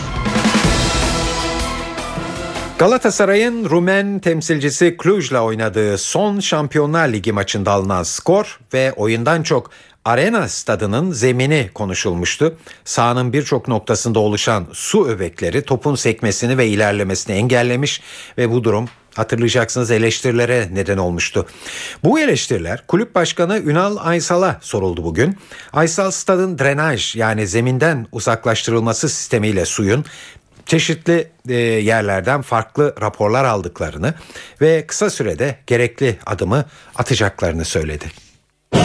Galatasaray'ın 2.81 3.69
Rumen 3.69 4.19
temsilcisi 4.19 4.97
Cluj'la 5.03 5.43
oynadığı 5.43 5.97
son 5.97 6.39
Şampiyonlar 6.39 7.07
Ligi 7.07 7.31
maçında 7.31 7.71
alınan 7.71 8.03
skor 8.03 8.59
ve 8.73 8.93
oyundan 8.93 9.43
çok 9.43 9.69
Arena 10.05 10.47
stadının 10.47 11.11
zemini 11.11 11.69
konuşulmuştu. 11.73 12.57
Sahanın 12.85 13.33
birçok 13.33 13.67
noktasında 13.67 14.19
oluşan 14.19 14.67
su 14.73 15.07
öbekleri 15.07 15.61
topun 15.61 15.95
sekmesini 15.95 16.57
ve 16.57 16.67
ilerlemesini 16.67 17.35
engellemiş 17.35 18.01
ve 18.37 18.51
bu 18.51 18.63
durum 18.63 18.89
hatırlayacaksınız 19.15 19.91
eleştirilere 19.91 20.69
neden 20.73 20.97
olmuştu. 20.97 21.45
Bu 22.03 22.19
eleştiriler 22.19 22.83
kulüp 22.87 23.15
başkanı 23.15 23.57
Ünal 23.57 23.97
Aysal'a 23.99 24.57
soruldu 24.61 25.03
bugün. 25.03 25.37
Aysal 25.73 26.11
stadın 26.11 26.59
drenaj 26.59 27.15
yani 27.15 27.47
zeminden 27.47 28.07
uzaklaştırılması 28.11 29.09
sistemiyle 29.09 29.65
suyun 29.65 30.05
çeşitli 30.65 31.27
e, 31.49 31.55
yerlerden 31.55 32.41
farklı 32.41 32.95
raporlar 33.01 33.45
aldıklarını 33.45 34.13
ve 34.61 34.85
kısa 34.87 35.09
sürede 35.09 35.55
gerekli 35.67 36.17
adımı 36.25 36.65
atacaklarını 36.95 37.65
söyledi. 37.65 38.05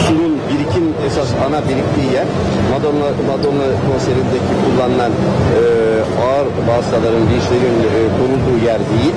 Suyun 0.07 0.39
birikim 0.49 0.93
esas 1.07 1.33
ana 1.45 1.61
biriktiği 1.69 2.13
yer 2.13 2.25
Madonna, 2.71 3.05
Madonna 3.27 3.65
konserindeki 3.91 4.53
kullanılan 4.65 5.11
e, 5.11 5.96
ağır 6.25 6.47
vasıtaların, 6.69 7.25
vinçlerin 7.31 7.77
e, 7.95 7.99
konulduğu 8.19 8.57
yer 8.69 8.79
değil. 8.93 9.15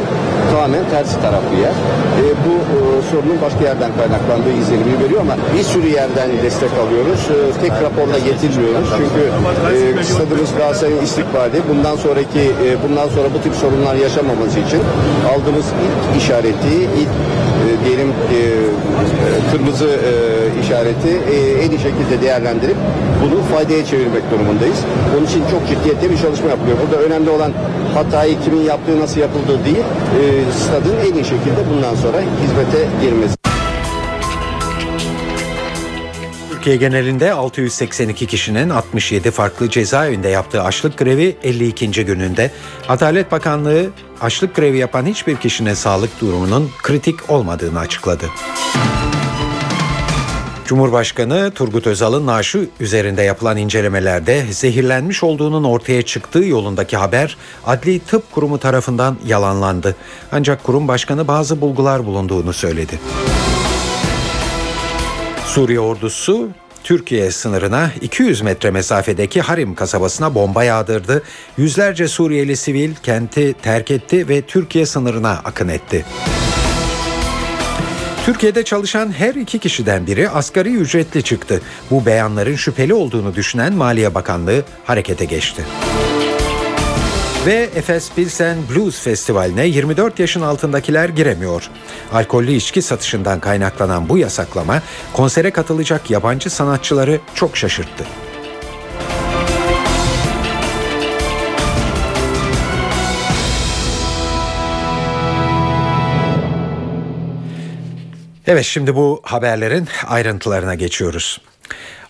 Tamamen 0.50 0.84
tersi 0.92 1.16
taraflı 1.24 1.54
yer. 1.66 1.76
E, 2.22 2.24
bu 2.44 2.54
e, 2.76 2.78
sorunun 3.10 3.38
başka 3.46 3.62
yerden 3.70 3.90
kaynaklandığı 3.98 4.54
izlenimi 4.62 4.94
veriyor 5.02 5.20
ama 5.26 5.34
bir 5.54 5.64
sürü 5.72 5.88
yerden 6.00 6.28
destek 6.44 6.72
alıyoruz. 6.82 7.20
E, 7.34 7.36
tek 7.62 7.74
raporla 7.84 8.18
getirmiyoruz. 8.18 8.88
Çünkü 8.98 9.22
e, 10.00 10.04
stadımız 10.04 10.50
Galatasaray'ın 10.58 11.02
istikbali 11.08 11.58
bundan 11.70 11.96
sonraki 11.96 12.42
e, 12.64 12.66
bundan 12.84 13.08
sonra 13.14 13.28
bu 13.34 13.38
tip 13.44 13.54
sorunlar 13.62 13.94
yaşamaması 13.94 14.58
için 14.66 14.80
aldığımız 15.32 15.66
ilk 15.86 16.22
işareti, 16.22 16.74
ilk 17.00 17.12
e, 17.64 17.84
diyelim 17.84 18.08
e, 18.08 18.38
kırmızı 19.50 19.90
e, 20.10 20.12
işareti 20.62 21.12
e, 21.34 21.36
en 21.64 21.70
iyi 21.70 21.80
şekilde 21.88 22.22
değerlendirip 22.22 22.76
bunu 23.22 23.36
faydaya 23.52 23.84
çevirmek 23.84 24.30
durumundayız. 24.30 24.80
Onun 25.16 25.26
için 25.26 25.42
çok 25.50 25.62
ciddiyette 25.68 26.10
bir 26.10 26.18
çalışma 26.18 26.48
yapılıyor. 26.50 26.76
Burada 26.80 27.02
önemli 27.02 27.30
olan 27.30 27.52
hatayı 27.94 28.40
kimin 28.44 28.62
yaptığı 28.62 29.00
nasıl 29.00 29.20
yapıldığı 29.20 29.64
değil, 29.64 29.76
e, 29.76 30.52
stadın 30.52 30.96
en 30.96 31.14
iyi 31.14 31.24
şekilde 31.24 31.70
bundan 31.74 31.94
sonra 31.94 32.16
hizmete 32.42 32.88
girmesi. 33.02 33.34
Türkiye 36.50 36.76
genelinde 36.76 37.32
682 37.32 38.26
kişinin 38.26 38.70
67 38.70 39.30
farklı 39.30 39.70
cezaevinde 39.70 40.28
yaptığı 40.28 40.62
açlık 40.62 40.98
grevi 40.98 41.36
52. 41.42 42.04
gününde. 42.04 42.50
Adalet 42.88 43.32
Bakanlığı 43.32 43.90
açlık 44.20 44.54
grevi 44.54 44.78
yapan 44.78 45.06
hiçbir 45.06 45.36
kişinin 45.36 45.74
sağlık 45.74 46.20
durumunun 46.20 46.70
kritik 46.82 47.30
olmadığını 47.30 47.78
açıkladı. 47.78 48.24
Cumhurbaşkanı 50.70 51.50
Turgut 51.54 51.86
Özal'ın 51.86 52.26
naaşı 52.26 52.68
üzerinde 52.80 53.22
yapılan 53.22 53.56
incelemelerde 53.56 54.46
zehirlenmiş 54.50 55.22
olduğunun 55.22 55.64
ortaya 55.64 56.02
çıktığı 56.02 56.44
yolundaki 56.44 56.96
haber 56.96 57.36
Adli 57.66 58.00
Tıp 58.00 58.32
Kurumu 58.32 58.58
tarafından 58.58 59.16
yalanlandı. 59.26 59.96
Ancak 60.32 60.64
kurum 60.64 60.88
başkanı 60.88 61.28
bazı 61.28 61.60
bulgular 61.60 62.06
bulunduğunu 62.06 62.52
söyledi. 62.52 63.00
Suriye 65.46 65.80
ordusu 65.80 66.48
Türkiye 66.84 67.30
sınırına 67.30 67.90
200 68.00 68.40
metre 68.40 68.70
mesafedeki 68.70 69.40
Harim 69.40 69.74
kasabasına 69.74 70.34
bomba 70.34 70.64
yağdırdı. 70.64 71.22
Yüzlerce 71.56 72.08
Suriyeli 72.08 72.56
sivil 72.56 72.94
kenti 72.94 73.54
terk 73.62 73.90
etti 73.90 74.28
ve 74.28 74.42
Türkiye 74.42 74.86
sınırına 74.86 75.30
akın 75.30 75.68
etti. 75.68 76.04
Türkiye'de 78.30 78.64
çalışan 78.64 79.12
her 79.12 79.34
iki 79.34 79.58
kişiden 79.58 80.06
biri 80.06 80.28
asgari 80.28 80.74
ücretli 80.74 81.22
çıktı. 81.22 81.60
Bu 81.90 82.06
beyanların 82.06 82.56
şüpheli 82.56 82.94
olduğunu 82.94 83.34
düşünen 83.34 83.72
Maliye 83.72 84.14
Bakanlığı 84.14 84.64
harekete 84.84 85.24
geçti. 85.24 85.64
Ve 87.46 87.68
Efes 87.74 88.10
Pilsen 88.12 88.58
Blues 88.70 89.00
Festivali'ne 89.00 89.66
24 89.66 90.18
yaşın 90.18 90.40
altındakiler 90.40 91.08
giremiyor. 91.08 91.70
Alkollü 92.12 92.52
içki 92.52 92.82
satışından 92.82 93.40
kaynaklanan 93.40 94.08
bu 94.08 94.18
yasaklama 94.18 94.82
konsere 95.12 95.50
katılacak 95.50 96.10
yabancı 96.10 96.50
sanatçıları 96.50 97.20
çok 97.34 97.56
şaşırttı. 97.56 98.04
Evet 108.50 108.64
şimdi 108.64 108.96
bu 108.96 109.20
haberlerin 109.24 109.88
ayrıntılarına 110.06 110.74
geçiyoruz. 110.74 111.40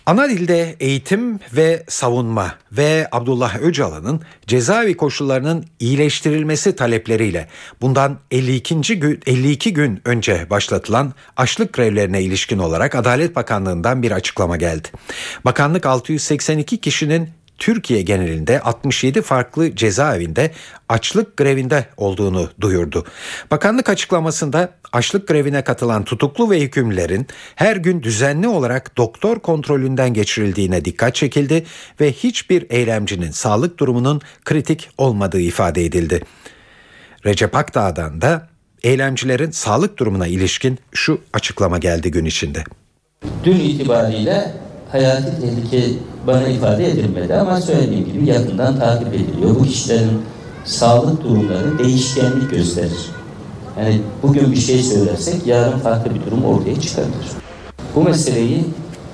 Ana 0.05 0.29
dilde 0.29 0.75
eğitim 0.79 1.39
ve 1.53 1.83
savunma 1.87 2.55
ve 2.71 3.07
Abdullah 3.11 3.59
Öcalan'ın 3.59 4.21
cezaevi 4.47 4.97
koşullarının 4.97 5.65
iyileştirilmesi 5.79 6.75
talepleriyle 6.75 7.47
bundan 7.81 8.19
52. 8.31 8.99
gün 8.99 9.19
52 9.25 9.73
gün 9.73 10.01
önce 10.05 10.49
başlatılan 10.49 11.13
açlık 11.37 11.73
grevlerine 11.73 12.21
ilişkin 12.21 12.57
olarak 12.57 12.95
Adalet 12.95 13.35
Bakanlığı'ndan 13.35 14.03
bir 14.03 14.11
açıklama 14.11 14.57
geldi. 14.57 14.87
Bakanlık 15.45 15.85
682 15.85 16.77
kişinin 16.81 17.29
Türkiye 17.61 18.01
genelinde 18.01 18.61
67 18.61 19.21
farklı 19.21 19.75
cezaevinde 19.75 20.51
açlık 20.89 21.37
grevinde 21.37 21.85
olduğunu 21.97 22.49
duyurdu. 22.61 23.05
Bakanlık 23.51 23.89
açıklamasında 23.89 24.69
açlık 24.93 25.27
grevine 25.27 25.63
katılan 25.63 26.03
tutuklu 26.03 26.49
ve 26.49 26.61
hükümlülerin 26.61 27.27
her 27.55 27.75
gün 27.75 28.03
düzenli 28.03 28.47
olarak 28.47 28.97
doktor 28.97 29.39
kontrolünden 29.39 30.13
geçirildiğine 30.13 30.85
dikkat 30.85 31.15
çekildi 31.15 31.65
ve 32.01 32.11
hiçbir 32.11 32.65
eylemcinin 32.69 33.31
sağlık 33.31 33.77
durumunun 33.77 34.21
kritik 34.45 34.89
olmadığı 34.97 35.41
ifade 35.41 35.85
edildi. 35.85 36.21
Recep 37.25 37.55
Akdağ'dan 37.55 38.21
da 38.21 38.47
eylemcilerin 38.83 39.51
sağlık 39.51 39.97
durumuna 39.97 40.27
ilişkin 40.27 40.79
şu 40.91 41.21
açıklama 41.33 41.77
geldi 41.77 42.11
gün 42.11 42.25
içinde. 42.25 42.63
Dün 43.43 43.59
itibariyle 43.59 44.70
hayati 44.91 45.41
tehlike 45.41 45.93
bana 46.27 46.47
ifade 46.47 46.91
edilmedi 46.91 47.35
ama 47.35 47.61
söylediğim 47.61 48.05
gibi 48.05 48.25
yakından 48.25 48.79
takip 48.79 49.07
ediliyor. 49.07 49.55
Bu 49.59 49.63
kişilerin 49.63 50.21
sağlık 50.65 51.23
durumları 51.23 51.79
değişkenlik 51.79 52.51
gösterir. 52.51 53.11
Yani 53.79 54.01
bugün 54.23 54.51
bir 54.51 54.57
şey 54.57 54.83
söylersek 54.83 55.47
yarın 55.47 55.79
farklı 55.79 56.15
bir 56.15 56.25
durum 56.25 56.45
ortaya 56.45 56.81
çıkabilir. 56.81 57.27
Bu 57.95 58.03
meseleyi 58.03 58.65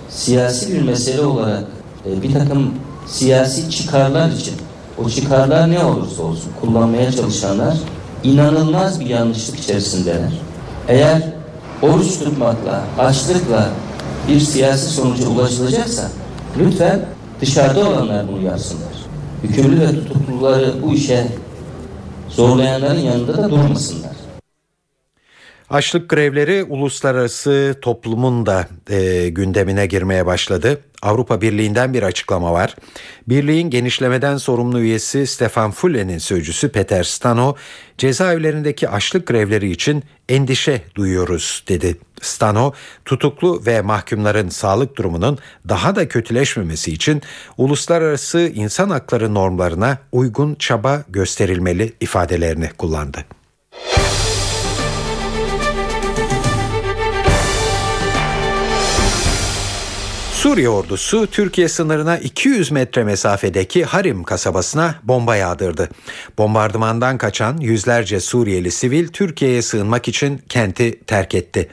siyasi 0.10 0.74
bir 0.74 0.82
mesele 0.82 1.22
olarak 1.22 1.64
e, 2.06 2.22
bir 2.22 2.34
takım 2.34 2.72
siyasi 3.08 3.70
çıkarlar 3.70 4.32
için 4.32 4.54
o 5.06 5.10
çıkarlar 5.10 5.72
ne 5.72 5.84
olursa 5.84 6.24
olsun 6.24 6.52
kullanmaya 6.62 7.12
çalışanlar 7.12 7.78
inanılmaz 8.24 9.00
bir 9.00 9.06
yanlışlık 9.06 9.60
içerisindeler. 9.60 10.32
Eğer 10.88 11.22
oruç 11.82 12.20
tutmakla, 12.20 12.84
açlıkla 13.00 13.70
bir 14.28 14.40
siyasi 14.40 14.90
sonuca 14.90 15.28
ulaşılacaksa 15.28 16.10
lütfen 16.60 17.06
dışarıda 17.42 17.90
olanlar 17.90 18.28
bunu 18.28 18.42
yapsınlar. 18.42 18.88
Hükümlü 19.44 19.82
ve 19.82 19.88
tutukluları 19.88 20.74
bu 20.84 20.94
işe 20.94 21.28
zorlayanların 22.30 23.00
yanında 23.00 23.38
da 23.38 23.50
durmasınlar. 23.50 24.17
Açlık 25.70 26.10
grevleri 26.10 26.64
uluslararası 26.64 27.76
toplumun 27.82 28.46
da 28.46 28.68
e, 28.90 29.30
gündemine 29.30 29.86
girmeye 29.86 30.26
başladı. 30.26 30.82
Avrupa 31.02 31.42
Birliği'nden 31.42 31.94
bir 31.94 32.04
açıklama 32.04 32.54
var. 32.54 32.76
Birliğin 33.28 33.70
genişlemeden 33.70 34.38
sorumlu 34.38 34.80
üyesi 34.80 35.28
Stefan 35.28 35.72
Fülle'nin 35.72 36.18
sözcüsü 36.18 36.70
Peter 36.70 37.04
Stano, 37.04 37.56
cezaevlerindeki 37.98 38.90
açlık 38.90 39.28
grevleri 39.28 39.72
için 39.72 40.04
endişe 40.30 40.82
duyuyoruz 40.96 41.64
dedi. 41.68 41.96
Stano, 42.22 42.74
tutuklu 43.06 43.64
ve 43.66 43.82
mahkumların 43.82 44.50
sağlık 44.50 44.98
durumunun 44.98 45.38
daha 45.70 45.96
da 45.96 46.08
kötüleşmemesi 46.08 46.92
için 46.92 47.22
uluslararası 47.58 48.40
insan 48.40 48.90
hakları 48.90 49.34
normlarına 49.34 49.98
uygun 50.12 50.56
çaba 50.56 51.04
gösterilmeli 51.10 51.94
ifadelerini 52.02 52.70
kullandı. 52.78 53.26
Suriye 60.48 60.70
ordusu 60.70 61.28
Türkiye 61.28 61.70
sınırına 61.70 62.18
200 62.18 62.72
metre 62.72 63.04
mesafedeki 63.04 63.86
Harim 63.86 64.24
kasabasına 64.24 64.96
bomba 65.04 65.36
yağdırdı. 65.36 65.90
Bombardımandan 66.38 67.18
kaçan 67.18 67.58
yüzlerce 67.58 68.20
Suriyeli 68.20 68.72
sivil 68.72 69.08
Türkiye'ye 69.08 69.62
sığınmak 69.62 70.08
için 70.08 70.42
kenti 70.50 71.00
terk 71.08 71.36
etti. 71.36 71.70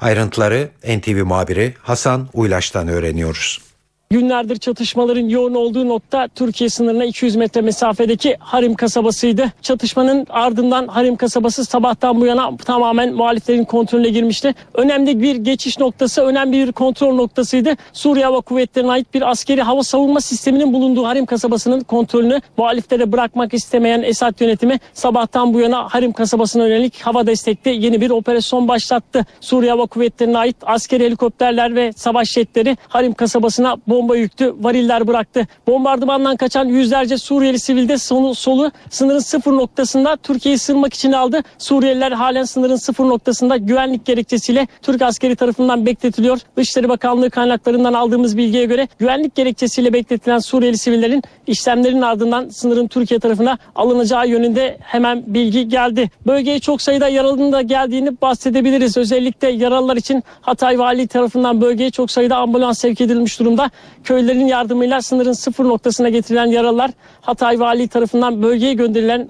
Ayrıntıları 0.00 0.68
NTV 0.84 1.24
muhabiri 1.24 1.74
Hasan 1.82 2.28
Uylaş'tan 2.32 2.88
öğreniyoruz. 2.88 3.65
Günlerdir 4.10 4.56
çatışmaların 4.56 5.28
yoğun 5.28 5.54
olduğu 5.54 5.88
nokta 5.88 6.28
Türkiye 6.28 6.70
sınırına 6.70 7.04
200 7.04 7.36
metre 7.36 7.60
mesafedeki 7.60 8.36
Harim 8.38 8.74
kasabasıydı. 8.74 9.52
Çatışmanın 9.62 10.26
ardından 10.30 10.86
Harim 10.86 11.16
kasabası 11.16 11.64
sabahtan 11.64 12.20
bu 12.20 12.26
yana 12.26 12.56
tamamen 12.56 13.14
muhaliflerin 13.14 13.64
kontrolüne 13.64 14.08
girmişti. 14.08 14.54
Önemli 14.74 15.22
bir 15.22 15.36
geçiş 15.36 15.78
noktası, 15.78 16.22
önemli 16.22 16.66
bir 16.66 16.72
kontrol 16.72 17.14
noktasıydı. 17.14 17.74
Suriye 17.92 18.24
Hava 18.24 18.40
Kuvvetleri'ne 18.40 18.90
ait 18.90 19.14
bir 19.14 19.30
askeri 19.30 19.62
hava 19.62 19.82
savunma 19.82 20.20
sisteminin 20.20 20.72
bulunduğu 20.72 21.04
Harim 21.04 21.26
kasabasının 21.26 21.80
kontrolünü 21.80 22.40
muhaliflere 22.56 23.12
bırakmak 23.12 23.54
istemeyen 23.54 24.02
Esad 24.02 24.40
yönetimi 24.40 24.80
sabahtan 24.94 25.54
bu 25.54 25.60
yana 25.60 25.88
Harim 25.88 26.12
kasabasına 26.12 26.66
yönelik 26.66 27.02
hava 27.02 27.26
destekli 27.26 27.84
yeni 27.84 28.00
bir 28.00 28.10
operasyon 28.10 28.68
başlattı. 28.68 29.26
Suriye 29.40 29.72
Hava 29.72 29.86
Kuvvetleri'ne 29.86 30.38
ait 30.38 30.56
askeri 30.62 31.04
helikopterler 31.04 31.74
ve 31.74 31.92
savaş 31.92 32.28
jetleri 32.28 32.76
Harim 32.88 33.14
kasabasına 33.14 33.76
bomba 33.96 34.16
yüktü, 34.16 34.54
variller 34.60 35.06
bıraktı. 35.06 35.46
Bombardımandan 35.66 36.36
kaçan 36.36 36.64
yüzlerce 36.64 37.18
Suriyeli 37.18 37.60
sivilde 37.60 37.98
sonu, 37.98 38.34
solu 38.34 38.72
sınırın 38.90 39.18
sıfır 39.18 39.52
noktasında 39.52 40.16
Türkiye'yi 40.16 40.58
sığınmak 40.58 40.94
için 40.94 41.12
aldı. 41.12 41.42
Suriyeliler 41.58 42.12
halen 42.12 42.44
sınırın 42.44 42.76
sıfır 42.76 43.04
noktasında 43.04 43.56
güvenlik 43.56 44.04
gerekçesiyle 44.04 44.66
Türk 44.82 45.02
askeri 45.02 45.36
tarafından 45.36 45.86
bekletiliyor. 45.86 46.38
Dışişleri 46.56 46.88
Bakanlığı 46.88 47.30
kaynaklarından 47.30 47.92
aldığımız 47.92 48.36
bilgiye 48.36 48.64
göre 48.64 48.88
güvenlik 48.98 49.34
gerekçesiyle 49.34 49.92
bekletilen 49.92 50.38
Suriyeli 50.38 50.78
sivillerin 50.78 51.22
işlemlerin 51.46 52.02
ardından 52.02 52.48
sınırın 52.48 52.86
Türkiye 52.88 53.20
tarafına 53.20 53.58
alınacağı 53.74 54.28
yönünde 54.28 54.76
hemen 54.80 55.22
bilgi 55.26 55.68
geldi. 55.68 56.10
Bölgeye 56.26 56.60
çok 56.60 56.82
sayıda 56.82 57.08
yaralının 57.08 57.52
da 57.52 57.62
geldiğini 57.62 58.20
bahsedebiliriz. 58.22 58.96
Özellikle 58.96 59.48
yaralılar 59.50 59.96
için 59.96 60.24
Hatay 60.40 60.78
Vali 60.78 61.06
tarafından 61.06 61.60
bölgeye 61.60 61.90
çok 61.90 62.10
sayıda 62.10 62.36
ambulans 62.36 62.78
sevk 62.78 63.00
edilmiş 63.00 63.40
durumda. 63.40 63.70
Köylerin 64.04 64.46
yardımıyla 64.46 65.02
sınırın 65.02 65.32
sıfır 65.32 65.64
noktasına 65.64 66.08
getirilen 66.08 66.46
yaralılar 66.46 66.90
Hatay 67.20 67.60
Vali 67.60 67.88
tarafından 67.88 68.42
bölgeye 68.42 68.74
gönderilen 68.74 69.28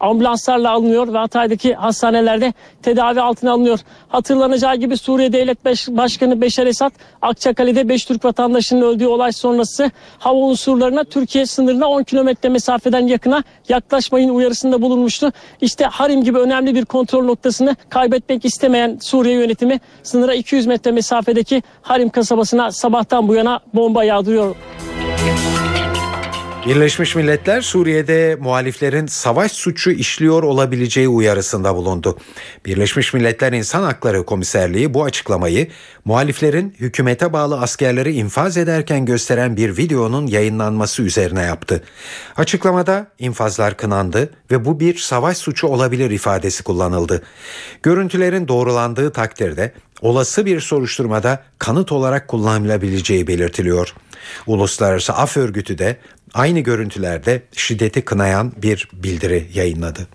ambulanslarla 0.00 0.70
alınıyor 0.70 1.12
ve 1.12 1.18
Hatay'daki 1.18 1.74
hastanelerde 1.74 2.52
tedavi 2.82 3.20
altına 3.20 3.52
alınıyor. 3.52 3.78
Hatırlanacağı 4.08 4.76
gibi 4.76 4.96
Suriye 4.96 5.32
Devlet 5.32 5.64
Başkanı 5.88 6.40
Beşar 6.40 6.66
Esad 6.66 6.92
Akçakale'de 7.22 7.88
5 7.88 8.04
Türk 8.04 8.24
vatandaşının 8.24 8.82
öldüğü 8.82 9.06
olay 9.06 9.32
sonrası 9.32 9.90
hava 10.18 10.38
unsurlarına 10.38 11.04
Türkiye 11.04 11.46
sınırına 11.46 11.86
10 11.86 12.02
kilometre 12.02 12.48
mesafeden 12.48 13.06
yakına 13.06 13.42
yaklaşmayın 13.68 14.28
uyarısında 14.28 14.82
bulunmuştu. 14.82 15.32
İşte 15.60 15.84
Harim 15.84 16.24
gibi 16.24 16.38
önemli 16.38 16.74
bir 16.74 16.84
kontrol 16.84 17.24
noktasını 17.24 17.76
kaybetmek 17.88 18.44
istemeyen 18.44 18.98
Suriye 19.00 19.34
yönetimi 19.34 19.80
sınıra 20.02 20.34
200 20.34 20.66
metre 20.66 20.92
mesafedeki 20.92 21.62
Harim 21.82 22.08
kasabasına 22.08 22.72
sabahtan 22.72 23.28
bu 23.28 23.34
yana 23.34 23.60
bomba 23.74 24.04
yağdırıyor. 24.04 24.56
Birleşmiş 26.66 27.16
Milletler 27.16 27.60
Suriye'de 27.60 28.36
muhaliflerin 28.40 29.06
savaş 29.06 29.52
suçu 29.52 29.90
işliyor 29.90 30.42
olabileceği 30.42 31.08
uyarısında 31.08 31.74
bulundu. 31.74 32.18
Birleşmiş 32.66 33.14
Milletler 33.14 33.52
İnsan 33.52 33.82
Hakları 33.82 34.24
Komiserliği 34.24 34.94
bu 34.94 35.04
açıklamayı 35.04 35.68
muhaliflerin 36.04 36.74
hükümete 36.80 37.32
bağlı 37.32 37.60
askerleri 37.60 38.12
infaz 38.12 38.56
ederken 38.56 39.04
gösteren 39.04 39.56
bir 39.56 39.76
videonun 39.76 40.26
yayınlanması 40.26 41.02
üzerine 41.02 41.42
yaptı. 41.42 41.84
Açıklamada 42.36 43.06
infazlar 43.18 43.76
kınandı 43.76 44.30
ve 44.50 44.64
bu 44.64 44.80
bir 44.80 44.98
savaş 44.98 45.36
suçu 45.36 45.66
olabilir 45.66 46.10
ifadesi 46.10 46.62
kullanıldı. 46.62 47.22
Görüntülerin 47.82 48.48
doğrulandığı 48.48 49.12
takdirde 49.12 49.72
olası 50.02 50.46
bir 50.46 50.60
soruşturmada 50.60 51.42
kanıt 51.58 51.92
olarak 51.92 52.28
kullanılabileceği 52.28 53.26
belirtiliyor. 53.26 53.94
Uluslararası 54.46 55.12
Af 55.12 55.36
Örgütü 55.36 55.78
de 55.78 55.96
aynı 56.34 56.60
görüntülerde 56.60 57.42
şiddeti 57.52 58.02
kınayan 58.02 58.52
bir 58.56 58.88
bildiri 58.92 59.46
yayınladı. 59.54 60.08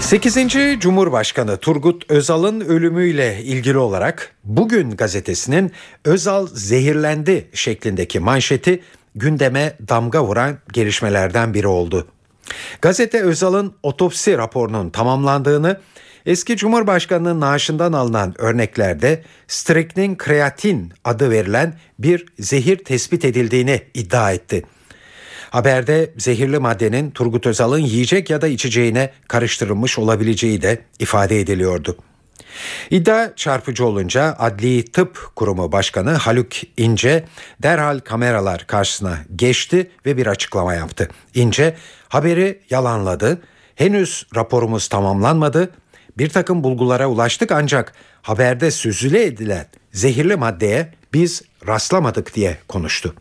Sekizinci 0.00 0.76
Cumhurbaşkanı 0.80 1.56
Turgut 1.56 2.10
Özal'ın 2.10 2.60
ölümüyle 2.60 3.42
ilgili 3.42 3.78
olarak 3.78 4.36
Bugün 4.44 4.90
gazetesinin 4.90 5.72
Özal 6.04 6.46
zehirlendi 6.46 7.48
şeklindeki 7.54 8.20
manşeti 8.20 8.82
gündeme 9.14 9.76
damga 9.88 10.24
vuran 10.24 10.58
gelişmelerden 10.72 11.54
biri 11.54 11.66
oldu. 11.66 12.06
Gazete 12.82 13.22
Özal'ın 13.22 13.74
otopsi 13.82 14.38
raporunun 14.38 14.90
tamamlandığını 14.90 15.80
Eski 16.26 16.56
Cumhurbaşkanı'nın 16.56 17.40
naaşından 17.40 17.92
alınan 17.92 18.34
örneklerde 18.38 19.22
streknin 19.48 20.16
kreatin 20.16 20.92
adı 21.04 21.30
verilen 21.30 21.74
bir 21.98 22.26
zehir 22.38 22.84
tespit 22.84 23.24
edildiğini 23.24 23.82
iddia 23.94 24.32
etti. 24.32 24.64
Haberde 25.50 26.12
zehirli 26.18 26.58
maddenin 26.58 27.10
Turgut 27.10 27.46
Özal'ın 27.46 27.78
yiyecek 27.78 28.30
ya 28.30 28.42
da 28.42 28.48
içeceğine 28.48 29.10
karıştırılmış 29.28 29.98
olabileceği 29.98 30.62
de 30.62 30.82
ifade 30.98 31.40
ediliyordu. 31.40 31.96
İddia 32.90 33.36
çarpıcı 33.36 33.86
olunca 33.86 34.36
Adli 34.38 34.84
Tıp 34.84 35.30
Kurumu 35.36 35.72
Başkanı 35.72 36.10
Haluk 36.10 36.52
İnce 36.76 37.24
derhal 37.62 37.98
kameralar 37.98 38.66
karşısına 38.66 39.18
geçti 39.36 39.90
ve 40.06 40.16
bir 40.16 40.26
açıklama 40.26 40.74
yaptı. 40.74 41.08
İnce 41.34 41.76
haberi 42.08 42.60
yalanladı. 42.70 43.42
Henüz 43.74 44.26
raporumuz 44.36 44.88
tamamlanmadı 44.88 45.70
bir 46.18 46.28
takım 46.28 46.64
bulgulara 46.64 47.06
ulaştık 47.06 47.52
ancak 47.52 47.92
haberde 48.22 48.70
süzüle 48.70 49.24
edilen 49.24 49.66
zehirli 49.92 50.36
maddeye 50.36 50.92
biz 51.12 51.42
rastlamadık 51.66 52.34
diye 52.34 52.58
konuştu. 52.68 53.14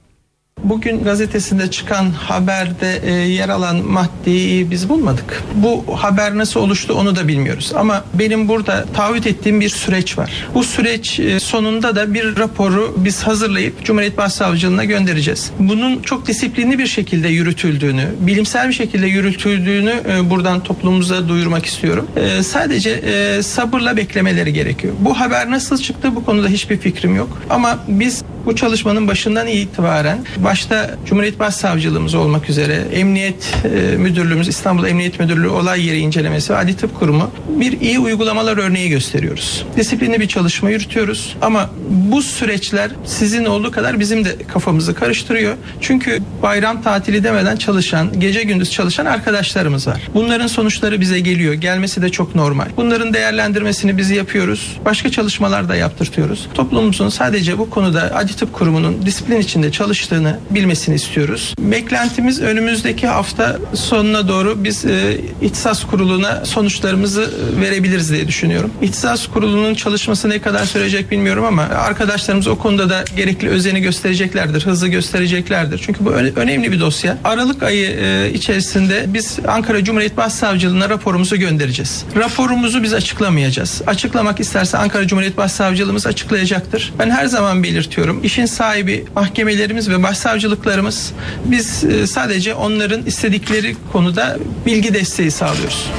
Bugün 0.63 1.03
gazetesinde 1.03 1.71
çıkan 1.71 2.09
haberde 2.09 3.01
e, 3.05 3.11
yer 3.11 3.49
alan 3.49 3.85
maddeyi 3.85 4.71
biz 4.71 4.89
bulmadık. 4.89 5.43
Bu 5.55 5.83
haber 6.03 6.37
nasıl 6.37 6.59
oluştu 6.59 6.93
onu 6.93 7.15
da 7.15 7.27
bilmiyoruz. 7.27 7.71
Ama 7.75 8.03
benim 8.13 8.47
burada 8.47 8.85
taahhüt 8.93 9.27
ettiğim 9.27 9.61
bir 9.61 9.69
süreç 9.69 10.17
var. 10.17 10.31
Bu 10.53 10.63
süreç 10.63 11.19
e, 11.19 11.39
sonunda 11.39 11.95
da 11.95 12.13
bir 12.13 12.37
raporu 12.37 12.95
biz 12.97 13.23
hazırlayıp 13.23 13.83
Cumhuriyet 13.83 14.17
Başsavcılığına 14.17 14.85
göndereceğiz. 14.85 15.51
Bunun 15.59 16.01
çok 16.01 16.27
disiplinli 16.27 16.79
bir 16.79 16.87
şekilde 16.87 17.27
yürütüldüğünü, 17.27 18.05
bilimsel 18.19 18.67
bir 18.67 18.73
şekilde 18.73 19.07
yürütüldüğünü 19.07 19.93
e, 20.09 20.29
buradan 20.29 20.63
toplumumuza 20.63 21.29
duyurmak 21.29 21.65
istiyorum. 21.65 22.07
E, 22.15 22.43
sadece 22.43 22.89
e, 22.89 23.43
sabırla 23.43 23.97
beklemeleri 23.97 24.53
gerekiyor. 24.53 24.93
Bu 24.99 25.19
haber 25.19 25.51
nasıl 25.51 25.77
çıktı 25.77 26.15
bu 26.15 26.25
konuda 26.25 26.47
hiçbir 26.47 26.77
fikrim 26.77 27.15
yok. 27.15 27.41
Ama 27.49 27.79
biz 27.87 28.23
bu 28.45 28.55
çalışmanın 28.55 29.07
başından 29.07 29.47
itibaren 29.47 30.17
başta 30.51 30.89
Cumhuriyet 31.05 31.39
Başsavcılığımız 31.39 32.15
olmak 32.15 32.49
üzere 32.49 32.73
Emniyet 32.93 33.53
e, 33.65 33.97
Müdürlüğümüz 33.97 34.47
İstanbul 34.47 34.85
Emniyet 34.85 35.19
Müdürlüğü 35.19 35.47
olay 35.47 35.85
yeri 35.87 35.97
incelemesi 35.97 36.53
ve 36.53 36.57
Adli 36.57 36.77
Tıp 36.77 36.99
Kurumu 36.99 37.31
bir 37.49 37.81
iyi 37.81 37.99
uygulamalar 37.99 38.57
örneği 38.57 38.89
gösteriyoruz. 38.89 39.65
Disiplinli 39.77 40.19
bir 40.19 40.27
çalışma 40.27 40.69
yürütüyoruz 40.69 41.35
ama 41.41 41.69
bu 41.89 42.21
süreçler 42.21 42.91
sizin 43.05 43.45
olduğu 43.45 43.71
kadar 43.71 43.99
bizim 43.99 44.25
de 44.25 44.35
kafamızı 44.47 44.93
karıştırıyor. 44.95 45.55
Çünkü 45.81 46.19
bayram 46.41 46.81
tatili 46.81 47.23
demeden 47.23 47.55
çalışan, 47.55 48.19
gece 48.19 48.43
gündüz 48.43 48.71
çalışan 48.71 49.05
arkadaşlarımız 49.05 49.87
var. 49.87 50.01
Bunların 50.13 50.47
sonuçları 50.47 51.01
bize 51.01 51.19
geliyor. 51.19 51.53
Gelmesi 51.53 52.01
de 52.01 52.09
çok 52.09 52.35
normal. 52.35 52.67
Bunların 52.77 53.13
değerlendirmesini 53.13 53.97
biz 53.97 54.09
yapıyoruz. 54.09 54.77
Başka 54.85 55.11
çalışmalar 55.11 55.69
da 55.69 55.75
yaptırtıyoruz. 55.75 56.47
Toplumumuzun 56.53 57.09
sadece 57.09 57.57
bu 57.57 57.69
konuda 57.69 58.15
Adli 58.15 58.35
Tıp 58.35 58.53
Kurumu'nun 58.53 59.05
disiplin 59.05 59.41
içinde 59.41 59.71
çalıştığını 59.71 60.30
bilmesini 60.49 60.95
istiyoruz. 60.95 61.53
Beklentimiz 61.59 62.41
önümüzdeki 62.41 63.07
hafta 63.07 63.59
sonuna 63.73 64.27
doğru 64.27 64.63
biz 64.63 64.85
e, 64.85 65.17
İhtisas 65.41 65.83
Kurulu'na 65.83 66.45
sonuçlarımızı 66.45 67.31
verebiliriz 67.61 68.11
diye 68.11 68.27
düşünüyorum. 68.27 68.71
İhtisas 68.81 69.27
Kurulu'nun 69.27 69.73
çalışması 69.73 70.29
ne 70.29 70.39
kadar 70.41 70.65
sürecek 70.65 71.11
bilmiyorum 71.11 71.45
ama 71.45 71.61
arkadaşlarımız 71.63 72.47
o 72.47 72.55
konuda 72.55 72.89
da 72.89 73.03
gerekli 73.15 73.49
özeni 73.49 73.81
göstereceklerdir, 73.81 74.65
hızlı 74.65 74.87
göstereceklerdir. 74.87 75.81
Çünkü 75.85 76.05
bu 76.05 76.11
önemli 76.11 76.71
bir 76.71 76.79
dosya. 76.79 77.17
Aralık 77.23 77.63
ayı 77.63 77.89
e, 77.89 78.31
içerisinde 78.33 79.05
biz 79.07 79.39
Ankara 79.47 79.83
Cumhuriyet 79.83 80.17
Başsavcılığına 80.17 80.89
raporumuzu 80.89 81.35
göndereceğiz. 81.37 82.05
Raporumuzu 82.15 82.83
biz 82.83 82.93
açıklamayacağız. 82.93 83.81
Açıklamak 83.87 84.39
isterse 84.39 84.77
Ankara 84.77 85.07
Cumhuriyet 85.07 85.37
Başsavcılığımız 85.37 86.07
açıklayacaktır. 86.07 86.93
Ben 86.99 87.09
her 87.09 87.25
zaman 87.25 87.63
belirtiyorum. 87.63 88.19
İşin 88.23 88.45
sahibi 88.45 89.05
mahkemelerimiz 89.15 89.89
ve 89.89 89.97
başsavcılıklarımız. 90.21 91.13
Biz 91.45 91.83
e, 91.83 92.07
sadece 92.07 92.53
onların 92.53 93.05
istedikleri 93.05 93.75
konuda 93.91 94.37
bilgi 94.65 94.93
desteği 94.93 95.31
sağlıyoruz. 95.31 95.91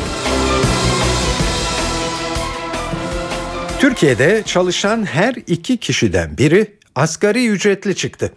Türkiye'de 3.81 4.43
çalışan 4.47 5.05
her 5.05 5.35
iki 5.47 5.77
kişiden 5.77 6.39
biri 6.39 6.73
asgari 6.95 7.49
ücretli 7.49 7.97
çıktı. 7.97 8.33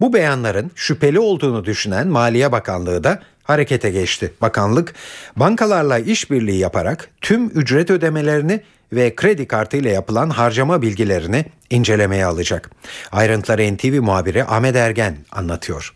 Bu 0.00 0.12
beyanların 0.12 0.70
şüpheli 0.74 1.18
olduğunu 1.18 1.64
düşünen 1.64 2.08
Maliye 2.08 2.52
Bakanlığı 2.52 3.04
da 3.04 3.22
harekete 3.42 3.90
geçti. 3.90 4.32
Bakanlık 4.40 4.94
bankalarla 5.36 5.98
işbirliği 5.98 6.58
yaparak 6.58 7.08
tüm 7.20 7.46
ücret 7.46 7.90
ödemelerini 7.90 8.60
ve 8.94 9.14
kredi 9.14 9.46
kartı 9.46 9.76
ile 9.76 9.90
yapılan 9.90 10.30
harcama 10.30 10.82
bilgilerini 10.82 11.44
incelemeye 11.70 12.26
alacak. 12.26 12.70
Ayrıntıları 13.12 13.74
NTV 13.74 14.00
muhabiri 14.02 14.44
Ahmet 14.44 14.76
Ergen 14.76 15.16
anlatıyor. 15.32 15.92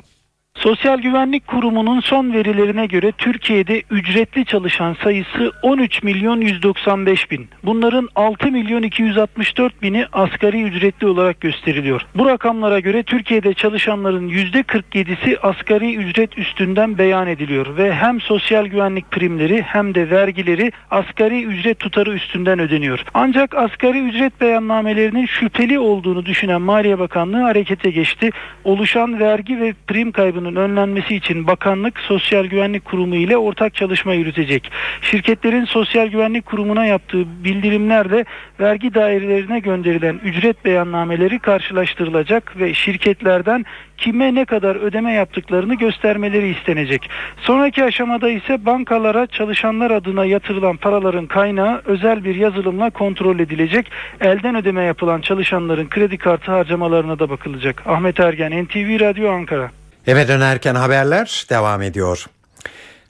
Sosyal 0.59 0.99
Güvenlik 0.99 1.47
Kurumu'nun 1.47 2.01
son 2.01 2.33
verilerine 2.33 2.87
göre 2.87 3.13
Türkiye'de 3.13 3.83
ücretli 3.91 4.45
çalışan 4.45 4.97
sayısı 5.03 5.53
13 5.63 6.03
milyon 6.03 6.41
195 6.41 7.31
bin. 7.31 7.49
Bunların 7.65 8.09
6 8.15 8.51
milyon 8.51 8.83
264 8.83 9.83
bini 9.83 10.07
asgari 10.13 10.63
ücretli 10.63 11.07
olarak 11.07 11.41
gösteriliyor. 11.41 12.07
Bu 12.15 12.27
rakamlara 12.27 12.81
göre 12.81 13.03
Türkiye'de 13.03 13.55
çalışanların 13.55 14.29
%47'si 14.29 15.39
asgari 15.39 15.97
ücret 15.97 16.39
üstünden 16.39 16.99
beyan 16.99 17.27
ediliyor 17.27 17.77
ve 17.77 17.95
hem 17.95 18.21
sosyal 18.21 18.67
güvenlik 18.67 19.11
primleri 19.11 19.63
hem 19.63 19.95
de 19.95 20.11
vergileri 20.11 20.73
asgari 20.91 21.45
ücret 21.45 21.79
tutarı 21.79 22.13
üstünden 22.13 22.59
ödeniyor. 22.59 23.05
Ancak 23.15 23.55
asgari 23.57 23.99
ücret 23.99 24.41
beyannamelerinin 24.41 25.27
şüpheli 25.27 25.79
olduğunu 25.79 26.27
düşünen 26.27 26.63
Maliye 26.63 26.99
Bakanlığı 26.99 27.43
harekete 27.43 27.91
geçti. 27.91 28.31
Oluşan 28.65 29.21
vergi 29.21 29.61
ve 29.61 29.75
prim 29.87 30.13
kaybını 30.13 30.48
önlenmesi 30.57 31.15
için 31.15 31.47
bakanlık 31.47 32.01
Sosyal 32.01 32.45
Güvenlik 32.45 32.85
Kurumu 32.85 33.15
ile 33.15 33.37
ortak 33.37 33.75
çalışma 33.75 34.15
yürütecek. 34.15 34.71
Şirketlerin 35.03 35.65
Sosyal 35.65 36.07
Güvenlik 36.07 36.47
Kurumu'na 36.47 36.87
yaptığı 36.87 37.45
bildirimlerle 37.45 38.25
vergi 38.61 38.95
dairelerine 38.95 39.59
gönderilen 39.61 40.21
ücret 40.25 40.65
beyannameleri 40.65 41.39
karşılaştırılacak 41.39 42.59
ve 42.61 42.75
şirketlerden 42.75 43.65
kime 43.99 44.35
ne 44.35 44.45
kadar 44.45 44.77
ödeme 44.77 45.13
yaptıklarını 45.13 45.75
göstermeleri 45.75 46.49
istenecek. 46.49 47.11
Sonraki 47.41 47.85
aşamada 47.85 48.31
ise 48.31 48.67
bankalara 48.67 49.27
çalışanlar 49.27 49.91
adına 49.91 50.25
yatırılan 50.25 50.77
paraların 50.77 51.27
kaynağı 51.27 51.83
özel 51.85 52.25
bir 52.25 52.35
yazılımla 52.35 52.91
kontrol 52.91 53.39
edilecek. 53.39 53.91
Elden 54.21 54.55
ödeme 54.55 54.85
yapılan 54.85 55.21
çalışanların 55.21 55.89
kredi 55.89 56.19
kartı 56.19 56.53
harcamalarına 56.53 57.19
da 57.19 57.31
bakılacak. 57.31 57.83
Ahmet 57.87 58.21
Ergen, 58.21 58.65
NTV 58.65 59.01
Radyo 59.01 59.31
Ankara. 59.31 59.78
Eve 60.09 60.29
dönerken 60.29 60.75
haberler 60.75 61.47
devam 61.51 61.83
ediyor. 61.83 62.27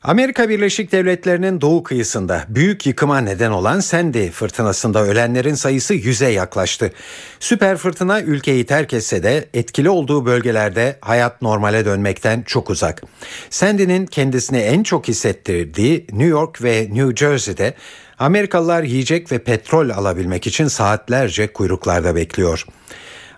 Amerika 0.03 0.49
Birleşik 0.49 0.93
Devletleri'nin 0.93 1.61
doğu 1.61 1.83
kıyısında 1.83 2.45
büyük 2.49 2.87
yıkıma 2.87 3.21
neden 3.21 3.51
olan 3.51 3.81
Sandy 3.81 4.31
fırtınasında 4.31 5.03
ölenlerin 5.03 5.55
sayısı 5.55 5.95
yüze 5.95 6.29
yaklaştı. 6.29 6.93
Süper 7.41 7.77
fırtına 7.77 8.21
ülkeyi 8.21 8.67
terk 8.67 8.93
etse 8.93 9.23
de 9.23 9.49
etkili 9.55 9.91
olduğu 9.91 10.27
bölgelerde 10.27 10.99
hayat 11.01 11.43
normale 11.43 11.85
dönmekten 11.85 12.43
çok 12.43 12.71
uzak. 12.71 13.03
Sandy'nin 13.51 14.07
kendisini 14.07 14.59
en 14.59 14.83
çok 14.83 15.09
hissettirdiği 15.09 16.07
New 16.13 16.29
York 16.29 16.63
ve 16.63 16.89
New 16.93 17.17
Jersey'de 17.17 17.75
Amerikalılar 18.19 18.83
yiyecek 18.83 19.33
ve 19.33 19.39
petrol 19.39 19.91
alabilmek 19.91 20.47
için 20.47 20.69
saatlerce 20.69 21.53
kuyruklarda 21.53 22.17
bekliyor. 22.17 22.67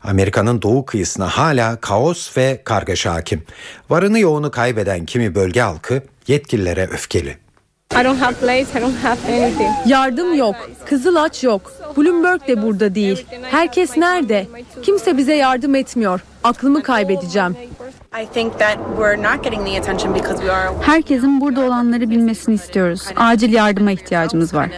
Amerika'nın 0.05 0.63
doğu 0.63 0.85
kıyısına 0.87 1.29
hala 1.29 1.77
kaos 1.77 2.37
ve 2.37 2.63
kargaşa 2.65 3.15
hakim. 3.15 3.43
Varını 3.91 4.19
yoğunu 4.19 4.51
kaybeden 4.51 5.07
kimi 5.07 5.35
bölge 5.35 5.61
halkı 5.61 6.03
yetkililere 6.27 6.87
öfkeli. 6.87 7.37
I 8.01 8.05
don't 8.05 8.21
have 8.21 8.35
place, 8.35 8.79
I 8.79 8.83
don't 8.83 9.05
have 9.05 9.45
anything. 9.45 9.71
Yardım 9.87 10.35
yok, 10.35 10.57
Kızılaç 10.87 11.45
yok. 11.45 11.73
Bloomberg 11.97 12.49
de 12.49 12.63
burada 12.63 12.95
değil. 12.95 13.27
Herkes 13.43 13.97
nerede? 13.97 14.47
Kimse 14.83 15.17
bize 15.17 15.35
yardım 15.35 15.75
etmiyor. 15.75 16.21
Aklımı 16.45 16.83
kaybedeceğim. 16.83 17.57
Herkesin 20.83 21.41
burada 21.41 21.61
olanları 21.61 22.11
bilmesini 22.11 22.55
istiyoruz. 22.55 23.03
Acil 23.17 23.53
yardıma 23.53 23.91
ihtiyacımız 23.93 24.55
var. 24.55 24.71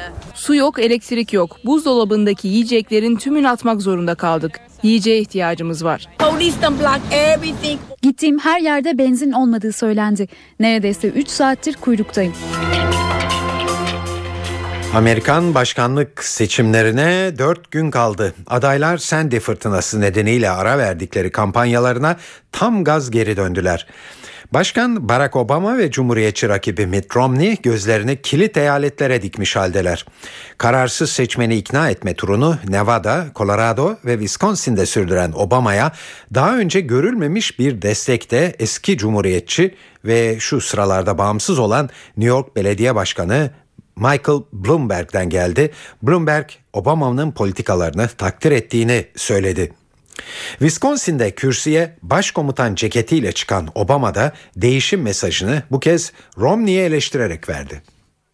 Su 0.43 0.55
yok, 0.55 0.78
elektrik 0.78 1.32
yok. 1.32 1.57
Buzdolabındaki 1.64 2.49
yiyeceklerin 2.49 3.16
tümünü 3.16 3.49
atmak 3.49 3.82
zorunda 3.82 4.14
kaldık. 4.14 4.61
Yiyeceğe 4.82 5.20
ihtiyacımız 5.20 5.84
var. 5.84 6.09
Gittiğim 8.03 8.38
her 8.38 8.61
yerde 8.61 8.99
benzin 8.99 9.32
olmadığı 9.32 9.72
söylendi. 9.72 10.28
Neredeyse 10.61 11.09
3 11.09 11.28
saattir 11.28 11.74
kuyruktayım. 11.74 12.32
Amerikan 14.95 15.55
başkanlık 15.55 16.24
seçimlerine 16.24 17.32
4 17.38 17.70
gün 17.70 17.90
kaldı. 17.90 18.34
Adaylar 18.47 18.99
Sandy 18.99 19.38
fırtınası 19.38 20.01
nedeniyle 20.01 20.51
ara 20.51 20.78
verdikleri 20.78 21.32
kampanyalarına 21.32 22.16
tam 22.53 22.84
gaz 22.84 23.11
geri 23.11 23.36
döndüler. 23.36 23.86
Başkan 24.53 25.09
Barack 25.09 25.36
Obama 25.36 25.78
ve 25.78 25.90
Cumhuriyetçi 25.90 26.48
rakibi 26.48 26.86
Mitt 26.86 27.16
Romney 27.16 27.57
gözlerini 27.62 28.22
kilit 28.22 28.57
eyaletlere 28.57 29.22
dikmiş 29.22 29.57
haldeler. 29.57 30.07
Kararsız 30.59 31.11
seçmeni 31.11 31.57
ikna 31.57 31.90
etme 31.90 32.14
turunu 32.14 32.59
Nevada, 32.68 33.26
Colorado 33.36 33.96
ve 34.05 34.12
Wisconsin'de 34.12 34.86
sürdüren 34.86 35.32
Obama'ya 35.36 35.92
daha 36.34 36.59
önce 36.59 36.80
görülmemiş 36.80 37.59
bir 37.59 37.82
destekte 37.82 38.57
eski 38.59 38.98
Cumhuriyetçi 38.98 39.74
ve 40.05 40.36
şu 40.40 40.61
sıralarda 40.61 41.18
bağımsız 41.18 41.59
olan 41.59 41.90
New 42.16 42.28
York 42.28 42.57
Belediye 42.57 42.94
Başkanı 42.94 43.50
Michael 43.96 44.42
Bloomberg'den 44.53 45.28
geldi. 45.28 45.70
Bloomberg 46.03 46.46
Obama'nın 46.72 47.32
politikalarını 47.32 48.09
takdir 48.09 48.53
ettiğini 48.53 49.07
söyledi. 49.16 49.72
Wisconsin'de 50.58 51.30
kürsüye 51.30 51.96
başkomutan 52.02 52.74
ceketiyle 52.74 53.32
çıkan 53.32 53.68
Obama 53.74 54.14
da 54.14 54.32
değişim 54.56 55.02
mesajını 55.02 55.62
bu 55.70 55.80
kez 55.80 56.12
Romney'e 56.38 56.84
eleştirerek 56.84 57.48
verdi. 57.48 57.82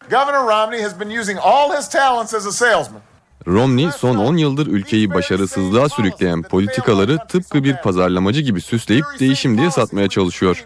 Governor 0.09 0.47
Romney 0.47 0.81
has 0.83 0.99
been 0.99 1.19
using 1.19 1.39
all 1.41 1.77
his 1.77 1.89
talents 1.89 2.33
as 2.33 2.47
a 2.47 2.51
salesman. 2.51 3.01
Romney 3.47 3.89
son 3.97 4.17
10 4.17 4.37
yıldır 4.37 4.67
ülkeyi 4.67 5.13
başarısızlığa 5.13 5.89
sürükleyen 5.89 6.41
politikaları 6.41 7.17
tıpkı 7.27 7.63
bir 7.63 7.75
pazarlamacı 7.77 8.41
gibi 8.41 8.61
süsleyip 8.61 9.05
değişim 9.19 9.57
diye 9.57 9.71
satmaya 9.71 10.07
çalışıyor. 10.07 10.65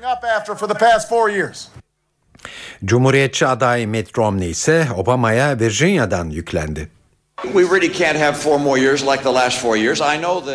Cumhuriyetçi 2.85 3.47
aday 3.47 3.85
Mitt 3.85 4.17
Romney 4.17 4.51
ise 4.51 4.87
Obama'ya 4.97 5.59
Virginia'dan 5.59 6.29
yüklendi. 6.29 6.89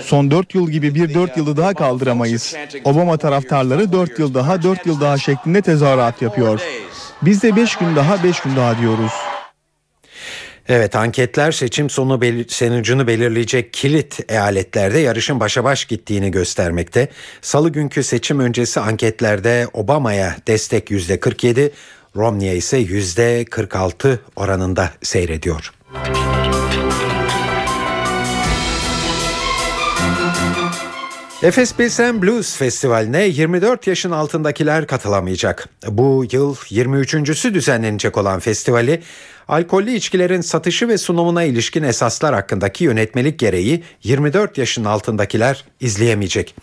Son 0.03 0.31
4 0.31 0.55
yıl 0.55 0.71
gibi 0.71 0.95
bir 0.95 1.15
4 1.15 1.37
yılı 1.37 1.57
daha 1.57 1.75
kaldıramayız. 1.75 2.55
Obama 2.85 3.17
taraftarları 3.19 3.93
4 3.93 4.19
yıl 4.19 4.35
daha 4.35 4.63
4 4.63 4.87
yıl 4.87 5.01
daha 5.01 5.19
şeklinde 5.19 5.63
tezahürat 5.63 6.23
yapıyor. 6.23 6.61
Biz 7.23 7.43
de 7.43 7.57
5 7.57 7.77
gün 7.77 7.97
daha 7.97 8.25
5 8.25 8.41
gün 8.41 8.57
daha 8.57 8.79
diyoruz. 8.79 9.13
Evet 10.69 10.97
anketler 10.97 11.53
seçim 11.53 11.91
sonu 11.91 12.21
belir- 12.21 12.49
sonucunu 12.53 13.07
belirleyecek 13.07 13.73
kilit 13.73 14.21
eyaletlerde 14.31 14.99
yarışın 14.99 15.41
başa 15.41 15.65
baş 15.65 15.85
gittiğini 15.85 16.31
göstermekte. 16.31 17.09
Salı 17.43 17.71
günkü 17.71 18.03
seçim 18.03 18.41
öncesi 18.41 18.81
anketlerde 18.81 19.67
Obama'ya 19.73 20.37
destek 20.47 20.91
%47, 20.91 21.71
Romney'e 22.17 22.57
ise 22.57 22.79
%46 22.79 24.19
oranında 24.37 24.91
seyrediyor. 25.03 25.73
Efes 31.43 31.75
Pilsen 31.75 32.23
Blues 32.23 32.57
Festivali'ne 32.57 33.25
24 33.25 33.87
yaşın 33.87 34.11
altındakiler 34.11 34.87
katılamayacak. 34.87 35.69
Bu 35.89 36.25
yıl 36.33 36.55
23.sü 36.55 37.55
düzenlenecek 37.55 38.17
olan 38.17 38.41
festivali 38.41 39.03
alkollü 39.49 39.91
içkilerin 39.91 40.41
satışı 40.41 40.89
ve 40.89 40.99
sunumuna 40.99 41.43
ilişkin 41.43 41.83
esaslar 41.83 42.35
hakkındaki 42.35 42.85
yönetmelik 42.85 43.39
gereği 43.39 43.85
24 44.03 44.59
yaşın 44.59 44.85
altındakiler 44.85 45.65
izleyemeyecek. 45.81 46.55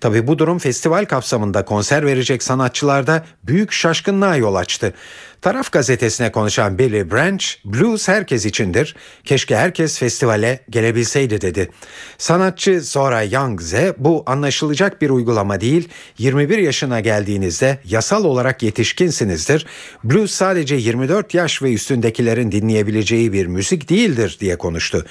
Tabi 0.00 0.26
bu 0.26 0.38
durum 0.38 0.58
festival 0.58 1.04
kapsamında 1.04 1.64
konser 1.64 2.06
verecek 2.06 2.42
sanatçılarda 2.42 3.24
büyük 3.44 3.72
şaşkınlığa 3.72 4.36
yol 4.36 4.54
açtı. 4.54 4.94
Taraf 5.42 5.72
gazetesine 5.72 6.32
konuşan 6.32 6.78
Billy 6.78 7.10
Branch, 7.10 7.44
blues 7.64 8.08
herkes 8.08 8.46
içindir. 8.46 8.96
Keşke 9.24 9.56
herkes 9.56 9.98
festivale 9.98 10.60
gelebilseydi 10.70 11.40
dedi. 11.40 11.70
Sanatçı 12.18 12.80
Zora 12.80 13.22
Young'se 13.22 13.94
bu 13.98 14.22
anlaşılacak 14.26 15.02
bir 15.02 15.10
uygulama 15.10 15.60
değil. 15.60 15.88
21 16.18 16.58
yaşına 16.58 17.00
geldiğinizde 17.00 17.78
yasal 17.84 18.24
olarak 18.24 18.62
yetişkinsinizdir. 18.62 19.66
Blues 20.04 20.30
sadece 20.30 20.74
24 20.74 21.34
yaş 21.34 21.62
ve 21.62 21.70
üstündekilerin 22.30 22.52
dinleyebileceği 22.52 23.32
bir 23.32 23.46
müzik 23.46 23.88
değildir 23.88 24.36
diye 24.40 24.58
konuştu. 24.58 25.06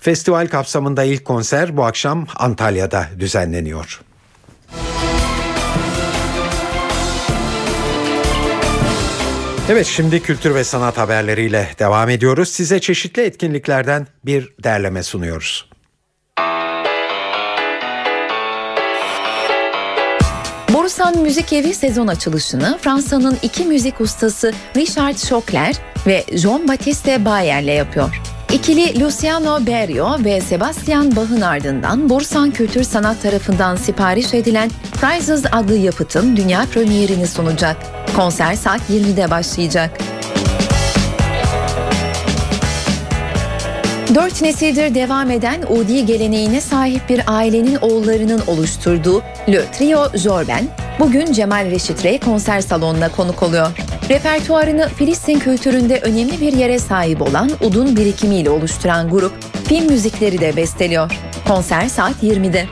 Festival 0.00 0.46
kapsamında 0.46 1.04
ilk 1.04 1.24
konser 1.24 1.76
bu 1.76 1.84
akşam 1.84 2.26
Antalya'da 2.36 3.08
düzenleniyor. 3.18 4.00
Evet 9.68 9.86
şimdi 9.86 10.22
kültür 10.22 10.54
ve 10.54 10.64
sanat 10.64 10.98
haberleriyle 10.98 11.68
devam 11.78 12.08
ediyoruz. 12.08 12.48
Size 12.48 12.80
çeşitli 12.80 13.22
etkinliklerden 13.22 14.06
bir 14.24 14.48
derleme 14.64 15.02
sunuyoruz. 15.02 15.71
Borusan 20.92 21.22
Müzik 21.22 21.52
Evi 21.52 21.74
sezon 21.74 22.06
açılışını 22.06 22.78
Fransa'nın 22.80 23.38
iki 23.42 23.64
müzik 23.64 24.00
ustası 24.00 24.52
Richard 24.76 25.16
Schockler 25.16 25.76
ve 26.06 26.24
Jean-Baptiste 26.32 27.24
Bayer'le 27.24 27.76
yapıyor. 27.76 28.20
İkili 28.52 29.00
Luciano 29.00 29.66
Berio 29.66 30.24
ve 30.24 30.40
Sebastian 30.40 31.16
Bach'ın 31.16 31.40
ardından 31.40 32.10
Borusan 32.10 32.50
Kültür 32.50 32.82
Sanat 32.82 33.22
tarafından 33.22 33.76
sipariş 33.76 34.34
edilen 34.34 34.70
Prizes 35.00 35.44
adlı 35.52 35.76
yapıtın 35.76 36.36
dünya 36.36 36.66
premierini 36.72 37.26
sunacak. 37.26 37.76
Konser 38.16 38.54
saat 38.54 38.90
20'de 38.90 39.30
başlayacak. 39.30 39.98
Dört 44.14 44.42
nesildir 44.42 44.94
devam 44.94 45.30
eden 45.30 45.62
Udi 45.62 46.06
geleneğine 46.06 46.60
sahip 46.60 47.08
bir 47.08 47.20
ailenin 47.26 47.76
oğullarının 47.76 48.42
oluşturduğu 48.46 49.22
Le 49.48 49.70
Trio 49.72 50.16
Jorben, 50.16 50.64
bugün 51.00 51.32
Cemal 51.32 51.70
Reşit 51.70 52.04
Rey 52.04 52.20
konser 52.20 52.60
salonuna 52.60 53.08
konuk 53.08 53.42
oluyor. 53.42 53.70
Repertuarını 54.08 54.88
Filistin 54.88 55.38
kültüründe 55.38 56.00
önemli 56.00 56.40
bir 56.40 56.52
yere 56.52 56.78
sahip 56.78 57.22
olan 57.22 57.50
udun 57.60 57.96
birikimiyle 57.96 58.50
oluşturan 58.50 59.10
grup, 59.10 59.32
film 59.68 59.86
müzikleri 59.86 60.40
de 60.40 60.56
besteliyor. 60.56 61.12
Konser 61.48 61.88
saat 61.88 62.22
20'de. 62.22 62.66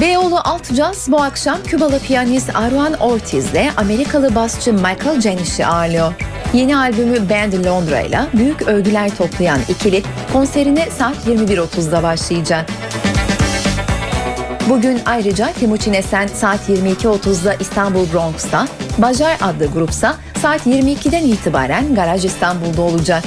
Beyoğlu 0.00 0.38
Alt 0.44 0.74
Jazz 0.74 1.10
bu 1.10 1.22
akşam 1.22 1.58
Kübalı 1.62 1.98
piyanist 1.98 2.50
Aruan 2.56 2.94
Ortiz 2.94 3.50
ile 3.50 3.70
Amerikalı 3.76 4.34
basçı 4.34 4.72
Michael 4.72 5.20
Janish'i 5.20 5.66
ağırlıyor. 5.66 6.12
Yeni 6.54 6.76
albümü 6.76 7.30
Band 7.30 7.66
Londra 7.66 8.00
ile 8.00 8.20
büyük 8.34 8.62
övgüler 8.62 9.16
toplayan 9.16 9.60
ikili 9.68 10.02
konserine 10.32 10.90
saat 10.90 11.16
21.30'da 11.26 12.02
başlayacak. 12.02 12.70
Bugün 14.68 15.00
ayrıca 15.06 15.52
Timuçin 15.52 15.92
Esen 15.92 16.26
saat 16.26 16.68
22.30'da 16.68 17.54
İstanbul 17.54 18.12
Bronx'ta, 18.12 18.68
Bajar 18.98 19.36
adlı 19.42 19.66
grupsa 19.66 20.16
saat 20.42 20.66
22'den 20.66 21.22
itibaren 21.22 21.94
Garaj 21.94 22.24
İstanbul'da 22.24 22.82
olacak. 22.82 23.24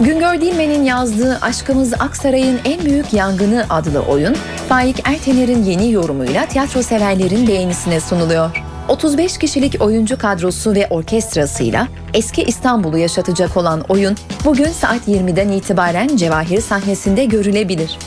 Güngör 0.00 0.40
Dilmen'in 0.40 0.84
yazdığı 0.84 1.38
Aşkımız 1.42 1.92
Aksaray'ın 1.94 2.60
en 2.64 2.84
büyük 2.84 3.12
yangını 3.12 3.66
adlı 3.70 4.00
oyun, 4.00 4.36
Faik 4.68 5.08
Ertener'in 5.08 5.64
yeni 5.64 5.92
yorumuyla 5.92 6.46
tiyatro 6.46 6.82
severlerin 6.82 7.48
beğenisine 7.48 8.00
sunuluyor. 8.00 8.63
35 8.88 9.38
kişilik 9.38 9.82
oyuncu 9.82 10.18
kadrosu 10.18 10.74
ve 10.74 10.86
orkestrasıyla 10.90 11.88
eski 12.14 12.42
İstanbul'u 12.42 12.98
yaşatacak 12.98 13.56
olan 13.56 13.80
oyun 13.88 14.16
bugün 14.44 14.68
saat 14.68 15.08
20'den 15.08 15.48
itibaren 15.48 16.16
Cevahir 16.16 16.60
sahnesinde 16.60 17.24
görülebilir. 17.24 17.98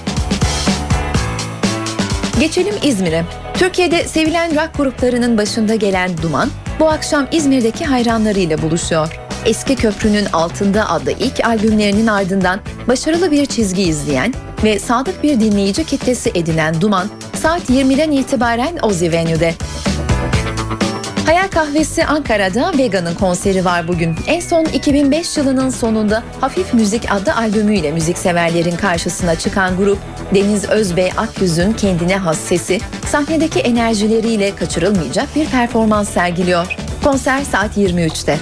Geçelim 2.39 2.75
İzmir'e. 2.83 3.23
Türkiye'de 3.53 4.03
sevilen 4.03 4.51
rock 4.55 4.77
gruplarının 4.77 5.37
başında 5.37 5.75
gelen 5.75 6.11
Duman, 6.21 6.49
bu 6.79 6.89
akşam 6.89 7.27
İzmir'deki 7.31 7.85
hayranlarıyla 7.85 8.61
buluşuyor. 8.61 9.19
Eski 9.45 9.75
Köprünün 9.75 10.25
Altında 10.33 10.89
adlı 10.89 11.11
ilk 11.11 11.45
albümlerinin 11.45 12.07
ardından 12.07 12.59
başarılı 12.87 13.31
bir 13.31 13.45
çizgi 13.45 13.83
izleyen 13.83 14.33
ve 14.63 14.79
sadık 14.79 15.23
bir 15.23 15.39
dinleyici 15.39 15.83
kitlesi 15.83 16.31
edinen 16.35 16.81
Duman, 16.81 17.07
saat 17.33 17.69
20'den 17.69 18.11
itibaren 18.11 18.77
Ozi 18.81 19.11
Venue'de. 19.11 19.53
Hayal 21.27 21.47
Kahvesi 21.47 22.05
Ankara'da 22.05 22.71
Vega'nın 22.77 23.15
konseri 23.15 23.65
var 23.65 23.87
bugün. 23.87 24.15
En 24.27 24.39
son 24.39 24.65
2005 24.65 25.37
yılının 25.37 25.69
sonunda 25.69 26.23
Hafif 26.41 26.73
Müzik 26.73 27.11
adlı 27.11 27.35
albümüyle 27.35 27.91
müzikseverlerin 27.91 28.75
karşısına 28.75 29.35
çıkan 29.35 29.77
grup, 29.77 29.97
Deniz 30.35 30.69
Özbey 30.69 31.11
Akgüz'ün 31.17 31.73
kendine 31.73 32.17
has 32.17 32.39
sesi, 32.39 32.79
sahnedeki 33.07 33.59
enerjileriyle 33.59 34.55
kaçırılmayacak 34.55 35.35
bir 35.35 35.45
performans 35.45 36.09
sergiliyor. 36.09 36.77
Konser 37.03 37.43
saat 37.43 37.77
23'te. 37.77 38.37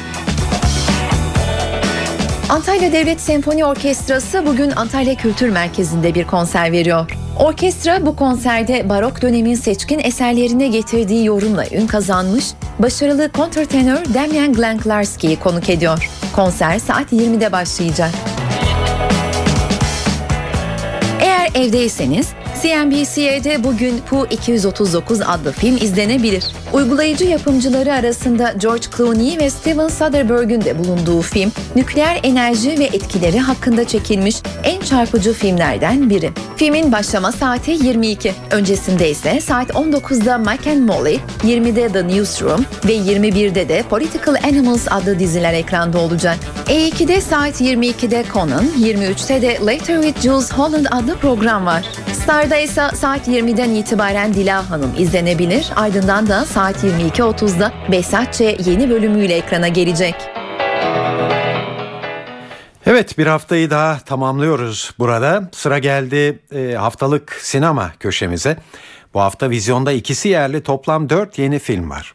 Antalya 2.50 2.92
Devlet 2.92 3.22
Senfoni 3.22 3.66
Orkestrası 3.66 4.46
bugün 4.46 4.72
Antalya 4.72 5.16
Kültür 5.16 5.50
Merkezi'nde 5.50 6.16
bir 6.16 6.28
konser 6.28 6.72
veriyor. 6.72 7.25
Orkestra 7.40 8.06
bu 8.06 8.16
konserde 8.16 8.90
barok 8.90 9.22
dönemin 9.22 9.56
seçkin 9.56 10.00
eserlerine 10.00 10.68
getirdiği 10.68 11.26
yorumla 11.26 11.66
ün 11.72 11.88
kazanmış, 11.88 12.46
başarılı 12.80 13.32
kontrtenör 13.32 14.06
Damian 14.14 14.54
Glenklarski'yi 14.54 15.40
konuk 15.40 15.70
ediyor. 15.70 16.10
Konser 16.36 16.80
saat 16.80 17.14
20'de 17.14 17.52
başlayacak. 17.52 18.12
Eğer 21.22 21.50
evdeyseniz 21.56 22.28
CNBC'de 22.66 23.64
bugün 23.64 23.98
Pu 23.98 24.28
239 24.30 25.22
adlı 25.22 25.52
film 25.52 25.78
izlenebilir. 25.78 26.46
Uygulayıcı 26.74 27.26
yapımcıları 27.26 27.94
arasında 27.94 28.54
George 28.62 28.86
Clooney 28.98 29.38
ve 29.40 29.50
Steven 29.50 29.88
Soderbergh'ün 29.88 30.62
de 30.62 30.80
bulunduğu 30.80 31.22
film, 31.22 31.52
nükleer 31.76 32.20
enerji 32.24 32.80
ve 32.80 32.84
etkileri 32.84 33.40
hakkında 33.40 33.88
çekilmiş 33.88 34.36
en 34.64 34.82
çarpıcı 34.82 35.34
filmlerden 35.34 36.10
biri. 36.10 36.32
Filmin 36.56 36.92
başlama 36.92 37.32
saati 37.32 37.72
22. 37.72 38.34
Öncesinde 38.52 39.10
ise 39.10 39.42
saat 39.42 39.70
19'da 39.70 40.38
Mike 40.38 40.72
and 40.72 40.82
Molly, 40.82 41.20
20'de 41.44 41.90
The 41.90 42.08
Newsroom 42.08 42.66
ve 42.86 42.96
21'de 42.96 43.70
de 43.70 43.84
Political 43.90 44.36
Animals 44.44 44.88
adlı 44.92 45.20
diziler 45.20 45.54
ekranda 45.54 46.00
olacak. 46.00 46.38
E2'de 46.68 47.22
saat 47.22 47.62
22'de 47.62 48.26
Conan, 48.34 48.66
23'te 48.80 49.42
de 49.42 49.60
Later 49.66 50.02
with 50.02 50.22
Jules 50.22 50.52
Holland 50.52 50.86
adlı 50.92 51.18
program 51.18 51.66
var. 51.66 51.86
Star'da 52.24 52.55
ise 52.58 52.90
saat 52.96 53.28
20'den 53.28 53.70
itibaren 53.70 54.34
Dila 54.34 54.70
Hanım 54.70 54.92
izlenebilir. 54.98 55.72
Ardından 55.76 56.28
da 56.28 56.46
saat 56.46 56.84
22.30'da 56.84 57.72
Besatçe 57.92 58.58
yeni 58.66 58.90
bölümüyle 58.90 59.36
ekrana 59.36 59.68
gelecek. 59.68 60.16
Evet 62.86 63.18
bir 63.18 63.28
haftayı 63.28 63.70
daha 63.70 64.00
tamamlıyoruz 64.00 64.92
burada. 65.00 65.50
Sıra 65.52 65.80
geldi 65.80 66.40
e, 66.56 66.76
haftalık 66.76 67.34
sinema 67.42 67.92
köşemize. 68.00 68.58
Bu 69.14 69.22
hafta 69.22 69.50
vizyonda 69.50 69.92
ikisi 69.92 70.30
yerli 70.30 70.64
toplam 70.64 71.10
dört 71.10 71.40
yeni 71.40 71.60
film 71.60 71.90
var. 71.90 72.14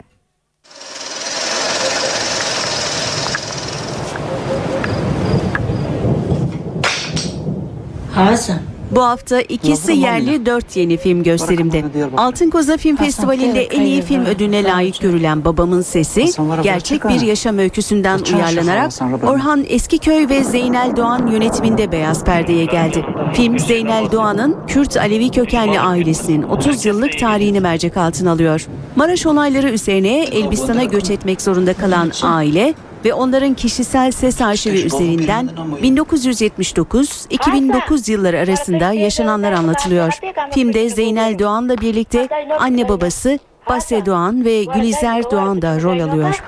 Hasan. 8.15 8.70
Bu 8.91 9.03
hafta 9.03 9.41
ikisi 9.41 9.93
yerli 9.93 10.47
dört 10.47 10.77
yeni 10.77 10.97
film 10.97 11.23
gösterimde. 11.23 11.85
Altın 12.17 12.51
Koza 12.51 12.77
Film 12.77 12.97
Festivali'nde 12.97 13.65
en 13.65 13.81
iyi 13.81 14.03
film 14.03 14.25
ödülüne 14.27 14.65
layık 14.65 15.01
görülen 15.01 15.45
Babamın 15.45 15.83
Sesi, 15.83 16.27
gerçek 16.63 17.09
bir 17.09 17.21
yaşam 17.21 17.59
öyküsünden 17.59 18.21
uyarlanarak 18.35 18.93
Orhan 19.27 19.65
Eskiköy 19.69 20.29
ve 20.29 20.45
Zeynel 20.45 20.97
Doğan 20.97 21.27
yönetiminde 21.27 21.93
beyaz 21.93 22.25
perdeye 22.25 22.65
geldi. 22.65 23.05
Film 23.35 23.59
Zeynel 23.59 24.13
Doğan'ın 24.13 24.57
Kürt 24.67 24.97
Alevi 24.97 25.31
kökenli 25.31 25.81
ailesinin 25.81 26.43
30 26.43 26.85
yıllık 26.87 27.19
tarihini 27.19 27.61
mercek 27.61 27.97
altına 27.97 28.33
alıyor. 28.33 28.67
Maraş 28.97 29.27
olayları 29.27 29.71
üzerine 29.71 30.23
Elbistan'a 30.25 30.85
göç 30.85 31.11
etmek 31.11 31.43
zorunda 31.43 31.75
kalan 31.75 32.11
aile 32.23 32.75
ve 33.05 33.15
onların 33.15 33.55
kişisel 33.55 34.13
ses 34.13 34.41
arşivi 34.41 34.81
üzerinden 34.81 35.51
1979-2009 35.83 38.11
yılları 38.11 38.39
arasında 38.39 38.93
yaşananlar 38.93 39.53
anlatılıyor. 39.53 40.19
Filmde 40.51 40.91
Zeynel 40.91 41.39
Doğan'la 41.39 41.81
birlikte 41.81 42.29
anne 42.59 42.89
babası 42.89 43.39
Base 43.69 44.07
Doğan 44.07 44.45
ve 44.45 44.65
Gülizar 44.65 45.31
Doğan 45.31 45.63
da 45.63 45.81
rol 45.81 46.01
alıyor. 46.01 46.43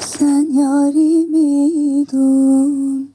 Sen 0.00 0.46
yarimi 0.60 2.06
dun, 2.12 3.10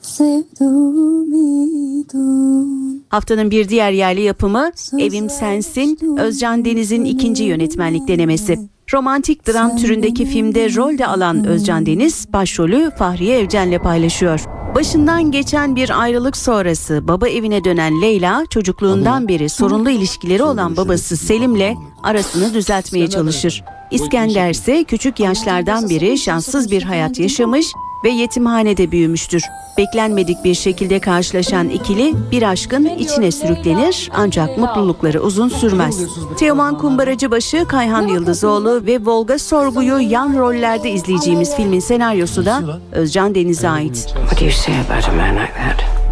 sevdumi 0.00 2.04
dun. 2.12 3.04
Haftanın 3.08 3.50
bir 3.50 3.68
diğer 3.68 3.90
yerli 3.90 4.20
yapımı 4.20 4.70
Evim 4.98 5.30
Sensin, 5.30 6.16
Özcan 6.18 6.64
Deniz'in 6.64 7.04
ikinci 7.04 7.44
yönetmenlik 7.44 8.08
denemesi. 8.08 8.58
Romantik 8.92 9.48
dram 9.48 9.76
türündeki 9.76 10.26
filmde 10.26 10.74
rol 10.74 10.98
de 10.98 11.06
alan 11.06 11.46
Özcan 11.46 11.86
Deniz 11.86 12.32
başrolü 12.32 12.90
Fahriye 12.98 13.38
Evcen'le 13.38 13.78
paylaşıyor. 13.78 14.44
Başından 14.74 15.30
geçen 15.30 15.76
bir 15.76 16.00
ayrılık 16.00 16.36
sonrası 16.36 17.08
baba 17.08 17.28
evine 17.28 17.64
dönen 17.64 18.02
Leyla 18.02 18.44
çocukluğundan 18.50 19.28
beri 19.28 19.48
sorunlu 19.48 19.90
ilişkileri 19.90 20.42
olan 20.42 20.76
babası 20.76 21.16
Selim'le 21.16 21.76
arasını 22.02 22.54
düzeltmeye 22.54 23.10
çalışır. 23.10 23.64
İskender 23.90 24.50
ise 24.50 24.84
küçük 24.84 25.20
yaşlardan 25.20 25.90
beri 25.90 26.18
şanssız 26.18 26.70
bir 26.70 26.82
hayat 26.82 27.18
yaşamış 27.18 27.66
ve 28.04 28.10
yetimhanede 28.10 28.92
büyümüştür. 28.92 29.42
Beklenmedik 29.78 30.44
bir 30.44 30.54
şekilde 30.54 31.00
karşılaşan 31.00 31.68
ikili 31.68 32.14
bir 32.30 32.42
aşkın 32.42 32.84
içine 32.84 33.30
sürüklenir 33.30 34.10
ancak 34.14 34.58
mutlulukları 34.58 35.20
uzun 35.20 35.48
sürmez. 35.48 36.00
Teoman 36.38 36.78
Kumbaracıbaşı, 36.78 37.64
Kayhan 37.68 38.08
Yıldızoğlu 38.08 38.86
ve 38.86 38.98
Volga 39.04 39.38
Sorgu'yu 39.38 39.98
yan 39.98 40.38
rollerde 40.38 40.90
izleyeceğimiz 40.90 41.56
filmin 41.56 41.80
senaryosu 41.80 42.46
da 42.46 42.80
Özcan 42.92 43.34
Deniz'e 43.34 43.68
ait. 43.68 43.94
What 43.94 44.40
do 44.40 44.44
you 44.44 44.52
say 44.52 44.74
about 44.80 45.08
a 45.08 45.12
man 45.12 45.36
like 45.36 45.54
that? 45.54 46.03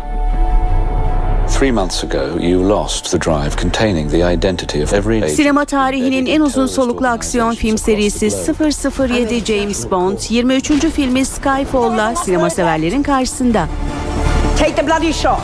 Sinema 5.28 5.64
tarihinin 5.64 6.26
en 6.26 6.40
uzun 6.40 6.66
soluklu 6.66 7.06
aksiyon 7.06 7.54
film 7.54 7.78
serisi 7.78 8.30
007 8.30 9.44
James 9.44 9.90
Bond 9.90 10.18
23. 10.30 10.70
filmi 10.94 11.24
Skyfall'la 11.24 12.14
sinema 12.16 12.50
severlerin 12.50 13.02
karşısında. 13.02 13.68
Take 14.58 14.74
the 14.74 14.86
bloody 14.86 15.12
shot. 15.12 15.40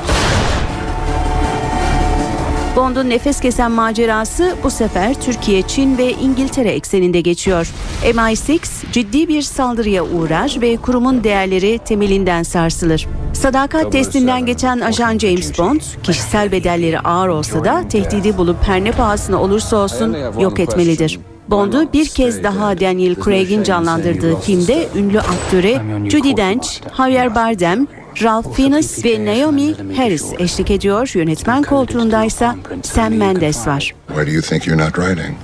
Bond'un 2.79 3.11
nefes 3.11 3.41
kesen 3.41 3.71
macerası 3.71 4.57
bu 4.65 4.71
sefer 4.71 5.21
Türkiye, 5.21 5.63
Çin 5.63 5.99
ve 5.99 6.13
İngiltere 6.13 6.69
ekseninde 6.69 7.21
geçiyor. 7.21 7.73
MI6 8.05 8.93
ciddi 8.93 9.29
bir 9.29 9.43
saldırıya 9.43 10.05
uğrar 10.05 10.57
ve 10.61 10.77
kurumun 10.77 11.25
değerleri 11.25 11.79
temelinden 11.79 12.43
sarsılır. 12.43 13.07
Sadakat 13.33 13.93
testinden 13.93 14.47
geçen 14.47 14.81
ajan 14.81 15.19
James 15.19 15.59
Bond, 15.59 15.81
kişisel 16.03 16.53
bedelleri 16.53 17.01
ağır 17.01 17.29
olsa 17.29 17.65
da 17.65 17.89
tehdidi 17.89 18.39
bulup 18.39 18.57
her 18.63 18.85
ne 18.85 18.91
pahasına 18.91 19.43
olursa 19.43 19.77
olsun 19.77 20.17
yok 20.41 20.61
etmelidir. 20.61 21.19
Bond'u 21.49 21.93
bir 21.93 22.09
kez 22.09 22.43
daha 22.43 22.81
Daniel 22.81 23.15
Craig'in 23.25 23.63
canlandırdığı 23.63 24.41
filmde 24.41 24.89
ünlü 24.97 25.21
aktöre 25.21 25.81
Judi 26.11 26.37
Dench, 26.37 26.69
Javier 26.97 27.35
Bardem, 27.35 27.87
Ralph 28.23 28.57
Fiennes 28.57 29.05
ve 29.05 29.25
Naomi 29.25 29.75
Harris 29.97 30.25
eşlik 30.39 30.71
ediyor. 30.71 31.11
Yönetmen 31.15 31.63
koltuğundaysa 31.63 32.57
Sam 32.83 33.15
Mendes 33.15 33.67
var. 33.67 33.95
Why 34.09 34.27
do 34.27 34.31
you 34.31 34.43
think 34.43 34.67
you're 34.67 34.85
not 34.85 34.95
writing? 34.99 35.37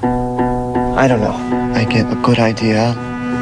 I 1.04 1.08
don't 1.08 1.20
know. 1.20 1.36
I 1.82 1.84
get 1.84 2.06
a 2.06 2.22
good 2.22 2.38
idea 2.38 2.94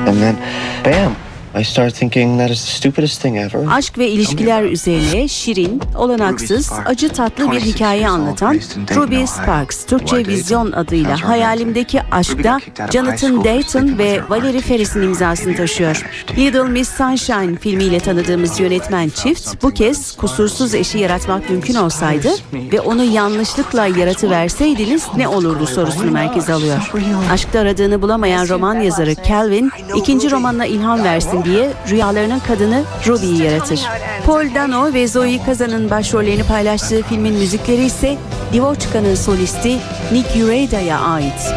and 0.07 0.17
then 0.21 0.37
bam, 0.85 1.13
I 1.61 1.65
start 1.65 1.95
thinking 1.95 2.39
that 2.39 2.51
is 2.51 2.65
the 2.65 2.71
stupidest 2.71 3.23
thing 3.23 3.37
ever. 3.37 3.67
Aşk 3.71 3.99
ve 3.99 4.09
ilişkiler 4.09 4.63
üzerine 4.63 5.29
şirin, 5.29 5.83
olanaksız, 5.97 6.73
acı 6.87 7.09
tatlı 7.09 7.53
bir 7.53 7.61
hikaye 7.61 8.09
anlatan 8.09 8.61
Ruby 8.95 9.25
Sparks, 9.25 9.87
Türkçe 9.87 10.27
Vizyon 10.27 10.73
adıyla 10.73 11.29
Hayalimdeki 11.29 12.01
Aşk'ta 12.13 12.61
Jonathan 12.93 13.45
Dayton 13.45 13.99
ve 13.99 14.21
Valerie 14.29 14.61
Ferris'in 14.61 15.03
imzasını 15.03 15.57
taşıyor. 15.57 16.07
Little 16.39 16.63
Miss 16.63 16.97
Sunshine 16.97 17.57
filmiyle 17.57 18.01
tanıdığımız 18.01 18.61
yönetmen 18.61 19.09
çift 19.09 19.63
bu 19.63 19.71
kez 19.71 20.17
kusursuz 20.17 20.75
eşi 20.75 20.99
yaratmak 20.99 21.51
mümkün 21.51 21.75
olsaydı 21.75 22.29
ve 22.53 22.81
onu 22.81 23.05
yanlışlıkla 23.05 23.87
yaratıverseydiniz 23.87 25.07
ne 25.17 25.29
olurdu 25.29 25.67
sorusunu 25.67 26.11
merkeze 26.11 26.53
alıyor. 26.53 26.93
Aşkta 27.33 27.59
aradığını 27.59 28.03
bulamayan 28.03 28.49
roman 28.49 28.81
yazarı 28.81 29.15
Calvin 29.29 29.71
ikinci 29.97 30.31
romanına 30.31 30.67
ilham 30.67 31.05
versin 31.05 31.42
diye 31.45 31.71
rüyalarının 31.91 32.39
kadını 32.39 32.85
Ruby'yi 33.07 33.43
yaratır. 33.43 33.81
Paul 34.27 34.55
Dano 34.55 34.93
ve 34.95 35.09
Zoe 35.09 35.45
Kazan'ın 35.47 35.91
başrollerini 35.91 36.43
paylaştığı 36.43 37.03
filmin 37.03 37.35
müzikleri 37.35 37.85
ise 37.85 38.19
Divochka'nın 38.53 39.15
solisti 39.15 39.79
Nick 40.13 40.45
Ureda'ya 40.45 41.01
ait. 41.01 41.53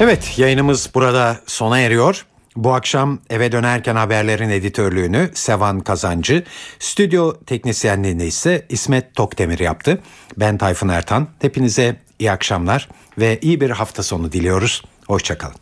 Evet 0.00 0.38
yayınımız 0.38 0.90
burada 0.94 1.36
sona 1.46 1.78
eriyor. 1.78 2.26
Bu 2.56 2.74
akşam 2.74 3.18
eve 3.30 3.52
dönerken 3.52 3.96
haberlerin 3.96 4.50
editörlüğünü 4.50 5.30
Sevan 5.34 5.80
Kazancı, 5.80 6.44
stüdyo 6.78 7.34
teknisyenliğini 7.46 8.24
ise 8.24 8.66
İsmet 8.68 9.14
Tokdemir 9.14 9.58
yaptı. 9.58 9.98
Ben 10.36 10.58
Tayfun 10.58 10.88
Ertan. 10.88 11.28
Hepinize 11.42 11.96
iyi 12.22 12.32
akşamlar 12.32 12.88
ve 13.18 13.38
iyi 13.42 13.60
bir 13.60 13.70
hafta 13.70 14.02
sonu 14.02 14.32
diliyoruz. 14.32 14.82
Hoşçakalın. 15.06 15.54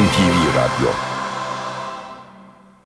NTV 0.00 0.56
Radyo 0.56 1.09